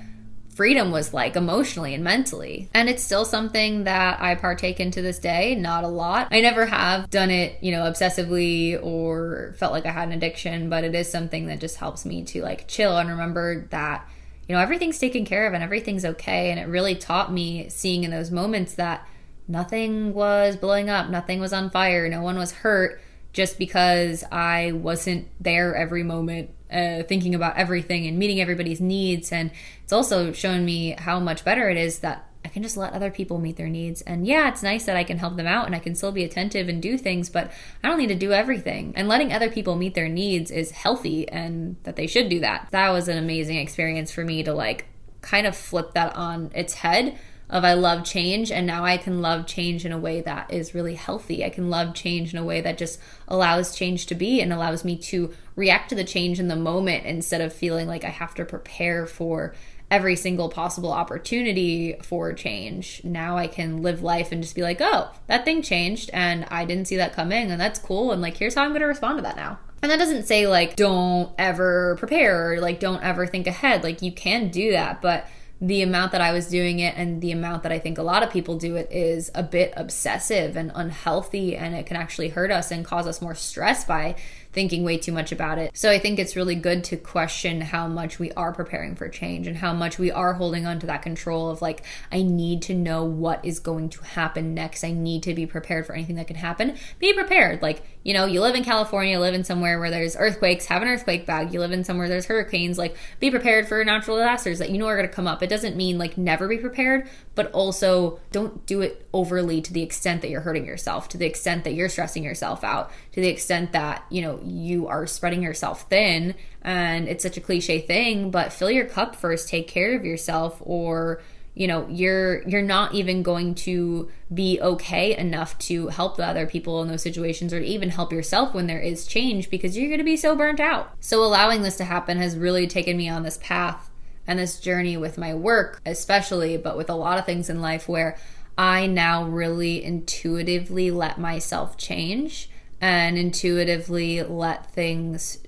freedom 0.55 0.91
was 0.91 1.13
like 1.13 1.35
emotionally 1.35 1.93
and 1.93 2.03
mentally. 2.03 2.69
And 2.73 2.89
it's 2.89 3.03
still 3.03 3.25
something 3.25 3.85
that 3.85 4.21
I 4.21 4.35
partake 4.35 4.79
in 4.79 4.91
to 4.91 5.01
this 5.01 5.19
day, 5.19 5.55
not 5.55 5.83
a 5.83 5.87
lot. 5.87 6.27
I 6.31 6.41
never 6.41 6.65
have 6.65 7.09
done 7.09 7.29
it, 7.29 7.57
you 7.61 7.71
know, 7.71 7.83
obsessively 7.83 8.79
or 8.81 9.55
felt 9.57 9.73
like 9.73 9.85
I 9.85 9.91
had 9.91 10.07
an 10.07 10.13
addiction, 10.13 10.69
but 10.69 10.83
it 10.83 10.95
is 10.95 11.09
something 11.09 11.47
that 11.47 11.59
just 11.59 11.77
helps 11.77 12.05
me 12.05 12.23
to 12.25 12.41
like 12.41 12.67
chill 12.67 12.97
and 12.97 13.09
remember 13.09 13.67
that 13.71 14.07
you 14.47 14.55
know, 14.55 14.61
everything's 14.61 14.99
taken 14.99 15.25
care 15.25 15.47
of 15.47 15.53
and 15.53 15.63
everything's 15.63 16.03
okay. 16.05 16.51
And 16.51 16.59
it 16.59 16.67
really 16.67 16.95
taught 16.95 17.31
me 17.31 17.69
seeing 17.69 18.03
in 18.03 18.11
those 18.11 18.29
moments 18.29 18.75
that 18.75 19.07
nothing 19.47 20.13
was 20.13 20.57
blowing 20.57 20.89
up, 20.89 21.09
nothing 21.09 21.39
was 21.39 21.53
on 21.53 21.69
fire, 21.69 22.09
no 22.09 22.21
one 22.21 22.37
was 22.37 22.51
hurt 22.51 23.01
just 23.31 23.57
because 23.57 24.23
I 24.31 24.73
wasn't 24.73 25.27
there 25.39 25.75
every 25.75 26.03
moment 26.03 26.51
uh, 26.73 27.03
thinking 27.03 27.35
about 27.35 27.57
everything 27.57 28.07
and 28.07 28.17
meeting 28.17 28.41
everybody's 28.41 28.81
needs. 28.81 29.31
And 29.31 29.51
it's 29.83 29.93
also 29.93 30.31
shown 30.31 30.65
me 30.65 30.95
how 30.97 31.19
much 31.19 31.45
better 31.45 31.69
it 31.69 31.77
is 31.77 31.99
that 31.99 32.27
I 32.45 32.49
can 32.49 32.63
just 32.63 32.75
let 32.75 32.93
other 32.93 33.09
people 33.09 33.39
meet 33.39 33.55
their 33.55 33.69
needs. 33.69 34.01
And 34.01 34.27
yeah, 34.27 34.49
it's 34.49 34.63
nice 34.63 34.85
that 34.85 34.97
I 34.97 35.03
can 35.03 35.17
help 35.17 35.37
them 35.37 35.47
out 35.47 35.65
and 35.65 35.75
I 35.75 35.79
can 35.79 35.95
still 35.95 36.11
be 36.11 36.23
attentive 36.23 36.67
and 36.67 36.81
do 36.81 36.97
things, 36.97 37.29
but 37.29 37.51
I 37.83 37.87
don't 37.87 37.97
need 37.97 38.07
to 38.07 38.15
do 38.15 38.33
everything. 38.33 38.93
And 38.95 39.07
letting 39.07 39.31
other 39.31 39.49
people 39.49 39.75
meet 39.75 39.93
their 39.93 40.09
needs 40.09 40.51
is 40.51 40.71
healthy 40.71 41.27
and 41.29 41.77
that 41.83 41.95
they 41.95 42.07
should 42.07 42.29
do 42.29 42.41
that. 42.41 42.67
That 42.71 42.89
was 42.89 43.07
an 43.07 43.17
amazing 43.17 43.57
experience 43.57 44.11
for 44.11 44.25
me 44.25 44.43
to 44.43 44.53
like 44.53 44.87
kind 45.21 45.47
of 45.47 45.55
flip 45.55 45.93
that 45.93 46.15
on 46.15 46.51
its 46.53 46.73
head 46.73 47.17
of 47.53 47.63
I 47.63 47.75
love 47.75 48.03
change 48.03 48.51
and 48.51 48.65
now 48.65 48.83
I 48.83 48.97
can 48.97 49.21
love 49.21 49.45
change 49.45 49.85
in 49.85 49.91
a 49.91 49.97
way 49.97 50.21
that 50.21 50.51
is 50.51 50.73
really 50.73 50.95
healthy. 50.95 51.45
I 51.45 51.51
can 51.51 51.69
love 51.69 51.93
change 51.93 52.33
in 52.33 52.39
a 52.39 52.43
way 52.43 52.61
that 52.61 52.79
just 52.79 52.99
allows 53.27 53.75
change 53.75 54.07
to 54.07 54.15
be 54.15 54.41
and 54.41 54.51
allows 54.51 54.83
me 54.83 54.97
to 54.97 55.31
react 55.55 55.89
to 55.89 55.95
the 55.95 56.03
change 56.03 56.39
in 56.39 56.47
the 56.47 56.55
moment 56.55 57.05
instead 57.05 57.41
of 57.41 57.53
feeling 57.53 57.87
like 57.87 58.03
I 58.03 58.09
have 58.09 58.33
to 58.35 58.43
prepare 58.43 59.05
for 59.05 59.53
every 59.91 60.15
single 60.15 60.49
possible 60.49 60.91
opportunity 60.91 61.95
for 62.01 62.33
change. 62.33 63.01
Now 63.03 63.37
I 63.37 63.45
can 63.45 63.83
live 63.83 64.01
life 64.01 64.31
and 64.31 64.41
just 64.41 64.55
be 64.55 64.63
like, 64.63 64.79
"Oh, 64.81 65.11
that 65.27 65.45
thing 65.45 65.61
changed 65.61 66.09
and 66.11 66.47
I 66.49 66.65
didn't 66.65 66.87
see 66.87 66.95
that 66.95 67.13
coming 67.13 67.51
and 67.51 67.61
that's 67.61 67.77
cool 67.77 68.11
and 68.11 68.19
like 68.19 68.35
here's 68.35 68.55
how 68.55 68.63
I'm 68.63 68.69
going 68.69 68.81
to 68.81 68.87
respond 68.87 69.19
to 69.19 69.23
that 69.23 69.35
now." 69.35 69.59
And 69.83 69.91
that 69.91 69.99
doesn't 69.99 70.25
say 70.25 70.47
like 70.47 70.75
don't 70.75 71.31
ever 71.37 71.97
prepare 71.99 72.53
or 72.53 72.59
like 72.61 72.79
don't 72.79 73.03
ever 73.03 73.27
think 73.27 73.45
ahead. 73.45 73.83
Like 73.83 74.01
you 74.01 74.11
can 74.11 74.49
do 74.49 74.71
that, 74.71 75.03
but 75.03 75.27
the 75.61 75.81
amount 75.81 76.11
that 76.11 76.21
I 76.21 76.33
was 76.33 76.47
doing 76.47 76.79
it 76.79 76.95
and 76.97 77.21
the 77.21 77.31
amount 77.31 77.63
that 77.63 77.71
I 77.71 77.79
think 77.79 77.97
a 77.97 78.03
lot 78.03 78.21
of 78.21 78.29
people 78.29 78.57
do 78.57 78.75
it 78.75 78.91
is 78.91 79.31
a 79.33 79.43
bit 79.43 79.73
obsessive 79.77 80.57
and 80.57 80.71
unhealthy, 80.75 81.55
and 81.55 81.73
it 81.73 81.85
can 81.85 81.95
actually 81.95 82.29
hurt 82.29 82.51
us 82.51 82.71
and 82.71 82.83
cause 82.83 83.07
us 83.07 83.21
more 83.21 83.35
stress 83.35 83.85
by 83.85 84.15
thinking 84.53 84.83
way 84.83 84.97
too 84.97 85.11
much 85.11 85.31
about 85.31 85.57
it. 85.57 85.75
So 85.75 85.89
I 85.89 85.99
think 85.99 86.19
it's 86.19 86.35
really 86.35 86.55
good 86.55 86.83
to 86.85 86.97
question 86.97 87.61
how 87.61 87.87
much 87.87 88.19
we 88.19 88.31
are 88.33 88.53
preparing 88.53 88.95
for 88.95 89.09
change 89.09 89.47
and 89.47 89.57
how 89.57 89.73
much 89.73 89.97
we 89.97 90.11
are 90.11 90.33
holding 90.33 90.65
on 90.65 90.79
to 90.79 90.87
that 90.87 91.01
control 91.01 91.49
of 91.49 91.61
like, 91.61 91.83
I 92.11 92.21
need 92.21 92.61
to 92.63 92.73
know 92.73 93.03
what 93.03 93.43
is 93.43 93.59
going 93.59 93.89
to 93.89 94.03
happen 94.03 94.53
next. 94.53 94.83
I 94.83 94.91
need 94.91 95.23
to 95.23 95.33
be 95.33 95.45
prepared 95.45 95.85
for 95.85 95.93
anything 95.93 96.15
that 96.15 96.27
can 96.27 96.35
happen. 96.35 96.77
Be 96.99 97.13
prepared. 97.13 97.61
Like, 97.61 97.83
you 98.03 98.13
know, 98.13 98.25
you 98.25 98.41
live 98.41 98.55
in 98.55 98.63
California, 98.63 99.19
live 99.19 99.33
in 99.33 99.43
somewhere 99.43 99.79
where 99.79 99.89
there's 99.89 100.15
earthquakes, 100.15 100.65
have 100.65 100.81
an 100.81 100.87
earthquake 100.87 101.25
bag. 101.25 101.53
You 101.53 101.59
live 101.59 101.71
in 101.71 101.83
somewhere 101.83 102.07
there's 102.07 102.25
hurricanes, 102.25 102.77
like 102.77 102.95
be 103.19 103.31
prepared 103.31 103.67
for 103.67 103.83
natural 103.83 104.17
disasters 104.17 104.59
that 104.59 104.69
you 104.69 104.77
know 104.77 104.87
are 104.87 104.97
going 104.97 105.07
to 105.07 105.13
come 105.13 105.27
up. 105.27 105.41
It 105.41 105.49
doesn't 105.49 105.75
mean 105.75 105.97
like 105.97 106.17
never 106.17 106.47
be 106.47 106.57
prepared, 106.57 107.09
but 107.35 107.51
also 107.51 108.19
don't 108.31 108.65
do 108.65 108.81
it 108.81 109.07
overly 109.13 109.61
to 109.61 109.73
the 109.73 109.81
extent 109.81 110.21
that 110.21 110.29
you're 110.29 110.41
hurting 110.41 110.65
yourself, 110.65 111.09
to 111.09 111.17
the 111.17 111.25
extent 111.25 111.63
that 111.63 111.73
you're 111.73 111.89
stressing 111.89 112.23
yourself 112.23 112.63
out, 112.63 112.91
to 113.11 113.21
the 113.21 113.27
extent 113.27 113.71
that, 113.71 114.05
you 114.09 114.21
know, 114.21 114.39
you 114.43 114.87
are 114.87 115.07
spreading 115.07 115.41
yourself 115.41 115.89
thin. 115.89 116.35
And 116.61 117.07
it's 117.07 117.23
such 117.23 117.37
a 117.37 117.41
cliche 117.41 117.81
thing, 117.81 118.31
but 118.31 118.53
fill 118.53 118.71
your 118.71 118.85
cup 118.85 119.15
first, 119.15 119.49
take 119.49 119.67
care 119.67 119.95
of 119.95 120.05
yourself 120.05 120.57
or 120.61 121.21
you 121.55 121.67
know 121.67 121.87
you're 121.87 122.41
you're 122.47 122.61
not 122.61 122.93
even 122.93 123.21
going 123.21 123.53
to 123.53 124.09
be 124.33 124.59
okay 124.61 125.15
enough 125.15 125.57
to 125.59 125.87
help 125.89 126.17
the 126.17 126.25
other 126.25 126.47
people 126.47 126.81
in 126.81 126.87
those 126.87 127.03
situations 127.03 127.53
or 127.53 127.59
even 127.59 127.89
help 127.89 128.11
yourself 128.11 128.53
when 128.53 128.67
there 128.67 128.79
is 128.79 129.05
change 129.05 129.49
because 129.49 129.77
you're 129.77 129.87
going 129.87 129.99
to 129.99 130.03
be 130.03 130.17
so 130.17 130.35
burnt 130.35 130.59
out 130.59 130.95
so 130.99 131.23
allowing 131.23 131.61
this 131.61 131.77
to 131.77 131.83
happen 131.83 132.17
has 132.17 132.35
really 132.35 132.65
taken 132.65 132.97
me 132.97 133.07
on 133.07 133.21
this 133.21 133.37
path 133.37 133.91
and 134.27 134.39
this 134.39 134.59
journey 134.59 134.97
with 134.97 135.17
my 135.17 135.33
work 135.33 135.81
especially 135.85 136.57
but 136.57 136.77
with 136.77 136.89
a 136.89 136.95
lot 136.95 137.17
of 137.17 137.25
things 137.25 137.49
in 137.49 137.61
life 137.61 137.87
where 137.87 138.17
i 138.57 138.85
now 138.85 139.23
really 139.25 139.83
intuitively 139.83 140.91
let 140.91 141.17
myself 141.17 141.77
change 141.77 142.49
and 142.83 143.17
intuitively 143.17 144.21
let 144.23 144.69
things 144.71 145.39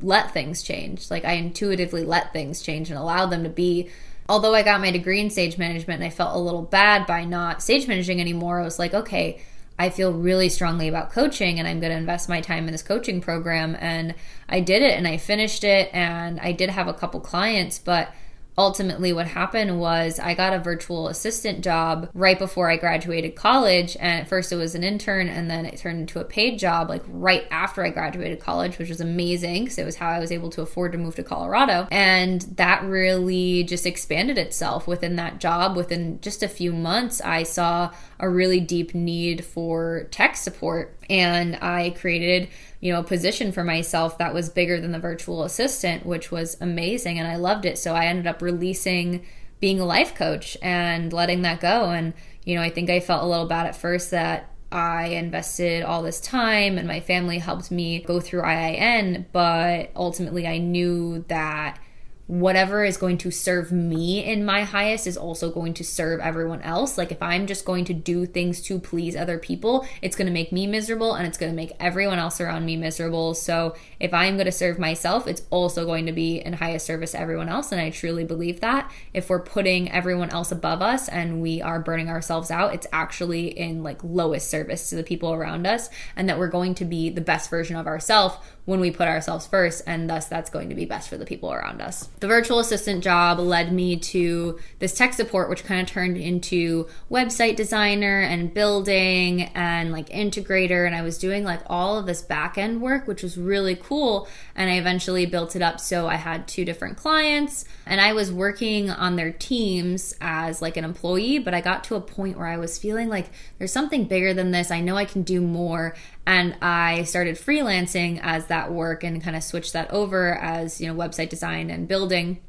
let 0.00 0.32
things 0.32 0.62
change. 0.62 1.10
Like 1.10 1.24
i 1.24 1.32
intuitively 1.32 2.04
let 2.04 2.32
things 2.32 2.62
change 2.62 2.90
and 2.90 2.98
allow 2.98 3.26
them 3.26 3.42
to 3.42 3.48
be. 3.48 3.90
Although 4.28 4.54
I 4.54 4.62
got 4.62 4.80
my 4.80 4.90
degree 4.90 5.20
in 5.20 5.30
stage 5.30 5.58
management 5.58 6.00
and 6.00 6.06
I 6.06 6.14
felt 6.14 6.34
a 6.34 6.38
little 6.38 6.62
bad 6.62 7.06
by 7.06 7.24
not 7.24 7.62
stage 7.62 7.86
managing 7.86 8.20
anymore, 8.20 8.60
I 8.60 8.64
was 8.64 8.78
like, 8.78 8.94
okay, 8.94 9.42
I 9.78 9.90
feel 9.90 10.12
really 10.12 10.48
strongly 10.48 10.88
about 10.88 11.12
coaching 11.12 11.58
and 11.58 11.68
I'm 11.68 11.80
going 11.80 11.92
to 11.92 11.98
invest 11.98 12.28
my 12.28 12.40
time 12.40 12.66
in 12.66 12.72
this 12.72 12.82
coaching 12.82 13.20
program. 13.20 13.76
And 13.78 14.14
I 14.48 14.60
did 14.60 14.82
it 14.82 14.96
and 14.96 15.06
I 15.06 15.18
finished 15.18 15.64
it 15.64 15.90
and 15.92 16.40
I 16.40 16.52
did 16.52 16.70
have 16.70 16.88
a 16.88 16.94
couple 16.94 17.20
clients, 17.20 17.78
but 17.78 18.12
ultimately 18.58 19.12
what 19.12 19.26
happened 19.26 19.78
was 19.78 20.18
I 20.18 20.34
got 20.34 20.54
a 20.54 20.58
virtual 20.58 21.08
assistant 21.08 21.62
job 21.62 22.08
right 22.14 22.38
before 22.38 22.70
I 22.70 22.76
graduated 22.76 23.34
college. 23.34 23.96
And 24.00 24.20
at 24.22 24.28
first 24.28 24.50
it 24.50 24.56
was 24.56 24.74
an 24.74 24.82
intern 24.82 25.28
and 25.28 25.50
then 25.50 25.66
it 25.66 25.78
turned 25.78 26.00
into 26.00 26.20
a 26.20 26.24
paid 26.24 26.58
job 26.58 26.88
like 26.88 27.02
right 27.06 27.46
after 27.50 27.84
I 27.84 27.90
graduated 27.90 28.40
college 28.40 28.78
which 28.78 28.88
was 28.88 29.00
amazing 29.00 29.64
because 29.64 29.78
it 29.78 29.84
was 29.84 29.96
how 29.96 30.08
I 30.08 30.18
was 30.18 30.32
able 30.32 30.50
to 30.50 30.62
afford 30.62 30.92
to 30.92 30.98
move 30.98 31.16
to 31.16 31.22
Colorado. 31.22 31.86
And 31.90 32.40
that 32.56 32.82
really 32.84 33.64
just 33.64 33.86
expanded 33.86 34.38
itself 34.38 34.86
within 34.86 35.16
that 35.16 35.38
job. 35.38 35.76
Within 35.76 36.20
just 36.20 36.42
a 36.42 36.48
few 36.48 36.72
months 36.72 37.20
I 37.20 37.42
saw 37.42 37.92
a 38.18 38.28
really 38.28 38.60
deep 38.60 38.94
need 38.94 39.44
for 39.44 40.08
tech 40.10 40.36
support 40.36 40.96
and 41.08 41.56
I 41.60 41.90
created 41.90 42.48
you 42.80 42.92
know, 42.92 43.00
a 43.00 43.04
position 43.04 43.52
for 43.52 43.64
myself 43.64 44.18
that 44.18 44.34
was 44.34 44.48
bigger 44.48 44.80
than 44.80 44.92
the 44.92 44.98
virtual 44.98 45.44
assistant, 45.44 46.04
which 46.04 46.30
was 46.30 46.56
amazing 46.60 47.18
and 47.18 47.26
I 47.26 47.36
loved 47.36 47.64
it. 47.64 47.78
So 47.78 47.94
I 47.94 48.06
ended 48.06 48.26
up 48.26 48.42
releasing 48.42 49.24
being 49.60 49.80
a 49.80 49.84
life 49.84 50.14
coach 50.14 50.56
and 50.62 51.12
letting 51.12 51.42
that 51.42 51.60
go. 51.60 51.90
And, 51.90 52.12
you 52.44 52.54
know, 52.54 52.62
I 52.62 52.70
think 52.70 52.90
I 52.90 53.00
felt 53.00 53.24
a 53.24 53.26
little 53.26 53.46
bad 53.46 53.66
at 53.66 53.76
first 53.76 54.10
that 54.10 54.52
I 54.70 55.06
invested 55.06 55.82
all 55.82 56.02
this 56.02 56.20
time 56.20 56.76
and 56.76 56.86
my 56.86 57.00
family 57.00 57.38
helped 57.38 57.70
me 57.70 58.00
go 58.02 58.20
through 58.20 58.42
IIN, 58.42 59.26
but 59.32 59.90
ultimately 59.96 60.46
I 60.46 60.58
knew 60.58 61.24
that 61.28 61.78
whatever 62.26 62.84
is 62.84 62.96
going 62.96 63.16
to 63.18 63.30
serve 63.30 63.70
me 63.70 64.24
in 64.24 64.44
my 64.44 64.62
highest 64.62 65.06
is 65.06 65.16
also 65.16 65.50
going 65.50 65.72
to 65.74 65.84
serve 65.84 66.20
everyone 66.20 66.60
else. 66.62 66.98
Like 66.98 67.12
if 67.12 67.22
I'm 67.22 67.46
just 67.46 67.64
going 67.64 67.84
to 67.84 67.94
do 67.94 68.26
things 68.26 68.60
to 68.62 68.80
please 68.80 69.14
other 69.14 69.38
people, 69.38 69.86
it's 70.02 70.16
going 70.16 70.26
to 70.26 70.32
make 70.32 70.50
me 70.50 70.66
miserable 70.66 71.14
and 71.14 71.26
it's 71.26 71.38
going 71.38 71.52
to 71.52 71.56
make 71.56 71.72
everyone 71.78 72.18
else 72.18 72.40
around 72.40 72.66
me 72.66 72.76
miserable. 72.76 73.34
So 73.34 73.76
if 74.00 74.12
I'm 74.12 74.34
going 74.34 74.46
to 74.46 74.52
serve 74.52 74.78
myself, 74.78 75.28
it's 75.28 75.42
also 75.50 75.84
going 75.84 76.06
to 76.06 76.12
be 76.12 76.38
in 76.38 76.52
highest 76.54 76.86
service 76.86 77.12
to 77.12 77.20
everyone 77.20 77.48
else. 77.48 77.70
And 77.70 77.80
I 77.80 77.90
truly 77.90 78.24
believe 78.24 78.60
that 78.60 78.90
if 79.14 79.30
we're 79.30 79.40
putting 79.40 79.90
everyone 79.92 80.30
else 80.30 80.50
above 80.50 80.82
us 80.82 81.08
and 81.08 81.40
we 81.40 81.62
are 81.62 81.78
burning 81.78 82.08
ourselves 82.08 82.50
out, 82.50 82.74
it's 82.74 82.88
actually 82.92 83.46
in 83.46 83.84
like 83.84 84.02
lowest 84.02 84.50
service 84.50 84.90
to 84.90 84.96
the 84.96 85.04
people 85.04 85.32
around 85.32 85.66
us 85.66 85.88
and 86.16 86.28
that 86.28 86.38
we're 86.38 86.48
going 86.48 86.74
to 86.74 86.84
be 86.84 87.08
the 87.08 87.20
best 87.20 87.50
version 87.50 87.76
of 87.76 87.86
ourselves 87.86 88.36
when 88.66 88.80
we 88.80 88.90
put 88.90 89.08
ourselves 89.08 89.46
first, 89.46 89.82
and 89.86 90.10
thus 90.10 90.26
that's 90.26 90.50
going 90.50 90.68
to 90.68 90.74
be 90.74 90.84
best 90.84 91.08
for 91.08 91.16
the 91.16 91.24
people 91.24 91.52
around 91.52 91.80
us. 91.80 92.08
The 92.20 92.26
virtual 92.26 92.58
assistant 92.58 93.02
job 93.02 93.38
led 93.38 93.72
me 93.72 93.96
to 93.96 94.58
this 94.80 94.92
tech 94.92 95.14
support, 95.14 95.48
which 95.48 95.64
kind 95.64 95.80
of 95.80 95.86
turned 95.86 96.16
into 96.16 96.88
website 97.10 97.56
designer 97.56 98.20
and 98.20 98.52
building 98.52 99.44
and 99.54 99.92
like 99.92 100.08
integrator. 100.10 100.84
And 100.84 100.94
I 100.94 101.02
was 101.02 101.16
doing 101.16 101.44
like 101.44 101.62
all 101.66 101.98
of 101.98 102.06
this 102.06 102.22
back 102.22 102.58
end 102.58 102.82
work, 102.82 103.06
which 103.06 103.22
was 103.22 103.38
really 103.38 103.76
cool. 103.76 104.28
And 104.54 104.68
I 104.70 104.74
eventually 104.74 105.26
built 105.26 105.56
it 105.56 105.62
up 105.62 105.80
so 105.80 106.08
I 106.08 106.16
had 106.16 106.48
two 106.48 106.64
different 106.64 106.96
clients 106.96 107.64
and 107.86 108.00
I 108.00 108.12
was 108.12 108.32
working 108.32 108.90
on 108.90 109.14
their 109.14 109.30
teams 109.30 110.14
as 110.20 110.60
like 110.60 110.76
an 110.76 110.84
employee, 110.84 111.38
but 111.38 111.54
I 111.54 111.60
got 111.60 111.84
to 111.84 111.94
a 111.94 112.00
point 112.00 112.36
where 112.36 112.48
I 112.48 112.56
was 112.56 112.78
feeling 112.78 113.08
like 113.08 113.30
there's 113.58 113.72
something 113.72 114.04
bigger 114.04 114.34
than 114.34 114.50
this. 114.50 114.72
I 114.72 114.80
know 114.80 114.96
I 114.96 115.04
can 115.04 115.22
do 115.22 115.40
more 115.40 115.94
and 116.26 116.56
I 116.60 117.04
started 117.04 117.36
freelancing 117.36 118.20
as 118.22 118.46
that 118.46 118.72
work 118.72 119.04
and 119.04 119.22
kind 119.22 119.36
of 119.36 119.44
switched 119.44 119.72
that 119.74 119.90
over 119.90 120.34
as 120.34 120.80
you 120.80 120.88
know 120.88 120.94
website 120.94 121.28
design 121.28 121.70
and 121.70 121.86
building. 121.86 122.40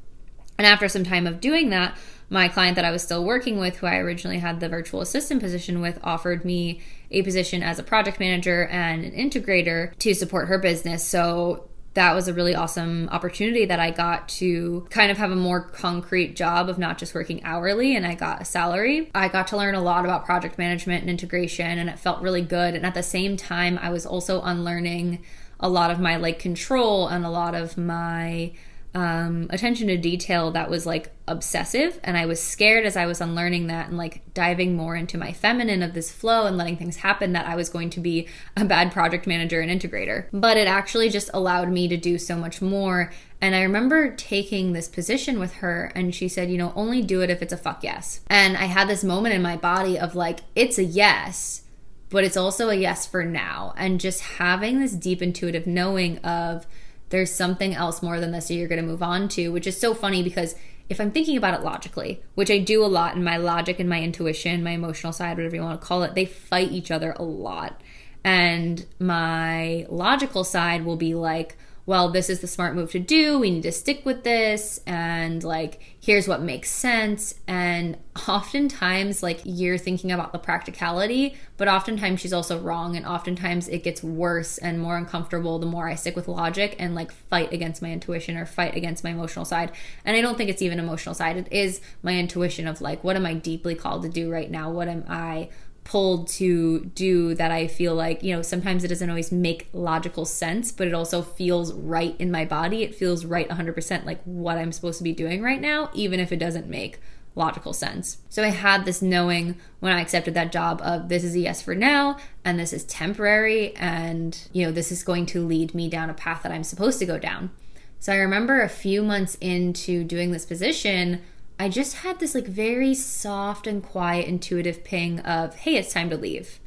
And 0.57 0.65
after 0.65 0.89
some 0.89 1.03
time 1.03 1.27
of 1.27 1.39
doing 1.39 1.69
that, 1.69 1.95
my 2.29 2.47
client 2.47 2.75
that 2.75 2.85
I 2.85 2.91
was 2.91 3.03
still 3.03 3.23
working 3.23 3.59
with, 3.59 3.77
who 3.77 3.87
I 3.87 3.97
originally 3.97 4.39
had 4.39 4.59
the 4.59 4.67
virtual 4.67 5.01
assistant 5.01 5.41
position 5.41 5.81
with, 5.81 5.99
offered 6.03 6.43
me 6.43 6.81
a 7.11 7.21
position 7.21 7.63
as 7.63 7.79
a 7.79 7.83
project 7.83 8.19
manager 8.19 8.65
and 8.65 9.05
an 9.05 9.11
integrator 9.11 9.95
to 9.99 10.13
support 10.13 10.47
her 10.47 10.57
business. 10.57 11.05
So 11.05 11.69
that 11.97 12.13
was 12.13 12.27
a 12.27 12.33
really 12.33 12.53
awesome 12.53 13.09
opportunity 13.11 13.65
that 13.65 13.79
I 13.79 13.89
got 13.89 14.29
to 14.29 14.85
kind 14.91 15.09
of 15.09 15.17
have 15.17 15.31
a 15.31 15.35
more 15.35 15.61
concrete 15.61 16.35
job 16.35 16.69
of 16.69 16.77
not 16.77 16.99
just 16.99 17.15
working 17.15 17.43
hourly 17.43 17.95
and 17.95 18.05
I 18.05 18.13
got 18.13 18.39
a 18.39 18.45
salary. 18.45 19.09
I 19.15 19.29
got 19.29 19.47
to 19.47 19.57
learn 19.57 19.73
a 19.73 19.81
lot 19.81 20.05
about 20.05 20.23
project 20.23 20.59
management 20.59 21.01
and 21.01 21.09
integration 21.09 21.79
and 21.79 21.89
it 21.89 21.97
felt 21.97 22.21
really 22.21 22.43
good. 22.43 22.75
And 22.75 22.85
at 22.85 22.93
the 22.93 23.01
same 23.01 23.35
time, 23.35 23.79
I 23.81 23.89
was 23.89 24.05
also 24.05 24.43
unlearning 24.43 25.25
a 25.59 25.67
lot 25.67 25.89
of 25.89 25.99
my 25.99 26.17
like 26.17 26.37
control 26.37 27.07
and 27.07 27.25
a 27.25 27.31
lot 27.31 27.55
of 27.55 27.79
my 27.79 28.53
um, 28.93 29.47
attention 29.49 29.87
to 29.87 29.97
detail 29.97 30.51
that 30.51 30.69
was 30.69 30.85
like 30.85 31.11
obsessive. 31.27 31.99
And 32.03 32.17
I 32.17 32.25
was 32.25 32.41
scared 32.41 32.85
as 32.85 32.97
I 32.97 33.05
was 33.05 33.21
unlearning 33.21 33.67
that 33.67 33.89
and 33.89 33.97
like 33.97 34.21
diving 34.33 34.75
more 34.75 34.95
into 34.95 35.17
my 35.17 35.33
feminine 35.33 35.83
of 35.83 35.93
this 35.93 36.11
flow 36.11 36.45
and 36.45 36.57
letting 36.57 36.77
things 36.77 36.97
happen 36.97 37.33
that 37.33 37.47
I 37.47 37.55
was 37.55 37.69
going 37.69 37.89
to 37.91 37.99
be 37.99 38.27
a 38.55 38.65
bad 38.65 38.91
project 38.91 39.27
manager 39.27 39.61
and 39.61 39.69
integrator. 39.69 40.27
But 40.31 40.57
it 40.57 40.67
actually 40.67 41.09
just 41.09 41.29
allowed 41.33 41.69
me 41.69 41.87
to 41.87 41.97
do 41.97 42.17
so 42.17 42.37
much 42.37 42.61
more. 42.61 43.11
And 43.39 43.53
I 43.53 43.61
remember 43.61 44.15
taking 44.15 44.73
this 44.73 44.87
position 44.87 45.39
with 45.39 45.55
her, 45.55 45.91
and 45.93 46.15
she 46.15 46.27
said, 46.27 46.49
you 46.49 46.57
know, 46.57 46.73
only 46.75 47.03
do 47.03 47.21
it 47.21 47.29
if 47.29 47.43
it's 47.43 47.53
a 47.53 47.57
fuck 47.57 47.83
yes. 47.83 48.21
And 48.27 48.57
I 48.57 48.65
had 48.65 48.87
this 48.87 49.03
moment 49.03 49.35
in 49.35 49.43
my 49.43 49.57
body 49.57 49.99
of 49.99 50.15
like, 50.15 50.39
it's 50.55 50.77
a 50.77 50.83
yes 50.83 51.63
but 52.09 52.23
it's 52.23 52.37
also 52.37 52.69
a 52.69 52.75
yes 52.75 53.05
for 53.05 53.25
now. 53.25 53.73
And 53.75 53.99
just 53.99 54.21
having 54.21 54.79
this 54.79 54.93
deep 54.93 55.21
intuitive 55.21 55.67
knowing 55.67 56.19
of 56.19 56.65
there's 57.09 57.31
something 57.31 57.73
else 57.73 58.01
more 58.01 58.19
than 58.19 58.31
this 58.31 58.47
that 58.47 58.55
you're 58.55 58.67
going 58.67 58.81
to 58.81 58.87
move 58.87 59.03
on 59.03 59.29
to, 59.29 59.49
which 59.49 59.67
is 59.67 59.79
so 59.79 59.93
funny 59.93 60.23
because 60.23 60.55
if 60.89 61.01
I'm 61.01 61.11
thinking 61.11 61.37
about 61.37 61.59
it 61.59 61.63
logically, 61.63 62.21
which 62.35 62.49
I 62.49 62.59
do 62.59 62.83
a 62.83 62.87
lot 62.87 63.15
in 63.15 63.23
my 63.23 63.37
logic 63.37 63.79
and 63.79 63.89
my 63.89 64.01
intuition, 64.01 64.63
my 64.63 64.71
emotional 64.71 65.13
side, 65.13 65.37
whatever 65.37 65.55
you 65.55 65.61
want 65.61 65.79
to 65.79 65.85
call 65.85 66.03
it, 66.03 66.15
they 66.15 66.25
fight 66.25 66.71
each 66.71 66.91
other 66.91 67.13
a 67.17 67.23
lot. 67.23 67.81
And 68.23 68.85
my 68.99 69.85
logical 69.89 70.43
side 70.43 70.85
will 70.85 70.95
be 70.95 71.13
like, 71.13 71.57
well, 71.85 72.09
this 72.09 72.29
is 72.29 72.41
the 72.41 72.47
smart 72.47 72.75
move 72.75 72.91
to 72.91 72.99
do. 72.99 73.39
We 73.39 73.51
need 73.51 73.63
to 73.63 73.71
stick 73.71 74.05
with 74.05 74.23
this. 74.23 74.81
And 74.85 75.43
like, 75.43 75.96
here's 76.07 76.25
what 76.25 76.41
makes 76.41 76.71
sense. 76.71 77.35
And 77.49 77.97
oftentimes, 78.29 79.21
like, 79.21 79.41
you're 79.43 79.77
thinking 79.77 80.09
about 80.09 80.31
the 80.31 80.39
practicality, 80.39 81.35
but 81.57 81.67
oftentimes 81.67 82.21
she's 82.21 82.31
also 82.31 82.61
wrong. 82.61 82.95
And 82.95 83.05
oftentimes 83.05 83.67
it 83.67 83.83
gets 83.83 84.01
worse 84.01 84.57
and 84.57 84.79
more 84.79 84.95
uncomfortable 84.95 85.59
the 85.59 85.65
more 85.65 85.89
I 85.89 85.95
stick 85.95 86.15
with 86.15 86.29
logic 86.29 86.77
and 86.79 86.95
like 86.95 87.11
fight 87.11 87.51
against 87.51 87.81
my 87.81 87.91
intuition 87.91 88.37
or 88.37 88.45
fight 88.45 88.73
against 88.73 89.03
my 89.03 89.09
emotional 89.09 89.43
side. 89.43 89.73
And 90.05 90.15
I 90.15 90.21
don't 90.21 90.37
think 90.37 90.49
it's 90.49 90.61
even 90.61 90.79
emotional 90.79 91.13
side. 91.13 91.35
It 91.35 91.51
is 91.51 91.81
my 92.01 92.17
intuition 92.17 92.69
of 92.69 92.79
like, 92.79 93.03
what 93.03 93.17
am 93.17 93.25
I 93.25 93.33
deeply 93.33 93.75
called 93.75 94.03
to 94.03 94.09
do 94.09 94.31
right 94.31 94.49
now? 94.49 94.71
What 94.71 94.87
am 94.87 95.03
I 95.09 95.49
pulled 95.87 96.27
to 96.27 96.81
do 96.93 97.33
that 97.35 97.49
I 97.49 97.67
feel 97.67 97.95
like, 97.95 98.21
you 98.21 98.35
know, 98.35 98.41
sometimes 98.41 98.83
it 98.83 98.89
doesn't 98.89 99.09
always 99.09 99.31
make 99.31 99.69
logical 99.71 100.25
sense, 100.25 100.69
but 100.69 100.85
it 100.85 100.93
also 100.93 101.21
feels 101.21 101.71
right 101.71 102.13
in 102.19 102.29
my 102.29 102.43
body. 102.43 102.83
It 102.83 102.93
feels 102.93 103.23
right 103.23 103.47
100% 103.47 104.05
like 104.05 104.21
what 104.25 104.57
I'm 104.57 104.73
supposed 104.73 104.97
to 104.97 105.03
be 105.05 105.13
doing 105.13 105.41
right 105.41 105.61
now, 105.61 105.89
even 105.93 106.19
if 106.19 106.33
it 106.33 106.39
doesn't 106.39 106.67
make 106.67 106.99
logical 107.35 107.71
sense. 107.71 108.17
So 108.27 108.43
I 108.43 108.49
had 108.49 108.83
this 108.83 109.01
knowing 109.01 109.55
when 109.79 109.93
I 109.93 110.01
accepted 110.01 110.33
that 110.33 110.51
job 110.51 110.81
of 110.83 111.07
this 111.07 111.23
is 111.23 111.35
a 111.35 111.39
yes 111.39 111.61
for 111.61 111.73
now 111.73 112.17
and 112.43 112.59
this 112.59 112.73
is 112.73 112.83
temporary 112.83 113.73
and 113.75 114.37
you 114.51 114.65
know 114.65 114.71
this 114.73 114.91
is 114.91 115.03
going 115.03 115.25
to 115.27 115.45
lead 115.45 115.73
me 115.73 115.87
down 115.87 116.09
a 116.09 116.13
path 116.13 116.43
that 116.43 116.51
I'm 116.51 116.63
supposed 116.63 116.99
to 116.99 117.05
go 117.05 117.17
down. 117.17 117.51
So 117.99 118.11
I 118.11 118.17
remember 118.17 118.61
a 118.61 118.69
few 118.69 119.03
months 119.03 119.35
into 119.39 120.03
doing 120.03 120.31
this 120.31 120.45
position, 120.45 121.21
I 121.59 121.69
just 121.69 121.97
had 121.97 122.19
this 122.19 122.35
like 122.35 122.47
very 122.47 122.93
soft 122.93 123.65
and 123.67 123.81
quiet 123.83 124.27
intuitive 124.27 124.83
ping 124.83 125.19
of, 125.21 125.55
"Hey, 125.55 125.75
it's 125.75 125.93
time 125.93 126.09
to 126.09 126.17
leave." 126.17 126.59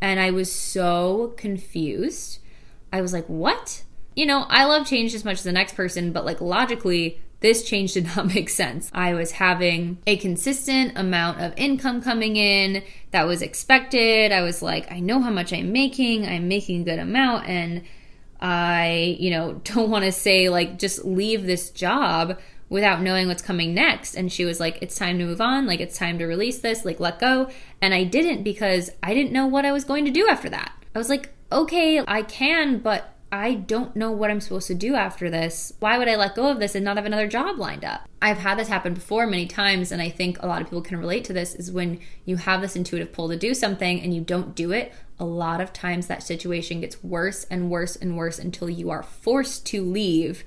And 0.00 0.18
I 0.18 0.30
was 0.30 0.50
so 0.52 1.34
confused. 1.36 2.38
I 2.92 3.02
was 3.02 3.12
like, 3.12 3.26
"What?" 3.26 3.82
You 4.16 4.26
know, 4.26 4.46
I 4.48 4.64
love 4.64 4.86
change 4.86 5.14
as 5.14 5.24
much 5.24 5.38
as 5.38 5.44
the 5.44 5.52
next 5.52 5.74
person, 5.74 6.12
but 6.12 6.24
like 6.24 6.40
logically, 6.40 7.20
this 7.40 7.62
change 7.62 7.92
did 7.92 8.06
not 8.16 8.34
make 8.34 8.48
sense. 8.48 8.90
I 8.94 9.12
was 9.12 9.32
having 9.32 9.98
a 10.06 10.16
consistent 10.16 10.96
amount 10.96 11.40
of 11.40 11.52
income 11.58 12.00
coming 12.00 12.36
in 12.36 12.82
that 13.10 13.26
was 13.26 13.42
expected. 13.42 14.32
I 14.32 14.40
was 14.40 14.62
like, 14.62 14.90
I 14.90 15.00
know 15.00 15.20
how 15.20 15.30
much 15.30 15.52
I'm 15.52 15.70
making, 15.70 16.26
I'm 16.26 16.48
making 16.48 16.82
a 16.82 16.84
good 16.84 16.98
amount, 16.98 17.46
and 17.46 17.82
I, 18.40 19.16
you 19.20 19.30
know, 19.30 19.54
don't 19.64 19.90
want 19.90 20.06
to 20.06 20.12
say 20.12 20.48
like 20.48 20.78
just 20.78 21.04
leave 21.04 21.44
this 21.44 21.68
job 21.68 22.38
without 22.74 23.00
knowing 23.00 23.28
what's 23.28 23.40
coming 23.40 23.72
next. 23.72 24.16
And 24.16 24.32
she 24.32 24.44
was 24.44 24.58
like, 24.58 24.78
It's 24.82 24.96
time 24.96 25.16
to 25.18 25.24
move 25.24 25.40
on. 25.40 25.64
Like, 25.64 25.78
it's 25.78 25.96
time 25.96 26.18
to 26.18 26.26
release 26.26 26.58
this. 26.58 26.84
Like, 26.84 26.98
let 26.98 27.20
go. 27.20 27.48
And 27.80 27.94
I 27.94 28.02
didn't 28.02 28.42
because 28.42 28.90
I 29.00 29.14
didn't 29.14 29.30
know 29.30 29.46
what 29.46 29.64
I 29.64 29.70
was 29.70 29.84
going 29.84 30.04
to 30.06 30.10
do 30.10 30.28
after 30.28 30.50
that. 30.50 30.72
I 30.92 30.98
was 30.98 31.08
like, 31.08 31.32
Okay, 31.52 32.02
I 32.06 32.22
can, 32.22 32.80
but 32.80 33.14
I 33.30 33.54
don't 33.54 33.94
know 33.94 34.10
what 34.10 34.28
I'm 34.28 34.40
supposed 34.40 34.66
to 34.66 34.74
do 34.74 34.96
after 34.96 35.30
this. 35.30 35.72
Why 35.78 35.98
would 35.98 36.08
I 36.08 36.16
let 36.16 36.34
go 36.34 36.50
of 36.50 36.58
this 36.58 36.74
and 36.74 36.84
not 36.84 36.96
have 36.96 37.06
another 37.06 37.28
job 37.28 37.58
lined 37.58 37.84
up? 37.84 38.08
I've 38.20 38.38
had 38.38 38.58
this 38.58 38.66
happen 38.66 38.92
before 38.92 39.24
many 39.24 39.46
times, 39.46 39.92
and 39.92 40.02
I 40.02 40.08
think 40.08 40.42
a 40.42 40.48
lot 40.48 40.60
of 40.60 40.66
people 40.66 40.82
can 40.82 40.98
relate 40.98 41.22
to 41.26 41.32
this 41.32 41.54
is 41.54 41.70
when 41.70 42.00
you 42.24 42.36
have 42.38 42.60
this 42.60 42.74
intuitive 42.74 43.12
pull 43.12 43.28
to 43.28 43.36
do 43.36 43.54
something 43.54 44.00
and 44.00 44.12
you 44.12 44.20
don't 44.20 44.56
do 44.56 44.72
it, 44.72 44.92
a 45.20 45.24
lot 45.24 45.60
of 45.60 45.72
times 45.72 46.08
that 46.08 46.24
situation 46.24 46.80
gets 46.80 47.04
worse 47.04 47.44
and 47.44 47.70
worse 47.70 47.94
and 47.94 48.16
worse 48.16 48.40
until 48.40 48.68
you 48.68 48.90
are 48.90 49.04
forced 49.04 49.64
to 49.66 49.82
leave 49.84 50.42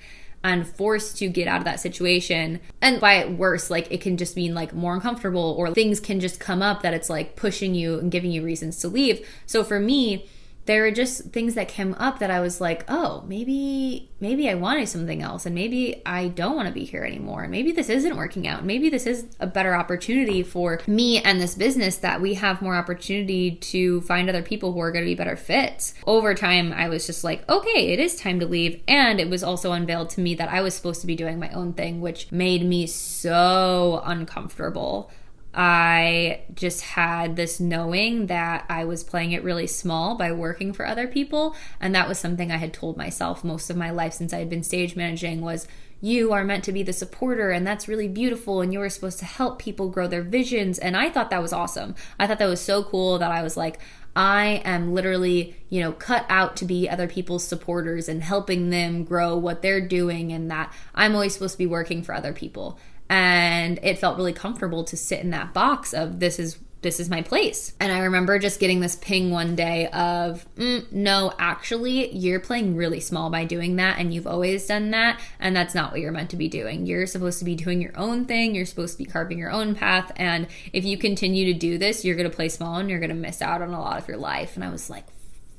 and 0.48 0.68
forced 0.68 1.18
to 1.18 1.30
get 1.30 1.48
out 1.48 1.60
of 1.60 1.66
that 1.66 1.80
situation. 1.80 2.60
And 2.82 3.00
by 3.00 3.26
worse, 3.26 3.70
like 3.70 3.92
it 3.92 4.02
can 4.02 4.18
just 4.18 4.36
mean 4.36 4.54
like 4.54 4.74
more 4.74 4.94
uncomfortable 4.94 5.56
or 5.58 5.74
things 5.74 6.00
can 6.00 6.20
just 6.20 6.40
come 6.40 6.62
up 6.62 6.82
that 6.82 6.94
it's 6.94 7.10
like 7.10 7.36
pushing 7.36 7.76
you 7.76 8.00
and 8.00 8.12
giving 8.12 8.32
you 8.32 8.44
reasons 8.44 8.80
to 8.80 8.88
leave. 8.88 9.28
So 9.46 9.64
for 9.64 9.80
me, 9.80 10.28
there 10.68 10.86
are 10.86 10.92
just 10.92 11.32
things 11.32 11.56
that 11.56 11.68
came 11.68 11.94
up 11.96 12.20
that 12.20 12.32
I 12.32 12.40
was 12.40 12.62
like, 12.62 12.86
oh, 12.88 13.24
maybe 13.28 14.10
maybe 14.20 14.50
I 14.50 14.56
wanted 14.56 14.88
something 14.88 15.22
else 15.22 15.46
and 15.46 15.54
maybe 15.54 16.02
I 16.06 16.30
don't 16.30 16.56
want 16.56 16.68
to 16.68 16.74
be 16.74 16.86
here 16.86 17.04
anymore. 17.04 17.44
And 17.44 17.52
Maybe 17.58 17.72
this 17.72 17.90
isn't 17.90 18.16
working 18.16 18.48
out. 18.48 18.66
Maybe 18.66 18.88
this 18.88 19.08
is 19.08 19.26
a 19.40 19.48
better 19.48 19.74
opportunity 19.74 20.44
for 20.44 20.80
me 20.86 21.20
and 21.24 21.42
this 21.42 21.56
business 21.56 21.98
that 21.98 22.22
we 22.22 22.36
have 22.36 22.62
more 22.62 22.76
opportunity 22.76 23.56
to 23.56 24.02
find 24.02 24.30
other 24.30 24.44
people 24.44 24.74
who 24.74 24.80
are 24.80 24.92
going 24.92 25.04
to 25.04 25.10
be 25.10 25.16
better 25.16 25.36
fits. 25.36 25.96
Over 26.06 26.36
time, 26.36 26.72
I 26.72 26.88
was 26.88 27.08
just 27.08 27.24
like, 27.24 27.50
okay, 27.50 27.94
it 27.94 28.00
is 28.00 28.16
time 28.16 28.40
to 28.42 28.46
leave. 28.46 28.80
And 28.88 29.20
it 29.20 29.28
was 29.28 29.44
also 29.44 29.72
unveiled 29.72 30.12
to 30.12 30.22
me 30.22 30.36
that 30.36 30.50
I 30.50 30.62
was 30.62 30.76
supposed 30.76 31.02
to 31.02 31.08
be 31.08 31.16
doing 31.16 31.40
my 31.40 31.50
own 31.50 31.74
thing, 31.74 32.00
which 32.00 32.32
made 32.32 32.64
me 32.64 32.86
so 32.86 34.04
uncomfortable. 34.06 35.10
I 35.60 36.42
just 36.54 36.82
had 36.82 37.36
this 37.36 37.60
knowing 37.60 38.28
that 38.28 38.66
I 38.70 38.86
was 38.86 39.04
playing 39.04 39.32
it 39.32 39.44
really 39.44 39.66
small 39.66 40.14
by 40.14 40.32
working 40.32 40.72
for 40.72 40.86
other 40.86 41.08
people 41.08 41.56
and 41.80 41.96
that 41.96 42.08
was 42.08 42.20
something 42.20 42.52
I 42.52 42.58
had 42.58 42.74
told 42.74 42.96
myself 42.96 43.44
most 43.44 43.72
of 43.72 43.76
my 43.76 43.90
life 43.90 44.14
since 44.14 44.34
I 44.34 44.38
had 44.38 44.52
been 44.52 44.62
stage 44.62 44.96
managing 44.96 45.42
was 45.42 45.68
you 46.00 46.32
are 46.32 46.44
meant 46.44 46.64
to 46.66 46.72
be 46.72 46.84
the 46.84 46.94
supporter 46.94 47.50
and 47.50 47.66
that's 47.66 47.88
really 47.88 48.08
beautiful 48.08 48.62
and 48.62 48.72
you're 48.72 48.88
supposed 48.88 49.18
to 49.18 49.26
help 49.26 49.58
people 49.58 49.90
grow 49.90 50.06
their 50.06 50.22
visions 50.22 50.78
and 50.78 50.96
I 50.96 51.10
thought 51.10 51.32
that 51.32 51.42
was 51.42 51.54
awesome. 51.54 51.96
I 52.20 52.28
thought 52.28 52.38
that 52.38 52.46
was 52.46 52.62
so 52.62 52.84
cool 52.84 53.18
that 53.18 53.32
I 53.32 53.42
was 53.42 53.58
like 53.58 53.80
I 54.16 54.62
am 54.64 54.94
literally, 54.94 55.56
you 55.70 55.82
know, 55.82 55.92
cut 55.92 56.26
out 56.30 56.56
to 56.58 56.66
be 56.66 56.88
other 56.88 57.08
people's 57.08 57.44
supporters 57.44 58.08
and 58.08 58.24
helping 58.24 58.70
them 58.70 59.04
grow 59.04 59.36
what 59.36 59.64
they're 59.64 59.88
doing 59.88 60.32
and 60.32 60.52
that 60.52 60.72
I'm 60.94 61.16
always 61.16 61.34
supposed 61.34 61.54
to 61.54 61.60
be 61.60 61.68
working 61.68 62.04
for 62.04 62.14
other 62.14 62.34
people 62.34 62.80
and 63.10 63.80
it 63.84 64.00
felt 64.00 64.18
really 64.18 64.34
comfortable 64.34 64.84
to 64.86 64.98
sit 64.98 65.20
in 65.22 65.30
that 65.32 65.54
box 65.54 65.94
of 65.94 66.20
this 66.20 66.40
is 66.40 66.60
this 66.82 67.00
is 67.00 67.10
my 67.10 67.22
place. 67.22 67.74
And 67.80 67.92
I 67.92 68.00
remember 68.00 68.38
just 68.38 68.60
getting 68.60 68.80
this 68.80 68.96
ping 68.96 69.32
one 69.32 69.56
day 69.56 69.88
of, 69.88 70.46
mm, 70.56 70.90
no, 70.92 71.34
actually, 71.40 72.16
you're 72.16 72.40
playing 72.40 72.76
really 72.76 73.00
small 73.00 73.30
by 73.30 73.46
doing 73.46 73.78
that, 73.78 73.98
and 73.98 74.14
you've 74.14 74.28
always 74.28 74.68
done 74.68 74.92
that, 74.92 75.20
and 75.40 75.56
that's 75.56 75.74
not 75.74 75.92
what 75.92 76.02
you're 76.02 76.12
meant 76.12 76.30
to 76.30 76.38
be 76.38 76.48
doing. 76.48 76.86
You're 76.86 77.08
supposed 77.08 77.40
to 77.40 77.46
be 77.46 77.56
doing 77.56 77.82
your 77.82 77.98
own 77.98 78.26
thing, 78.26 78.54
you're 78.54 78.66
supposed 78.66 78.98
to 78.98 79.04
be 79.04 79.10
carving 79.10 79.40
your 79.40 79.52
own 79.52 79.76
path, 79.76 80.12
and 80.16 80.48
if 80.72 80.86
you 80.86 80.98
continue 80.98 81.52
to 81.52 81.60
do 81.60 81.78
this, 81.78 82.06
you're 82.06 82.16
gonna 82.16 82.30
play 82.30 82.50
small 82.50 82.78
and 82.78 82.90
you're 82.90 83.00
gonna 83.00 83.16
miss 83.16 83.42
out 83.42 83.62
on 83.62 83.74
a 83.74 83.80
lot 83.80 83.98
of 83.98 84.08
your 84.08 84.18
life. 84.18 84.56
And 84.56 84.64
I 84.64 84.70
was 84.70 84.90
like, 84.90 85.06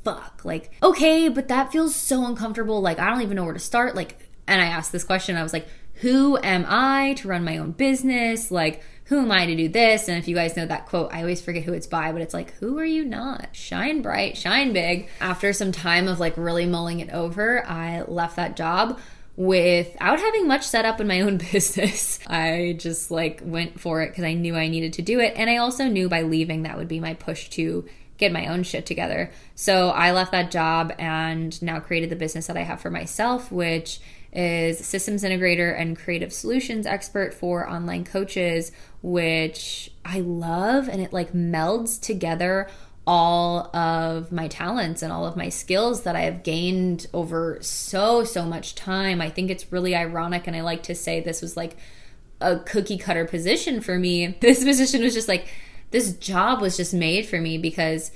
fuck, 0.04 0.42
like, 0.44 0.70
okay, 0.82 1.28
but 1.28 1.48
that 1.48 1.72
feels 1.72 1.94
so 1.94 2.24
uncomfortable. 2.26 2.80
Like, 2.80 2.98
I 2.98 3.10
don't 3.10 3.22
even 3.22 3.36
know 3.36 3.44
where 3.44 3.54
to 3.54 3.58
start. 3.58 3.94
Like, 3.96 4.18
and 4.46 4.62
I 4.62 4.66
asked 4.66 4.92
this 4.92 5.04
question, 5.04 5.36
I 5.36 5.42
was 5.42 5.52
like, 5.52 5.68
who 6.00 6.38
am 6.38 6.64
I 6.68 7.14
to 7.18 7.28
run 7.28 7.44
my 7.44 7.58
own 7.58 7.72
business? 7.72 8.50
Like, 8.50 8.82
who 9.04 9.20
am 9.20 9.32
I 9.32 9.46
to 9.46 9.56
do 9.56 9.68
this? 9.68 10.08
And 10.08 10.18
if 10.18 10.28
you 10.28 10.34
guys 10.34 10.56
know 10.56 10.66
that 10.66 10.86
quote, 10.86 11.12
I 11.12 11.20
always 11.20 11.40
forget 11.40 11.64
who 11.64 11.72
it's 11.72 11.86
by, 11.86 12.12
but 12.12 12.20
it's 12.20 12.34
like, 12.34 12.52
who 12.54 12.78
are 12.78 12.84
you 12.84 13.04
not? 13.04 13.48
Shine 13.52 14.02
bright, 14.02 14.36
shine 14.36 14.72
big. 14.72 15.08
After 15.20 15.52
some 15.52 15.72
time 15.72 16.06
of 16.06 16.20
like 16.20 16.36
really 16.36 16.66
mulling 16.66 17.00
it 17.00 17.10
over, 17.10 17.66
I 17.66 18.02
left 18.02 18.36
that 18.36 18.56
job 18.56 18.98
without 19.34 20.18
having 20.18 20.46
much 20.46 20.66
set 20.66 20.84
up 20.84 21.00
in 21.00 21.06
my 21.06 21.22
own 21.22 21.38
business. 21.52 22.18
I 22.26 22.76
just 22.78 23.10
like 23.10 23.40
went 23.42 23.80
for 23.80 24.02
it 24.02 24.10
because 24.10 24.24
I 24.24 24.34
knew 24.34 24.56
I 24.56 24.68
needed 24.68 24.92
to 24.94 25.02
do 25.02 25.20
it. 25.20 25.32
And 25.36 25.48
I 25.48 25.56
also 25.56 25.86
knew 25.86 26.08
by 26.08 26.22
leaving 26.22 26.64
that 26.64 26.76
would 26.76 26.88
be 26.88 27.00
my 27.00 27.14
push 27.14 27.48
to 27.50 27.86
get 28.18 28.32
my 28.32 28.48
own 28.48 28.62
shit 28.62 28.84
together. 28.84 29.30
So 29.54 29.88
I 29.88 30.12
left 30.12 30.32
that 30.32 30.50
job 30.50 30.92
and 30.98 31.60
now 31.62 31.80
created 31.80 32.10
the 32.10 32.16
business 32.16 32.48
that 32.48 32.56
I 32.56 32.62
have 32.62 32.80
for 32.80 32.90
myself, 32.90 33.50
which 33.50 34.00
is 34.32 34.78
systems 34.78 35.24
integrator 35.24 35.78
and 35.78 35.98
creative 35.98 36.32
solutions 36.32 36.86
expert 36.86 37.32
for 37.32 37.68
online 37.68 38.04
coaches, 38.04 38.72
which 39.02 39.90
I 40.04 40.20
love 40.20 40.88
and 40.88 41.00
it 41.00 41.12
like 41.12 41.32
melds 41.32 42.00
together 42.00 42.68
all 43.08 43.74
of 43.74 44.30
my 44.30 44.48
talents 44.48 45.00
and 45.00 45.10
all 45.10 45.24
of 45.24 45.34
my 45.34 45.48
skills 45.48 46.02
that 46.02 46.14
I 46.14 46.20
have 46.20 46.42
gained 46.42 47.06
over 47.14 47.56
so, 47.62 48.22
so 48.22 48.44
much 48.44 48.74
time. 48.74 49.22
I 49.22 49.30
think 49.30 49.50
it's 49.50 49.72
really 49.72 49.96
ironic, 49.96 50.46
and 50.46 50.54
I 50.54 50.60
like 50.60 50.82
to 50.84 50.94
say 50.94 51.18
this 51.18 51.40
was 51.40 51.56
like 51.56 51.78
a 52.42 52.58
cookie 52.58 52.98
cutter 52.98 53.24
position 53.24 53.80
for 53.80 53.98
me. 53.98 54.36
This 54.40 54.62
position 54.62 55.02
was 55.02 55.14
just 55.14 55.26
like, 55.26 55.48
this 55.90 56.12
job 56.12 56.60
was 56.60 56.76
just 56.76 56.92
made 56.92 57.24
for 57.24 57.40
me 57.40 57.56
because 57.56 58.10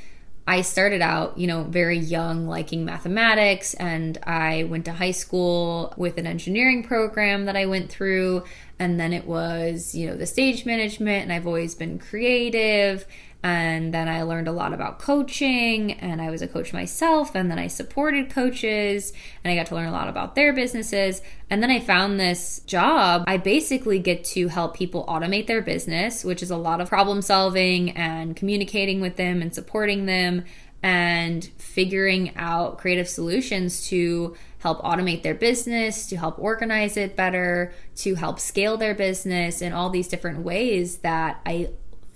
I 0.46 0.62
started 0.62 1.02
out, 1.02 1.38
you 1.38 1.46
know, 1.46 1.62
very 1.62 1.98
young, 1.98 2.48
liking 2.48 2.84
mathematics, 2.84 3.74
and 3.74 4.18
I 4.24 4.64
went 4.64 4.84
to 4.86 4.92
high 4.92 5.12
school 5.12 5.94
with 5.96 6.18
an 6.18 6.26
engineering 6.26 6.82
program 6.82 7.44
that 7.44 7.56
I 7.56 7.66
went 7.66 7.90
through. 7.90 8.44
And 8.78 8.98
then 8.98 9.12
it 9.12 9.26
was, 9.26 9.94
you 9.94 10.06
know, 10.06 10.16
the 10.16 10.26
stage 10.26 10.66
management, 10.66 11.22
and 11.22 11.32
I've 11.32 11.46
always 11.46 11.74
been 11.74 11.98
creative 11.98 13.06
and 13.44 13.92
then 13.92 14.08
I 14.08 14.22
learned 14.22 14.46
a 14.46 14.52
lot 14.52 14.72
about 14.72 15.00
coaching, 15.00 15.92
and 15.94 16.22
I 16.22 16.30
was 16.30 16.42
a 16.42 16.48
coach 16.48 16.72
myself, 16.72 17.34
and 17.34 17.50
then 17.50 17.58
I 17.58 17.66
supported 17.66 18.30
coaches, 18.30 19.12
and 19.42 19.50
I 19.50 19.56
got 19.56 19.66
to 19.66 19.74
learn 19.74 19.88
a 19.88 19.92
lot 19.92 20.08
about 20.08 20.36
their 20.36 20.52
businesses. 20.52 21.22
And 21.50 21.60
then 21.60 21.70
I 21.70 21.80
found 21.80 22.20
this 22.20 22.60
job. 22.60 23.24
I 23.26 23.38
basically 23.38 23.98
get 23.98 24.22
to 24.26 24.46
help 24.46 24.76
people 24.76 25.04
automate 25.06 25.48
their 25.48 25.60
business, 25.60 26.24
which 26.24 26.40
is 26.40 26.52
a 26.52 26.56
lot 26.56 26.80
of 26.80 26.88
problem 26.88 27.20
solving 27.20 27.90
and 27.90 28.36
communicating 28.36 29.00
with 29.00 29.16
them 29.16 29.42
and 29.42 29.52
supporting 29.52 30.06
them 30.06 30.44
and 30.84 31.44
figuring 31.58 32.36
out 32.36 32.78
creative 32.78 33.08
solutions 33.08 33.88
to 33.88 34.36
help 34.62 34.80
automate 34.82 35.22
their 35.22 35.34
business, 35.34 36.06
to 36.06 36.16
help 36.16 36.38
organize 36.38 36.96
it 36.96 37.16
better, 37.16 37.74
to 37.96 38.14
help 38.14 38.38
scale 38.38 38.76
their 38.76 38.94
business 38.94 39.60
in 39.60 39.72
all 39.72 39.90
these 39.90 40.06
different 40.06 40.38
ways 40.40 40.98
that 40.98 41.40
I 41.44 41.70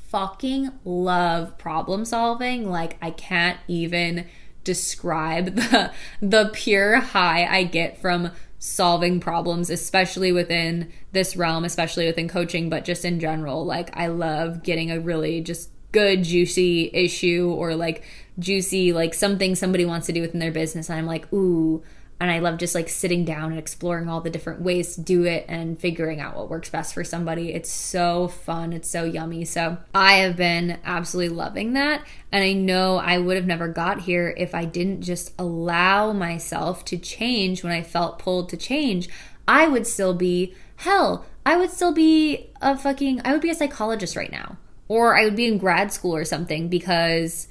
fucking 0.09 0.71
love 0.85 1.59
problem 1.59 2.05
solving. 2.05 2.71
Like 2.71 2.99
I 3.03 3.11
can't 3.11 3.59
even 3.67 4.27
describe 4.63 5.55
the 5.57 5.93
the 6.21 6.51
pure 6.53 7.01
high 7.01 7.47
I 7.47 7.65
get 7.65 8.01
from 8.01 8.31
solving 8.59 9.21
problems 9.21 9.69
especially 9.69 10.33
within 10.33 10.91
this 11.13 11.37
realm 11.37 11.65
especially 11.65 12.07
within 12.07 12.27
coaching 12.27 12.69
but 12.69 12.85
just 12.85 13.05
in 13.05 13.21
general 13.21 13.65
like 13.65 13.97
I 13.97 14.09
love 14.09 14.65
getting 14.65 14.91
a 14.91 14.99
really 14.99 15.41
just 15.41 15.71
good 15.93 16.25
juicy 16.25 16.91
issue 16.93 17.55
or 17.57 17.77
like 17.77 18.03
juicy 18.39 18.93
like 18.93 19.15
something 19.15 19.55
somebody 19.55 19.85
wants 19.85 20.07
to 20.07 20.13
do 20.13 20.23
within 20.23 20.41
their 20.41 20.51
business 20.51 20.89
and 20.89 20.99
I'm 20.99 21.07
like 21.07 21.33
ooh 21.33 21.85
and 22.19 22.31
I 22.31 22.39
love 22.39 22.59
just 22.59 22.75
like 22.75 22.89
sitting 22.89 23.25
down 23.25 23.51
and 23.51 23.59
exploring 23.59 24.09
all 24.09 24.21
the 24.21 24.31
different 24.31 24.63
ways 24.63 24.95
to 24.95 25.03
do 25.03 25.25
it 25.25 25.45
and 25.49 25.79
figuring 25.79 26.19
out 26.21 26.37
what 26.37 26.49
works 26.49 26.71
best 26.71 26.95
for 26.95 27.05
somebody. 27.05 27.53
It's 27.53 27.71
so 27.71 28.29
fun. 28.29 28.73
It's 28.73 28.89
so 28.89 29.05
yummy. 29.05 29.45
So 29.45 29.77
I 29.95 30.15
have 30.15 30.37
been 30.37 30.79
absolutely 30.85 31.37
loving 31.37 31.75
that. 31.75 32.07
And 32.33 32.43
I 32.43 32.55
know 32.55 32.97
I 32.97 33.19
would 33.19 33.37
have 33.37 33.47
never 33.47 33.69
got 33.69 34.01
here 34.01 34.35
if 34.37 34.55
I 34.55 34.65
didn't 34.65 35.03
just 35.03 35.35
allow 35.39 36.13
myself 36.13 36.85
to 36.87 36.97
change 36.97 37.63
when 37.63 37.73
I 37.73 37.83
felt 37.83 38.19
pulled 38.19 38.49
to 38.49 38.57
change. 38.57 39.11
I 39.47 39.69
would 39.69 39.87
still 39.87 40.15
be 40.15 40.55
Hell, 40.77 41.25
I 41.45 41.57
would 41.57 41.71
still 41.71 41.93
be 41.93 42.51
a 42.61 42.77
fucking, 42.77 43.23
I 43.25 43.33
would 43.33 43.41
be 43.41 43.51
a 43.51 43.55
psychologist 43.55 44.17
right 44.17 44.31
now. 44.31 44.59
Or 44.89 45.17
I 45.17 45.25
would 45.25 45.37
be 45.37 45.47
in 45.47 45.59
grad 45.59 45.93
school 45.93 46.15
or 46.15 46.25
something 46.25 46.69
because 46.69 47.49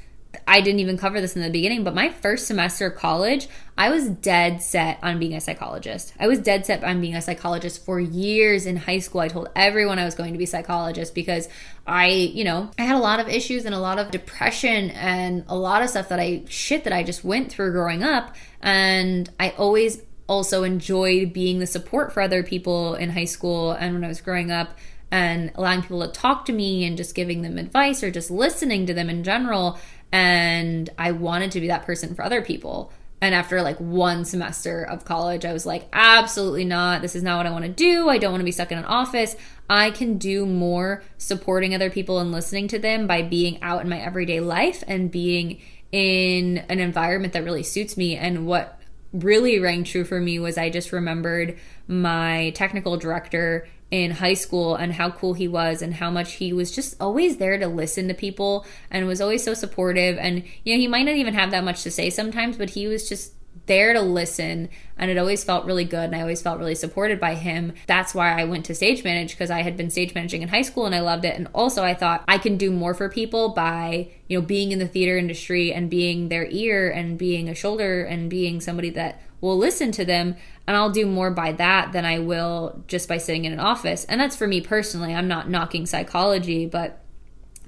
I 0.48 0.62
didn't 0.62 0.80
even 0.80 0.98
cover 0.98 1.21
this 1.21 1.36
in 1.36 1.41
the 1.41 1.50
beginning, 1.50 1.84
but 1.84 1.95
my 1.95 2.10
first 2.10 2.48
semester 2.48 2.88
of 2.88 2.95
college, 2.95 3.48
I 3.78 3.89
was 3.89 4.08
dead 4.08 4.62
set 4.62 5.00
on 5.04 5.20
being 5.20 5.34
a 5.34 5.41
psychologist. 5.41 6.14
I 6.20 6.28
was 6.28 6.39
dead 6.39 6.66
set 6.66 6.84
on 6.84 7.01
being 7.01 7.16
a 7.16 7.22
psychologist 7.22 7.84
for 7.84 7.99
years 7.99 8.66
in 8.66 8.78
high 8.78 8.99
school. 8.99 9.22
I 9.22 9.28
told 9.28 9.49
everyone 9.55 9.99
I 9.99 10.05
was 10.05 10.16
going 10.16 10.34
to 10.34 10.38
be 10.38 10.45
a 10.45 10.47
psychologist 10.47 11.14
because 11.14 11.49
I, 11.86 12.07
you 12.07 12.43
know, 12.43 12.72
I 12.80 12.84
had 12.84 12.95
a 12.95 12.99
lot 12.99 13.20
of 13.20 13.28
issues 13.28 13.66
and 13.66 13.76
a 13.76 13.80
lot 13.80 13.99
of 13.99 14.12
depression 14.12 14.91
and 14.91 15.43
a 15.47 15.55
lot 15.57 15.82
of 15.82 15.89
stuff 15.89 16.10
that 16.10 16.20
I 16.20 16.43
shit 16.47 16.84
that 16.86 16.93
I 16.93 17.03
just 17.03 17.24
went 17.24 17.51
through 17.51 17.72
growing 17.72 18.03
up. 18.03 18.36
And 18.62 19.30
I 19.39 19.51
always 19.51 20.01
also 20.28 20.64
enjoyed 20.64 21.34
being 21.34 21.60
the 21.60 21.68
support 21.68 22.12
for 22.12 22.22
other 22.22 22.43
people 22.43 22.95
in 22.95 23.12
high 23.12 23.26
school 23.26 23.74
and 23.74 23.93
when 23.93 24.03
I 24.03 24.07
was 24.07 24.22
growing 24.22 24.51
up 24.51 24.78
and 25.12 25.51
allowing 25.55 25.82
people 25.82 26.01
to 26.01 26.12
talk 26.12 26.45
to 26.45 26.53
me 26.53 26.84
and 26.84 26.97
just 26.97 27.16
giving 27.16 27.41
them 27.41 27.57
advice 27.57 28.03
or 28.03 28.12
just 28.12 28.32
listening 28.32 28.86
to 28.88 28.93
them 28.93 29.10
in 29.10 29.24
general 29.24 29.80
and 30.16 30.89
I 30.97 31.11
wanted 31.11 31.51
to 31.51 31.59
be 31.59 31.68
that 31.68 31.86
person 31.86 32.16
for 32.16 32.24
other 32.24 32.41
people. 32.41 32.93
And 33.20 33.36
after 33.36 33.61
like 33.61 33.78
one 33.82 34.24
semester 34.24 34.82
of 34.84 35.03
college, 35.03 35.43
I 35.43 35.51
was 35.51 35.66
like, 35.66 35.89
absolutely 35.91 36.63
not. 36.63 37.01
This 37.01 37.18
is 37.18 37.24
not 37.24 37.36
what 37.36 37.45
I 37.45 37.51
want 37.51 37.66
to 37.66 37.70
do. 37.70 38.07
I 38.07 38.18
don't 38.18 38.32
want 38.32 38.39
to 38.39 38.45
be 38.45 38.53
stuck 38.53 38.72
in 38.72 38.78
an 38.78 38.86
office. 38.86 39.36
I 39.70 39.91
can 39.91 40.18
do 40.18 40.45
more 40.45 41.03
supporting 41.18 41.76
other 41.76 41.89
people 41.89 42.20
and 42.20 42.32
listening 42.32 42.70
to 42.70 42.80
them 42.80 43.07
by 43.07 43.24
being 43.24 43.61
out 43.61 43.82
in 43.82 43.89
my 43.89 43.99
everyday 43.99 44.39
life 44.39 44.86
and 44.88 45.11
being 45.11 45.59
in 45.91 46.59
an 46.70 46.80
environment 46.80 47.34
that 47.34 47.43
really 47.43 47.63
suits 47.63 47.97
me. 47.97 48.16
And 48.16 48.47
what 48.47 48.80
really 49.11 49.59
rang 49.59 49.84
true 49.84 50.05
for 50.05 50.22
me 50.22 50.39
was 50.39 50.57
I 50.57 50.70
just 50.70 50.93
remembered 50.93 51.57
my 51.89 52.51
technical 52.55 52.95
director 52.95 53.68
in 53.92 54.12
high 54.12 54.34
school 54.34 54.76
and 54.76 54.94
how 54.94 55.12
cool 55.12 55.34
he 55.34 55.48
was 55.48 55.82
and 55.82 55.94
how 55.96 56.10
much 56.10 56.34
he 56.34 56.52
was 56.52 56.72
just 56.72 56.96
always 57.00 57.38
there 57.38 57.58
to 57.58 57.68
listen 57.68 58.08
to 58.08 58.14
people 58.14 58.66
and 58.90 59.06
was 59.06 59.22
always 59.22 59.44
so 59.44 59.54
supportive 59.54 60.18
and 60.18 60.44
you 60.64 60.74
know 60.74 60.80
he 60.80 60.88
might 60.88 61.04
not 61.04 61.16
even 61.16 61.34
have 61.34 61.52
that 61.52 61.64
much 61.64 61.84
to 61.84 61.92
say 61.92 62.10
sometimes 62.10 62.58
but 62.58 62.72
he 62.72 62.88
was 62.88 63.08
just 63.08 63.34
there 63.66 63.94
to 63.94 64.02
listen 64.02 64.70
and 64.98 65.12
it 65.12 65.18
always 65.18 65.44
felt 65.44 65.66
really 65.66 65.84
good 65.84 66.06
and 66.06 66.16
I 66.16 66.22
always 66.22 66.42
felt 66.42 66.60
really 66.60 66.76
supported 66.76 67.20
by 67.20 67.36
him. 67.36 67.74
That's 67.88 68.14
why 68.14 68.40
I 68.40 68.46
went 68.46 68.66
to 68.66 68.76
stage 68.76 69.04
manage 69.04 69.32
because 69.32 69.50
I 69.50 69.62
had 69.62 69.76
been 69.76 69.90
stage 69.90 70.14
managing 70.14 70.42
in 70.42 70.50
high 70.50 70.62
school 70.62 70.86
and 70.86 70.96
I 70.96 71.02
loved 71.02 71.26
it 71.26 71.36
and 71.36 71.48
also 71.54 71.84
I 71.84 71.94
thought 71.94 72.24
I 72.28 72.38
can 72.38 72.58
do 72.58 72.72
more 72.72 72.94
for 72.94 73.10
people 73.10 73.50
by, 73.50 74.12
you 74.28 74.40
know, 74.40 74.46
being 74.46 74.72
in 74.72 74.80
the 74.80 74.88
theater 74.88 75.18
industry 75.18 75.74
and 75.74 75.90
being 75.90 76.30
their 76.30 76.46
ear 76.46 76.90
and 76.90 77.18
being 77.18 77.50
a 77.50 77.56
shoulder 77.56 78.04
and 78.04 78.30
being 78.30 78.62
somebody 78.62 78.90
that 78.92 79.22
will 79.42 79.58
listen 79.58 79.92
to 79.94 80.06
them 80.06 80.36
and 80.68 80.76
I'll 80.76 80.90
do 80.90 81.06
more 81.06 81.32
by 81.32 81.52
that 81.54 81.92
than 81.92 82.06
I 82.06 82.20
will 82.20 82.84
just 82.88 83.08
by 83.08 83.18
sitting 83.18 83.46
in 83.46 83.54
an 83.54 83.60
office. 83.60 84.06
And 84.06 84.20
that's 84.20 84.36
for 84.36 84.48
me 84.48 84.62
personally. 84.62 85.14
I'm 85.14 85.28
not 85.28 85.50
knocking 85.50 85.86
psychology, 85.86 86.66
but 86.66 87.04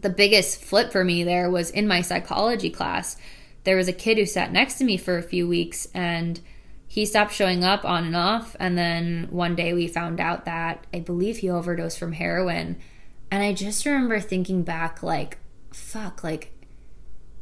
the 0.01 0.09
biggest 0.09 0.63
flip 0.63 0.91
for 0.91 1.03
me 1.03 1.23
there 1.23 1.49
was 1.49 1.69
in 1.69 1.87
my 1.87 2.01
psychology 2.01 2.69
class. 2.69 3.17
There 3.63 3.75
was 3.75 3.87
a 3.87 3.93
kid 3.93 4.17
who 4.17 4.25
sat 4.25 4.51
next 4.51 4.75
to 4.75 4.83
me 4.83 4.97
for 4.97 5.17
a 5.17 5.23
few 5.23 5.47
weeks 5.47 5.87
and 5.93 6.39
he 6.87 7.05
stopped 7.05 7.33
showing 7.33 7.63
up 7.63 7.85
on 7.85 8.05
and 8.05 8.15
off. 8.15 8.55
And 8.59 8.77
then 8.77 9.27
one 9.29 9.55
day 9.55 9.73
we 9.73 9.87
found 9.87 10.19
out 10.19 10.45
that 10.45 10.87
I 10.93 10.99
believe 10.99 11.37
he 11.37 11.49
overdosed 11.49 11.99
from 11.99 12.13
heroin. 12.13 12.77
And 13.29 13.43
I 13.43 13.53
just 13.53 13.85
remember 13.85 14.19
thinking 14.19 14.63
back, 14.63 15.03
like, 15.03 15.37
fuck, 15.71 16.23
like, 16.23 16.53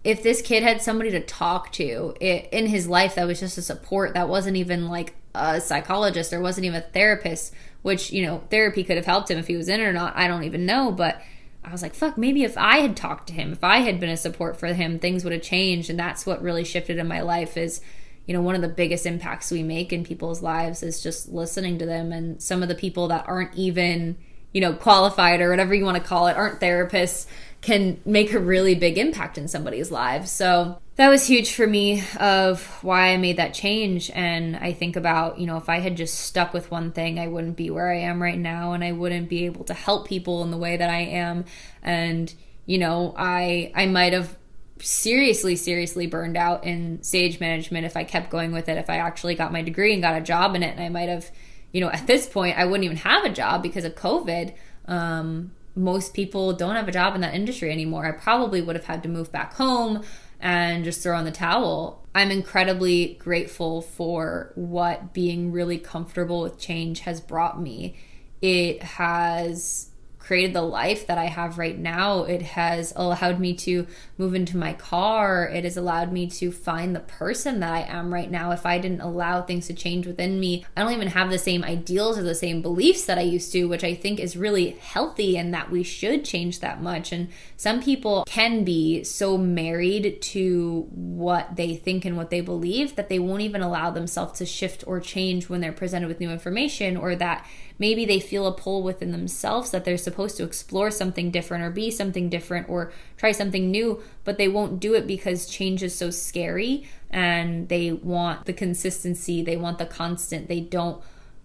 if 0.06 0.22
this 0.22 0.44
kid 0.44 0.62
had 0.62 0.84
somebody 0.84 1.10
to 1.10 1.20
talk 1.20 1.72
to 1.72 2.16
in 2.22 2.68
his 2.68 2.88
life 2.88 3.16
that 3.16 3.26
was 3.26 3.40
just 3.40 3.58
a 3.58 3.62
support 3.62 4.14
that 4.14 4.30
wasn't 4.30 4.56
even 4.56 4.88
like 4.88 5.16
a 5.34 5.60
psychologist 5.60 6.32
or 6.32 6.40
wasn't 6.40 6.64
even 6.64 6.78
a 6.78 6.86
therapist 6.86 7.54
which 7.82 8.14
you 8.14 8.26
know 8.26 8.42
therapy 8.50 8.84
could 8.84 8.96
have 8.96 9.06
helped 9.06 9.30
him 9.30 9.38
if 9.38 9.48
he 9.48 9.58
was 9.58 9.68
in 9.68 9.82
it 9.82 9.84
or 9.84 9.92
not 9.92 10.16
i 10.16 10.28
don't 10.28 10.44
even 10.44 10.66
know 10.66 10.92
but 10.92 11.22
i 11.64 11.72
was 11.72 11.82
like 11.82 11.96
fuck 11.96 12.18
maybe 12.18 12.44
if 12.44 12.58
i 12.58 12.78
had 12.78 12.96
talked 12.96 13.28
to 13.28 13.34
him 13.34 13.52
if 13.52 13.64
i 13.64 13.80
had 13.80 14.00
been 14.00 14.10
a 14.10 14.16
support 14.16 14.58
for 14.58 14.68
him 14.68 15.00
things 15.00 15.24
would 15.24 15.34
have 15.34 15.42
changed 15.42 15.90
and 15.90 16.00
that's 16.00 16.26
what 16.26 16.42
really 16.42 16.64
shifted 16.64 16.98
in 16.98 17.08
my 17.08 17.22
life 17.22 17.58
is 17.58 17.82
you 18.28 18.34
know 18.34 18.42
one 18.42 18.56
of 18.56 18.62
the 18.62 18.70
biggest 18.70 19.08
impacts 19.08 19.52
we 19.52 19.64
make 19.64 19.92
in 19.92 20.04
people's 20.04 20.42
lives 20.42 20.84
is 20.84 21.02
just 21.02 21.30
listening 21.30 21.80
to 21.80 21.86
them 21.86 22.12
and 22.14 22.42
some 22.42 22.62
of 22.62 22.70
the 22.70 22.76
people 22.76 23.08
that 23.08 23.28
aren't 23.28 23.56
even 23.56 24.16
you 24.54 24.62
know 24.62 24.74
qualified 24.74 25.42
or 25.42 25.50
whatever 25.50 25.74
you 25.74 25.84
want 25.84 25.98
to 25.98 26.04
call 26.04 26.28
it 26.28 26.38
aren't 26.38 26.62
therapists 26.62 27.26
can 27.66 28.00
make 28.06 28.32
a 28.32 28.40
really 28.40 28.76
big 28.76 29.00
impact 29.00 29.40
in 29.40 29.48
somebody's 29.48 29.90
lives. 29.90 30.32
So 30.32 30.80
that 30.98 31.10
was 31.10 31.26
huge 31.26 31.56
for 31.56 31.66
me 31.66 32.04
of 32.20 32.64
why 32.84 33.08
I 33.08 33.18
made 33.18 33.38
that 33.38 33.56
change. 33.56 34.12
And 34.12 34.56
I 34.56 34.72
think 34.72 34.96
about, 34.96 35.40
you 35.40 35.48
know, 35.48 35.58
if 35.58 35.68
I 35.68 35.80
had 35.80 35.98
just 35.98 36.20
stuck 36.20 36.54
with 36.54 36.70
one 36.70 36.92
thing, 36.92 37.18
I 37.18 37.28
wouldn't 37.28 37.56
be 37.58 37.72
where 37.72 37.92
I 37.92 38.02
am 38.02 38.22
right 38.22 38.38
now 38.38 38.74
and 38.74 38.84
I 38.84 38.92
wouldn't 38.92 39.30
be 39.30 39.48
able 39.48 39.64
to 39.66 39.74
help 39.74 40.08
people 40.08 40.44
in 40.44 40.52
the 40.52 40.60
way 40.60 40.78
that 40.78 40.92
I 40.92 41.00
am. 41.00 41.46
And, 41.82 42.32
you 42.68 42.78
know, 42.78 43.16
I 43.18 43.72
I 43.74 43.88
might 43.88 44.14
have 44.14 44.38
seriously 44.80 45.56
seriously 45.56 46.06
burned 46.06 46.38
out 46.38 46.66
in 46.66 47.02
stage 47.02 47.40
management 47.40 47.88
if 47.88 47.98
I 47.98 48.04
kept 48.04 48.30
going 48.30 48.52
with 48.52 48.68
it 48.68 48.78
if 48.78 48.90
I 48.90 48.98
actually 48.98 49.34
got 49.34 49.54
my 49.54 49.62
degree 49.62 49.94
and 49.94 50.02
got 50.02 50.18
a 50.18 50.22
job 50.22 50.54
in 50.54 50.64
it 50.64 50.76
and 50.76 50.84
I 50.84 50.90
might 50.90 51.08
have 51.08 51.32
you 51.72 51.80
know 51.80 51.90
at 51.90 52.06
this 52.08 52.28
point 52.28 52.58
I 52.58 52.66
wouldn't 52.66 52.84
even 52.84 52.98
have 52.98 53.24
a 53.24 53.30
job 53.30 53.64
because 53.64 53.86
of 53.86 53.96
covid 53.96 54.54
um, 54.86 55.52
most 55.76 56.14
people 56.14 56.54
don't 56.54 56.76
have 56.76 56.88
a 56.88 56.92
job 56.92 57.16
in 57.16 57.22
that 57.22 57.34
industry 57.34 57.72
anymore. 57.72 58.06
I 58.06 58.12
probably 58.12 58.62
would 58.62 58.76
have 58.76 58.86
had 58.86 59.04
to 59.04 59.10
move 59.10 59.32
back 59.32 59.54
home 59.56 60.04
and 60.40 60.84
just 60.84 61.02
throw 61.02 61.18
in 61.18 61.26
the 61.26 61.32
towel. 61.32 62.06
I'm 62.14 62.32
incredibly 62.32 63.16
grateful 63.16 63.82
for 63.82 64.52
what 64.56 65.14
being 65.14 65.52
really 65.52 65.78
comfortable 65.78 66.42
with 66.42 66.60
change 66.60 67.02
has 67.02 67.20
brought 67.20 67.62
me. 67.62 67.98
It 68.42 68.84
has 68.84 69.90
created 70.26 70.54
the 70.54 70.62
life 70.62 71.06
that 71.06 71.20
I 71.20 71.26
have 71.26 71.60
right 71.60 71.78
now. 71.78 72.24
It 72.24 72.42
has 72.42 72.92
allowed 72.96 73.40
me 73.40 73.54
to 73.58 73.86
move 74.18 74.34
into 74.34 74.58
my 74.58 74.74
car. 74.74 75.48
It 75.48 75.64
has 75.66 75.78
allowed 75.78 76.12
me 76.12 76.28
to 76.32 76.52
find 76.52 76.96
the 76.96 77.02
person 77.02 77.60
that 77.60 77.72
I 77.72 77.82
am 77.82 78.12
right 78.12 78.32
now. 78.32 78.50
If 78.50 78.66
I 78.66 78.80
didn't 78.80 79.02
allow 79.02 79.44
things 79.44 79.68
to 79.68 79.74
change 79.74 80.08
within 80.08 80.40
me, 80.40 80.66
I 80.76 80.82
don't 80.82 80.94
even 80.94 81.10
have 81.10 81.30
the 81.30 81.38
same 81.38 81.64
ideals 81.64 82.18
or 82.18 82.24
the 82.24 82.34
same 82.34 82.64
beliefs 82.64 83.06
that 83.06 83.20
I 83.20 83.22
used 83.22 83.52
to, 83.52 83.66
which 83.66 83.84
I 83.84 83.94
think 83.94 84.20
is 84.20 84.36
really 84.36 84.72
healthy 84.72 85.38
and 85.38 85.54
that 85.54 85.70
we 85.70 85.84
should 85.84 86.26
change 86.26 86.60
that 86.60 86.82
much. 86.82 87.12
And 87.12 87.30
some 87.56 87.82
people 87.84 88.24
can 88.28 88.64
be 88.64 89.04
so 89.04 89.38
married 89.38 90.22
to 90.22 90.88
what 90.90 91.56
they 91.56 91.76
think 91.76 92.04
and 92.04 92.18
what 92.18 92.32
they 92.32 92.42
believe 92.42 92.96
that 92.96 93.10
they 93.10 93.20
won't 93.20 93.42
even 93.42 93.62
allow 93.62 93.92
themselves 93.92 94.40
to 94.40 94.46
shift 94.48 94.84
or 94.88 95.00
change 95.00 95.50
when 95.50 95.62
they're 95.62 95.72
presented 95.72 96.08
with 96.08 96.20
new 96.20 96.32
information 96.32 96.98
or 96.98 97.16
that 97.16 97.46
maybe 97.78 98.06
they 98.06 98.20
feel 98.20 98.48
a 98.48 98.52
pull 98.52 98.84
within 98.84 99.12
themselves 99.12 99.72
that 99.72 99.86
they're 99.86 99.98
supposed 99.98 100.38
to 100.38 100.44
explore 100.44 100.92
something 100.92 101.32
different 101.32 101.64
or 101.64 101.70
be 101.70 101.92
something 101.92 102.30
different 102.30 102.70
or 102.70 102.92
try 103.18 103.32
something 103.32 103.70
new, 103.70 104.02
but 104.24 104.38
they 104.38 104.48
won't 104.48 104.80
do 104.80 104.94
it 104.94 105.06
because 105.08 105.46
change 105.46 105.84
is 105.84 105.96
so 105.96 106.10
scary 106.10 106.88
and 107.10 107.70
they 107.70 107.92
want 107.92 108.46
the 108.46 108.54
consistency, 108.54 109.42
they 109.42 109.58
want 109.58 109.78
the 109.78 109.86
constant, 109.86 110.48
they 110.48 110.60
don't 110.60 111.02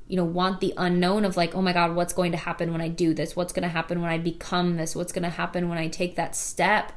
you 0.07 0.17
know 0.17 0.25
want 0.25 0.59
the 0.59 0.75
unknown 0.77 1.25
of 1.25 1.37
like 1.37 1.55
oh 1.55 1.63
my 1.63 1.73
god 1.73 1.95
what's 1.95 2.13
going 2.13 2.33
to 2.33 2.39
happen 2.39 2.73
when 2.73 2.81
i 2.81 2.89
do 2.89 3.15
this? 3.15 3.37
What's 3.37 3.53
going 3.53 3.63
to 3.63 3.69
happen 3.69 4.01
when 4.01 4.11
i 4.11 4.19
become 4.19 4.77
this? 4.77 4.97
What's 4.97 5.13
going 5.13 5.23
to 5.23 5.31
happen 5.31 5.69
when 5.69 5.79
i 5.79 5.87
take 5.87 6.17
that 6.17 6.35
step? 6.35 6.93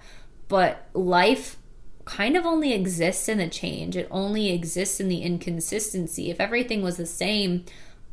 But 0.48 0.88
life 0.94 1.58
kind 2.06 2.36
of 2.36 2.46
only 2.46 2.74
exists 2.74 3.30
in 3.30 3.38
the 3.38 3.48
change. 3.48 3.96
It 3.96 4.08
only 4.12 4.52
exists 4.52 5.00
in 5.00 5.08
the 5.08 5.22
inconsistency. 5.22 6.30
If 6.30 6.40
everything 6.40 6.82
was 6.82 6.98
the 6.98 7.06
same 7.06 7.66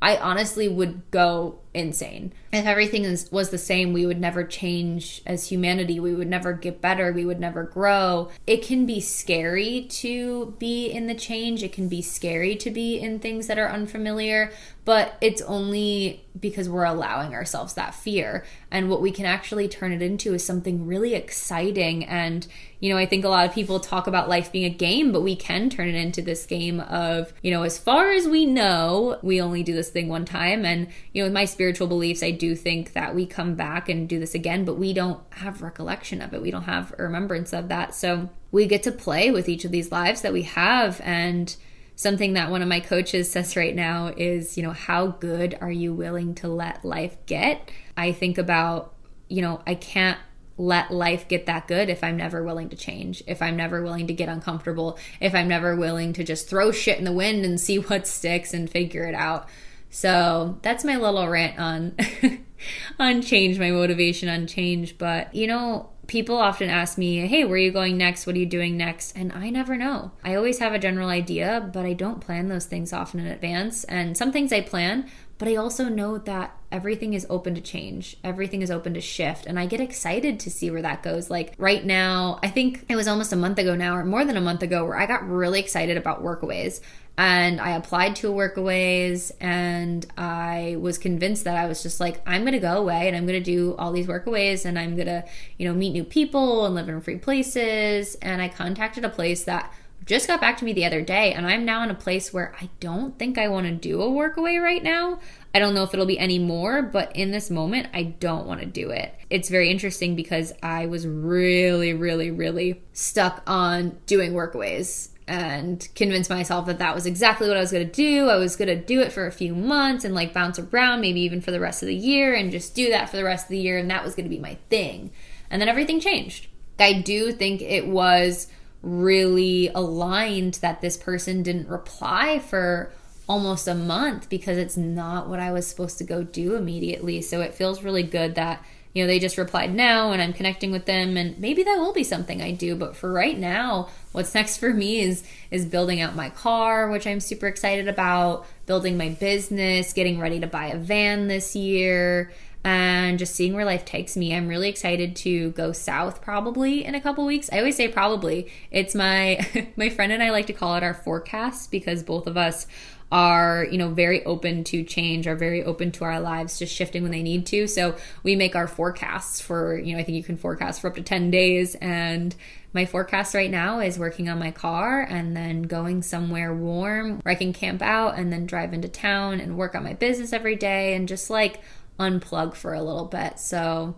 I 0.03 0.17
honestly 0.17 0.69
would 0.69 1.11
go 1.11 1.59
insane. 1.73 2.33
If 2.53 2.67
everything 2.67 3.05
is, 3.05 3.31
was 3.31 3.51
the 3.51 3.59
same, 3.59 3.93
we 3.93 4.05
would 4.05 4.21
never 4.21 4.43
change 4.43 5.23
as 5.25 5.49
humanity. 5.49 6.01
We 6.01 6.15
would 6.15 6.29
never 6.29 6.53
get 6.53 6.81
better. 6.81 7.13
We 7.13 7.25
would 7.25 7.39
never 7.39 7.63
grow. 7.63 8.31
It 8.47 8.63
can 8.63 8.87
be 8.87 9.01
scary 9.01 9.87
to 9.91 10.57
be 10.59 10.87
in 10.87 11.07
the 11.07 11.15
change. 11.15 11.63
It 11.63 11.73
can 11.73 11.89
be 11.89 12.03
scary 12.03 12.57
to 12.57 12.71
be 12.71 12.99
in 12.99 13.21
things 13.21 13.47
that 13.47 13.59
are 13.59 13.69
unfamiliar, 13.69 14.53
but 14.85 15.17
it's 15.21 15.43
only 15.43 16.25
because 16.39 16.69
we're 16.69 16.85
allowing 16.85 17.35
ourselves 17.35 17.75
that 17.75 17.95
fear. 17.95 18.45
And 18.71 18.89
what 18.89 19.01
we 19.01 19.13
can 19.13 19.27
actually 19.27 19.69
turn 19.69 19.93
it 19.93 20.03
into 20.03 20.35
is 20.35 20.45
something 20.45 20.87
really 20.87 21.15
exciting. 21.15 22.05
And, 22.05 22.47
you 22.81 22.93
know, 22.93 22.99
I 22.99 23.07
think 23.07 23.25
a 23.25 23.29
lot 23.29 23.47
of 23.47 23.55
people 23.55 23.79
talk 23.79 24.07
about 24.07 24.29
life 24.29 24.51
being 24.51 24.65
a 24.65 24.75
game, 24.75 25.13
but 25.13 25.23
we 25.23 25.37
can 25.37 25.71
turn 25.71 25.89
it 25.89 25.95
into 25.95 26.23
this 26.23 26.47
game 26.47 26.81
of, 26.81 27.33
you 27.43 27.51
know, 27.51 27.63
as 27.63 27.79
far 27.79 28.11
as 28.11 28.27
we 28.27 28.47
know, 28.47 29.19
we 29.23 29.41
only 29.41 29.63
do 29.63 29.75
this 29.75 29.91
thing 29.91 30.09
one 30.09 30.25
time. 30.25 30.65
And, 30.65 30.89
you 31.13 31.23
know, 31.23 31.27
with 31.27 31.35
my 31.35 31.47
spiritual 31.61 31.89
beliefs, 31.89 32.23
I 32.23 32.31
do 32.31 32.57
think 32.57 32.95
that 32.95 33.15
we 33.15 33.27
come 33.27 33.55
back 33.55 33.91
and 33.91 34.09
do 34.09 34.19
this 34.19 34.35
again, 34.35 34.65
but 34.65 34.79
we 34.79 34.95
don't 34.95 35.21
have 35.35 35.61
recollection 35.61 36.23
of 36.23 36.33
it. 36.33 36.41
We 36.41 36.51
don't 36.51 36.63
have 36.63 36.95
a 36.99 37.03
remembrance 37.03 37.53
of 37.53 37.69
that. 37.69 37.95
So 37.95 38.31
we 38.51 38.67
get 38.67 38.83
to 38.85 38.93
play 38.93 39.31
with 39.31 39.47
each 39.47 39.67
of 39.67 39.71
these 39.71 39.93
lives 39.93 40.23
that 40.23 40.33
we 40.33 40.45
have. 40.45 41.03
And, 41.05 41.55
something 41.97 42.33
that 42.33 42.51
one 42.51 42.63
of 42.63 42.69
my 42.69 42.81
coaches 42.81 43.31
says 43.31 43.57
right 43.57 43.75
now 43.75 44.07
is, 44.17 44.57
you 44.57 44.63
know, 44.63 44.71
how 44.71 45.09
good 45.09 45.59
are 45.61 45.71
you 45.71 45.93
willing 45.93 46.35
to 46.35 46.49
let 46.49 46.83
life 46.83 47.15
get? 47.27 47.71
I 47.95 48.13
think 48.13 48.39
about, 48.39 48.95
you 49.29 49.43
know, 49.43 49.61
I 49.67 49.75
can't 49.75 50.19
let 50.57 50.91
life 50.91 51.29
get 51.29 51.45
that 51.45 51.69
good 51.69 51.91
if 51.91 52.03
I'm 52.03 52.17
never 52.17 52.43
willing 52.43 52.71
to 52.71 52.77
change, 52.77 53.23
if 53.27 53.43
I'm 53.43 53.55
never 53.55 53.83
willing 53.83 54.07
to 54.07 54.15
get 54.15 54.31
uncomfortable, 54.31 54.99
if 55.21 55.35
I'm 55.35 55.47
never 55.47 55.77
willing 55.77 56.15
to 56.15 56.25
just 56.25 56.49
throw 56.49 56.73
shit 56.73 56.99
in 56.99 57.05
the 57.05 57.13
wind 57.13 57.45
and 57.45 57.61
see 57.61 57.79
what 57.79 58.07
sticks 58.07 58.55
and 58.55 58.71
figure 58.71 59.05
it 59.05 59.15
out. 59.15 59.47
So 59.91 60.59
that's 60.63 60.85
my 60.85 60.97
little 60.97 61.29
rant 61.29 61.59
on 61.59 61.97
on 62.99 63.23
change, 63.23 63.59
my 63.59 63.71
motivation 63.71 64.29
on 64.29 64.47
change. 64.47 64.97
But 64.97 65.35
you 65.35 65.47
know, 65.47 65.91
people 66.07 66.37
often 66.37 66.71
ask 66.71 66.97
me, 66.97 67.27
Hey, 67.27 67.45
where 67.45 67.55
are 67.55 67.59
you 67.59 67.73
going 67.73 67.99
next? 67.99 68.27
What 68.27 68.37
are 68.37 68.39
you 68.41 68.47
doing 68.47 68.77
next? 68.77 69.17
And 69.17 69.33
I 69.33 69.51
never 69.51 69.77
know. 69.77 70.13
I 70.25 70.35
always 70.35 70.59
have 70.61 70.73
a 70.73 70.79
general 70.79 71.09
idea, 71.09 71.71
but 71.73 71.85
I 71.85 71.93
don't 71.93 72.21
plan 72.21 72.49
those 72.49 72.67
things 72.67 72.93
often 72.93 73.21
in 73.21 73.27
advance. 73.27 73.85
And 73.85 74.17
some 74.17 74.33
things 74.33 74.53
I 74.53 74.61
plan, 74.61 75.11
but 75.39 75.49
I 75.49 75.57
also 75.57 75.89
know 75.89 76.19
that 76.19 76.57
everything 76.71 77.15
is 77.15 77.27
open 77.31 77.55
to 77.55 77.61
change. 77.61 78.17
Everything 78.23 78.61
is 78.61 78.71
open 78.71 78.95
to 78.95 79.01
shift. 79.01 79.47
And 79.47 79.59
I 79.59 79.67
get 79.67 79.81
excited 79.81 80.39
to 80.41 80.51
see 80.51 80.71
where 80.71 80.83
that 80.83 81.03
goes. 81.03 81.31
Like 81.31 81.55
right 81.59 81.85
now, 81.85 82.39
I 82.43 82.49
think 82.49 82.85
it 82.89 82.97
was 82.97 83.09
almost 83.09 83.33
a 83.33 83.37
month 83.37 83.59
ago 83.59 83.75
now, 83.75 83.97
or 83.97 84.05
more 84.05 84.25
than 84.25 84.37
a 84.37 84.41
month 84.41 84.63
ago, 84.63 84.85
where 84.85 84.99
I 84.99 85.07
got 85.07 85.29
really 85.29 85.61
excited 85.61 85.97
about 85.97 86.23
workaways. 86.23 86.81
And 87.21 87.61
I 87.61 87.73
applied 87.73 88.17
to 88.17 88.29
workaways 88.29 89.31
and 89.43 90.07
I 90.17 90.77
was 90.81 90.97
convinced 90.97 91.45
that 91.45 91.55
I 91.55 91.67
was 91.67 91.83
just 91.83 92.01
like, 92.01 92.23
I'm 92.27 92.47
gonna 92.47 92.59
go 92.59 92.79
away 92.79 93.09
and 93.09 93.15
I'm 93.15 93.27
gonna 93.27 93.41
do 93.41 93.77
all 93.79 93.93
these 93.93 94.07
workaways 94.07 94.65
and 94.65 94.79
I'm 94.79 94.97
gonna, 94.97 95.27
you 95.59 95.69
know, 95.69 95.75
meet 95.75 95.91
new 95.91 96.03
people 96.03 96.65
and 96.65 96.75
live 96.75 96.89
in 96.89 96.99
free 97.03 97.19
places. 97.19 98.15
And 98.23 98.41
I 98.41 98.49
contacted 98.49 99.05
a 99.05 99.11
place 99.11 99.45
that 99.45 99.71
just 100.07 100.29
got 100.29 100.41
back 100.41 100.57
to 100.57 100.65
me 100.65 100.73
the 100.73 100.87
other 100.87 101.03
day 101.03 101.35
and 101.35 101.47
I'm 101.47 101.67
now 101.67 101.83
in 101.83 101.91
a 101.91 101.95
place 101.95 102.33
where 102.33 102.55
I 102.59 102.71
don't 102.81 103.19
think 103.19 103.37
I 103.37 103.49
want 103.49 103.67
to 103.67 103.73
do 103.73 104.01
a 104.01 104.09
workaway 104.09 104.59
right 104.59 104.83
now. 104.83 105.21
I 105.55 105.59
don't 105.59 105.75
know 105.75 105.83
if 105.83 105.93
it'll 105.93 106.07
be 106.07 106.19
any 106.19 106.39
more, 106.39 106.81
but 106.81 107.15
in 107.15 107.33
this 107.33 107.51
moment, 107.51 107.89
I 107.93 108.05
don't 108.05 108.47
want 108.47 108.61
to 108.61 108.67
do 108.67 108.89
it. 108.89 109.15
It's 109.29 109.51
very 109.51 109.71
interesting 109.71 110.17
because 110.17 110.55
I 110.63 110.87
was 110.87 111.07
really, 111.07 111.93
really, 111.93 112.31
really 112.31 112.81
stuck 112.95 113.43
on 113.47 113.99
doing 114.07 114.33
workaways 114.33 115.11
and 115.31 115.89
convince 115.95 116.29
myself 116.29 116.67
that 116.67 116.81
that 116.81 116.93
was 116.93 117.07
exactly 117.07 117.47
what 117.47 117.57
I 117.57 117.61
was 117.61 117.71
going 117.71 117.87
to 117.87 117.93
do. 117.93 118.29
I 118.29 118.35
was 118.35 118.57
going 118.57 118.67
to 118.67 118.75
do 118.75 119.01
it 119.01 119.13
for 119.13 119.29
a 119.29 119.33
few 119.33 119.55
months 119.55 120.05
and 120.05 120.13
like 120.13 120.35
bounce 120.35 120.59
around, 120.59 121.01
maybe 121.01 121.21
even 121.21 121.41
for 121.41 121.53
the 121.53 121.61
rest 121.61 121.85
of 121.85 121.87
the 121.87 121.95
year, 121.95 122.35
and 122.35 122.51
just 122.51 122.75
do 122.75 122.91
that 122.91 123.09
for 123.09 123.17
the 123.17 123.23
rest 123.23 123.45
of 123.45 123.51
the 123.51 123.61
year. 123.61 123.79
And 123.79 123.89
that 123.91 124.03
was 124.03 124.17
going 124.17 124.25
to 124.25 124.35
be 124.35 124.41
my 124.41 124.57
thing. 124.71 125.13
And 125.49 125.63
then 125.63 125.69
everything 125.69 126.01
changed. 126.01 126.49
I 126.81 127.01
do 127.01 127.31
think 127.31 127.63
it 127.63 127.87
was 127.87 128.49
really 128.83 129.69
aligned 129.69 130.55
that 130.55 130.81
this 130.81 130.97
person 130.97 131.45
didn't 131.45 131.69
reply 131.69 132.41
for 132.41 132.93
almost 133.29 133.69
a 133.69 133.75
month 133.77 134.29
because 134.29 134.59
it's 134.59 134.77
not 134.77 135.29
what 135.29 135.39
I 135.39 135.53
was 135.53 135.65
supposed 135.65 135.99
to 135.99 136.05
go 136.05 136.25
do 136.25 136.57
immediately. 136.57 137.23
So 137.23 137.41
it 137.41 137.55
feels 137.55 137.85
really 137.85 138.03
good 138.03 138.35
that, 138.35 138.65
you 138.93 139.03
know, 139.03 139.07
they 139.07 139.19
just 139.19 139.39
replied 139.39 139.75
now 139.75 140.13
and 140.13 140.21
I'm 140.21 140.33
connecting 140.33 140.73
with 140.73 140.85
them 140.85 141.17
and 141.17 141.39
maybe 141.39 141.63
that 141.63 141.79
will 141.79 141.93
be 141.93 142.05
something 142.05 142.43
I 142.43 142.53
do, 142.53 142.75
but 142.75 142.97
for 142.97 143.13
right 143.13 143.39
now, 143.39 143.89
what's 144.13 144.35
next 144.41 144.57
for 144.59 144.73
me 144.73 145.01
is 145.01 145.23
is 145.51 145.65
building 145.65 146.01
out 146.01 146.17
my 146.17 146.31
car, 146.31 146.91
which 146.91 147.07
I'm 147.07 147.21
super 147.21 147.47
excited 147.47 147.89
about, 147.89 148.47
building 148.67 148.97
my 148.97 149.11
business, 149.11 149.93
getting 149.93 150.19
ready 150.19 150.41
to 150.41 150.47
buy 150.47 150.67
a 150.67 150.79
van 150.79 151.29
this 151.29 151.55
year 151.55 152.33
and 152.63 153.19
just 153.19 153.35
seeing 153.35 153.55
where 153.55 153.65
life 153.65 153.85
takes 153.85 154.17
me. 154.17 154.35
I'm 154.35 154.47
really 154.47 154.69
excited 154.69 155.17
to 155.17 155.51
go 155.53 155.73
south 155.73 156.21
probably 156.21 156.85
in 156.85 156.95
a 156.95 157.01
couple 157.01 157.25
weeks. 157.25 157.49
I 157.53 157.59
always 157.59 157.77
say 157.77 157.89
probably. 157.89 158.53
It's 158.71 158.95
my 158.95 159.47
my 159.77 159.89
friend 159.89 160.13
and 160.13 160.23
I 160.23 160.31
like 160.31 160.47
to 160.49 160.53
call 160.53 160.75
it 160.77 160.83
our 160.83 160.95
forecast 160.95 161.71
because 161.71 162.03
both 162.03 162.27
of 162.27 162.37
us 162.37 162.67
are 163.13 163.67
you 163.71 163.79
know 163.79 163.89
very 163.89 164.25
open 164.25 164.63
to 164.65 164.85
change 164.85 165.27
are 165.27 165.37
very 165.37 165.65
open 165.65 165.91
to 165.91 166.05
our 166.05 166.21
lives 166.21 166.59
just 166.59 166.75
shifting 166.75 167.03
when 167.03 167.13
they 167.13 167.23
need 167.23 167.47
to 167.47 167.67
so 167.67 167.97
we 168.23 168.37
make 168.37 168.55
our 168.55 168.69
forecasts 168.69 169.41
for 169.41 169.79
you 169.79 169.95
know 169.95 170.01
i 170.01 170.05
think 170.05 170.17
you 170.17 170.25
can 170.25 170.37
forecast 170.37 170.81
for 170.81 170.89
up 170.89 170.95
to 170.95 171.03
10 171.03 171.31
days 171.31 171.75
and 171.77 172.35
my 172.73 172.87
forecast 172.87 173.35
right 173.35 173.51
now 173.51 173.81
is 173.81 173.99
working 173.99 174.29
on 174.29 174.39
my 174.39 174.53
car 174.53 175.01
and 175.03 175.37
then 175.37 175.63
going 175.63 176.03
somewhere 176.03 176.55
warm 176.55 177.19
where 177.23 177.33
i 177.33 177.35
can 177.35 177.53
camp 177.53 177.83
out 177.83 178.17
and 178.17 178.33
then 178.33 178.47
drive 178.47 178.73
into 178.73 178.89
town 178.89 179.41
and 179.41 179.59
work 179.59 179.75
on 179.75 179.83
my 179.83 179.95
business 179.95 180.33
every 180.33 180.57
day 180.57 180.95
and 180.95 181.09
just 181.09 181.31
like 181.31 181.61
unplug 182.01 182.55
for 182.55 182.73
a 182.73 182.83
little 182.83 183.05
bit. 183.05 183.39
So 183.39 183.95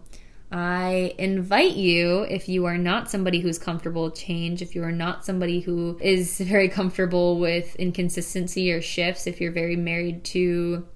I 0.53 1.14
invite 1.16 1.76
you, 1.76 2.22
if 2.22 2.46
you 2.46 2.66
are 2.66 2.76
not 2.76 3.11
somebody 3.11 3.40
who's 3.40 3.59
comfortable 3.59 4.05
with 4.05 4.14
change, 4.14 4.61
if 4.61 4.74
you 4.74 4.84
are 4.84 4.92
not 4.92 5.24
somebody 5.24 5.61
who 5.61 5.98
is 6.00 6.38
very 6.40 6.68
comfortable 6.68 7.38
with 7.40 7.74
inconsistency 7.76 8.70
or 8.70 8.82
shifts, 8.82 9.26
if 9.26 9.40
you're 9.40 9.53
very 9.53 9.76
married 9.76 10.24
to 10.24 10.86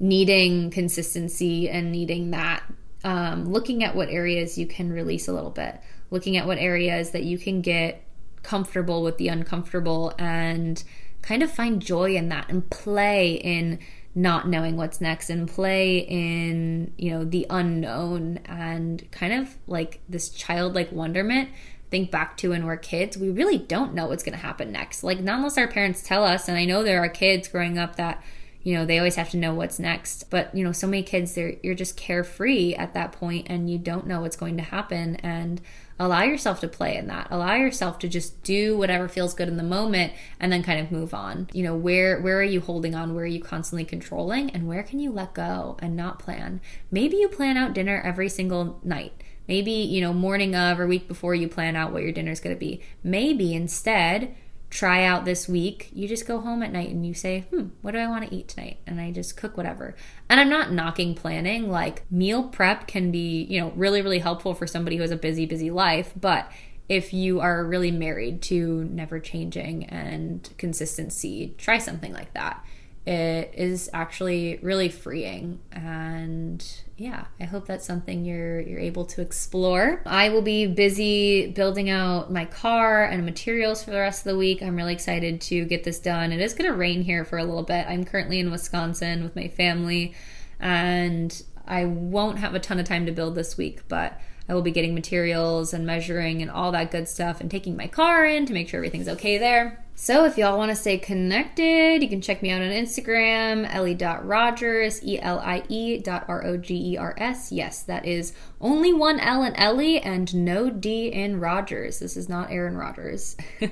needing 0.00 0.70
consistency 0.70 1.70
and 1.70 1.92
needing 1.92 2.32
that, 2.32 2.64
um, 3.04 3.44
looking 3.44 3.84
at 3.84 3.94
what 3.94 4.08
areas 4.08 4.58
you 4.58 4.66
can 4.66 4.92
release 4.92 5.28
a 5.28 5.32
little 5.32 5.50
bit, 5.50 5.80
looking 6.10 6.36
at 6.36 6.44
what 6.44 6.58
areas 6.58 7.12
that 7.12 7.22
you 7.22 7.38
can 7.38 7.60
get 7.60 8.02
comfortable 8.42 9.04
with 9.04 9.18
the 9.18 9.28
uncomfortable 9.28 10.12
and 10.18 10.82
kind 11.22 11.44
of 11.44 11.50
find 11.52 11.80
joy 11.80 12.16
in 12.16 12.28
that 12.28 12.48
and 12.48 12.68
play 12.70 13.34
in 13.34 13.78
not 14.14 14.46
knowing 14.46 14.76
what's 14.76 15.00
next 15.00 15.30
and 15.30 15.48
play 15.48 15.98
in 15.98 16.92
you 16.98 17.10
know 17.10 17.24
the 17.24 17.46
unknown 17.48 18.38
and 18.44 19.10
kind 19.10 19.32
of 19.32 19.56
like 19.66 20.00
this 20.08 20.28
childlike 20.28 20.92
wonderment. 20.92 21.48
Think 21.90 22.10
back 22.10 22.36
to 22.38 22.50
when 22.50 22.64
we're 22.64 22.76
kids 22.76 23.16
we 23.16 23.30
really 23.30 23.58
don't 23.58 23.94
know 23.94 24.06
what's 24.06 24.22
going 24.22 24.36
to 24.36 24.44
happen 24.44 24.72
next. 24.72 25.02
Like 25.02 25.20
not 25.20 25.36
unless 25.36 25.58
our 25.58 25.68
parents 25.68 26.02
tell 26.02 26.24
us 26.24 26.48
and 26.48 26.56
i 26.56 26.64
know 26.64 26.82
there 26.82 27.02
are 27.02 27.08
kids 27.08 27.48
growing 27.48 27.78
up 27.78 27.96
that 27.96 28.22
you 28.62 28.74
know 28.76 28.84
they 28.84 28.98
always 28.98 29.16
have 29.16 29.30
to 29.30 29.36
know 29.36 29.54
what's 29.54 29.78
next 29.78 30.30
but 30.30 30.54
you 30.54 30.62
know 30.62 30.72
so 30.72 30.86
many 30.86 31.02
kids 31.02 31.34
they're 31.34 31.56
you're 31.62 31.74
just 31.74 31.96
carefree 31.96 32.74
at 32.74 32.94
that 32.94 33.12
point 33.12 33.46
and 33.50 33.68
you 33.68 33.78
don't 33.78 34.06
know 34.06 34.20
what's 34.20 34.36
going 34.36 34.56
to 34.56 34.62
happen. 34.62 35.16
And 35.16 35.60
allow 36.04 36.22
yourself 36.22 36.60
to 36.60 36.68
play 36.68 36.96
in 36.96 37.06
that. 37.06 37.28
Allow 37.30 37.54
yourself 37.54 37.98
to 38.00 38.08
just 38.08 38.42
do 38.42 38.76
whatever 38.76 39.08
feels 39.08 39.34
good 39.34 39.48
in 39.48 39.56
the 39.56 39.62
moment 39.62 40.12
and 40.40 40.52
then 40.52 40.62
kind 40.62 40.80
of 40.80 40.90
move 40.90 41.14
on. 41.14 41.48
You 41.52 41.62
know 41.62 41.76
where 41.76 42.20
where 42.20 42.38
are 42.38 42.44
you 42.44 42.60
holding 42.60 42.94
on? 42.94 43.14
Where 43.14 43.24
are 43.24 43.28
you 43.28 43.40
constantly 43.40 43.84
controlling? 43.84 44.50
And 44.50 44.66
where 44.66 44.82
can 44.82 44.98
you 44.98 45.12
let 45.12 45.34
go 45.34 45.76
and 45.80 45.96
not 45.96 46.18
plan? 46.18 46.60
Maybe 46.90 47.16
you 47.16 47.28
plan 47.28 47.56
out 47.56 47.74
dinner 47.74 48.00
every 48.04 48.28
single 48.28 48.80
night. 48.82 49.12
Maybe 49.48 49.72
you 49.72 50.00
know 50.00 50.12
morning 50.12 50.54
of 50.54 50.80
or 50.80 50.86
week 50.86 51.08
before 51.08 51.34
you 51.34 51.48
plan 51.48 51.76
out 51.76 51.92
what 51.92 52.02
your 52.02 52.12
dinner 52.12 52.32
is 52.32 52.40
going 52.40 52.54
to 52.54 52.60
be. 52.60 52.82
Maybe 53.02 53.54
instead 53.54 54.34
try 54.72 55.04
out 55.04 55.26
this 55.26 55.46
week, 55.46 55.90
you 55.92 56.08
just 56.08 56.26
go 56.26 56.40
home 56.40 56.62
at 56.62 56.72
night 56.72 56.88
and 56.88 57.06
you 57.06 57.12
say, 57.12 57.40
hmm, 57.50 57.66
what 57.82 57.90
do 57.90 57.98
I 57.98 58.08
want 58.08 58.26
to 58.26 58.34
eat 58.34 58.48
tonight? 58.48 58.78
And 58.86 58.98
I 58.98 59.10
just 59.10 59.36
cook 59.36 59.54
whatever. 59.54 59.94
And 60.30 60.40
I'm 60.40 60.48
not 60.48 60.72
knocking 60.72 61.14
planning. 61.14 61.70
Like 61.70 62.10
meal 62.10 62.44
prep 62.44 62.86
can 62.86 63.10
be, 63.10 63.42
you 63.42 63.60
know, 63.60 63.70
really, 63.76 64.00
really 64.00 64.20
helpful 64.20 64.54
for 64.54 64.66
somebody 64.66 64.96
who 64.96 65.02
has 65.02 65.10
a 65.10 65.16
busy, 65.16 65.44
busy 65.44 65.70
life. 65.70 66.14
But 66.18 66.50
if 66.88 67.12
you 67.12 67.40
are 67.40 67.62
really 67.66 67.90
married 67.90 68.40
to 68.44 68.84
never 68.84 69.20
changing 69.20 69.84
and 69.84 70.48
consistency, 70.56 71.54
try 71.58 71.76
something 71.76 72.14
like 72.14 72.32
that 72.32 72.64
it 73.04 73.52
is 73.56 73.90
actually 73.92 74.58
really 74.62 74.88
freeing. 74.88 75.60
And 75.72 76.64
yeah 77.02 77.24
i 77.40 77.44
hope 77.44 77.66
that's 77.66 77.84
something 77.84 78.24
you're 78.24 78.60
you're 78.60 78.78
able 78.78 79.04
to 79.04 79.20
explore. 79.20 80.02
I 80.06 80.28
will 80.28 80.42
be 80.42 80.66
busy 80.66 81.48
building 81.48 81.90
out 81.90 82.32
my 82.32 82.44
car 82.44 83.04
and 83.04 83.24
materials 83.24 83.82
for 83.82 83.90
the 83.90 83.98
rest 83.98 84.20
of 84.24 84.32
the 84.32 84.38
week. 84.38 84.62
I'm 84.62 84.76
really 84.76 84.92
excited 84.92 85.40
to 85.42 85.64
get 85.64 85.82
this 85.82 85.98
done. 85.98 86.30
It 86.30 86.40
is 86.40 86.54
going 86.54 86.70
to 86.70 86.76
rain 86.76 87.02
here 87.02 87.24
for 87.24 87.38
a 87.38 87.44
little 87.44 87.64
bit. 87.64 87.86
I'm 87.88 88.04
currently 88.04 88.38
in 88.38 88.52
wisconsin 88.52 89.24
with 89.24 89.34
my 89.34 89.48
family 89.48 90.14
and 90.60 91.42
i 91.66 91.84
won't 91.84 92.38
have 92.38 92.54
a 92.54 92.60
ton 92.60 92.78
of 92.78 92.86
time 92.86 93.06
to 93.06 93.12
build 93.12 93.34
this 93.34 93.56
week 93.56 93.80
but 93.88 94.18
I 94.52 94.54
will 94.54 94.60
be 94.60 94.70
getting 94.70 94.94
materials 94.94 95.72
and 95.72 95.86
measuring 95.86 96.42
and 96.42 96.50
all 96.50 96.72
that 96.72 96.90
good 96.90 97.08
stuff 97.08 97.40
and 97.40 97.50
taking 97.50 97.74
my 97.74 97.86
car 97.86 98.26
in 98.26 98.44
to 98.44 98.52
make 98.52 98.68
sure 98.68 98.76
everything's 98.76 99.08
okay 99.08 99.38
there. 99.38 99.82
So 99.94 100.26
if 100.26 100.36
y'all 100.36 100.58
want 100.58 100.70
to 100.70 100.76
stay 100.76 100.98
connected, 100.98 102.02
you 102.02 102.08
can 102.10 102.20
check 102.20 102.42
me 102.42 102.50
out 102.50 102.60
on 102.60 102.68
Instagram, 102.68 103.66
elie.rogers, 103.72 105.02
E-L-I-E 105.02 106.00
dot 106.00 106.26
R-O-G-E-R-S. 106.28 107.50
Yes, 107.50 107.82
that 107.84 108.04
is 108.04 108.34
only 108.60 108.92
one 108.92 109.18
L 109.20 109.42
in 109.42 109.56
Elie 109.56 110.00
and 110.00 110.34
no 110.34 110.68
D 110.68 111.06
in 111.06 111.40
Rogers. 111.40 111.98
This 111.98 112.18
is 112.18 112.28
not 112.28 112.50
Aaron 112.50 112.76
Rodgers. 112.76 113.38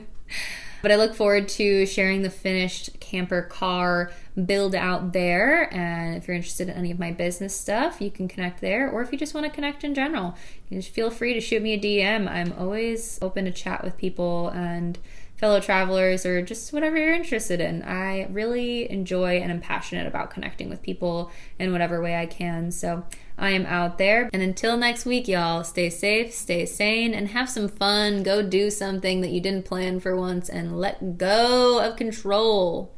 But 0.83 0.93
I 0.93 0.97
look 0.97 1.15
forward 1.15 1.49
to 1.51 1.87
sharing 1.87 2.23
the 2.23 2.31
finished 2.31 2.99
camper 3.01 3.43
car 3.43 4.13
build 4.47 4.75
out 4.75 5.13
there. 5.13 5.73
And 5.75 6.17
if 6.17 6.27
you're 6.27 6.37
interested 6.37 6.69
in 6.69 6.75
any 6.75 6.91
of 6.91 6.99
my 6.99 7.13
business 7.13 7.55
stuff, 7.55 8.01
you 8.01 8.11
can 8.11 8.29
connect 8.29 8.61
there. 8.61 8.91
Or 8.91 9.03
if 9.03 9.13
you 9.13 9.19
just 9.19 9.35
want 9.35 9.47
to 9.47 9.53
connect 9.53 9.85
in 9.85 9.95
general, 9.95 10.37
you 10.69 10.79
just 10.79 10.93
feel 10.93 11.11
free 11.11 11.35
to 11.35 11.41
shoot 11.41 11.63
me 11.63 11.75
a 11.75 11.79
DM. 11.79 12.29
I'm 12.29 12.53
always 12.59 13.19
open 13.21 13.45
to 13.45 13.51
chat 13.51 13.85
with 13.85 13.97
people 13.97 14.49
and 14.49 14.99
fellow 15.41 15.59
travelers 15.59 16.27
or 16.27 16.43
just 16.43 16.71
whatever 16.71 16.99
you're 16.99 17.15
interested 17.15 17.63
in. 17.63 17.83
I 17.83 18.27
really 18.31 18.91
enjoy 18.91 19.39
and 19.39 19.51
am 19.51 19.61
passionate 19.61 20.07
about 20.07 20.31
connecting 20.31 20.69
with 20.69 20.83
people 20.83 21.31
in 21.59 21.73
whatever 21.73 22.03
way 22.03 22.15
I 22.15 22.27
can. 22.27 22.71
So 22.71 23.07
I 23.39 23.53
am 23.53 23.65
out 23.65 23.97
there. 23.97 24.29
And 24.35 24.43
until 24.43 24.77
next 24.77 25.07
week, 25.07 25.27
y'all, 25.27 25.65
stay 25.65 25.89
safe, 25.89 26.35
stay 26.35 26.67
sane, 26.67 27.15
and 27.15 27.29
have 27.29 27.49
some 27.49 27.69
fun. 27.69 28.23
Go 28.23 28.43
do 28.43 28.69
something 28.69 29.23
that 29.23 29.31
you 29.31 29.41
didn't 29.41 29.65
plan 29.65 29.99
for 29.99 30.15
once 30.15 30.51
and 30.51 30.79
let 30.79 31.17
go 31.17 31.81
of 31.81 31.97
control. 31.97 32.93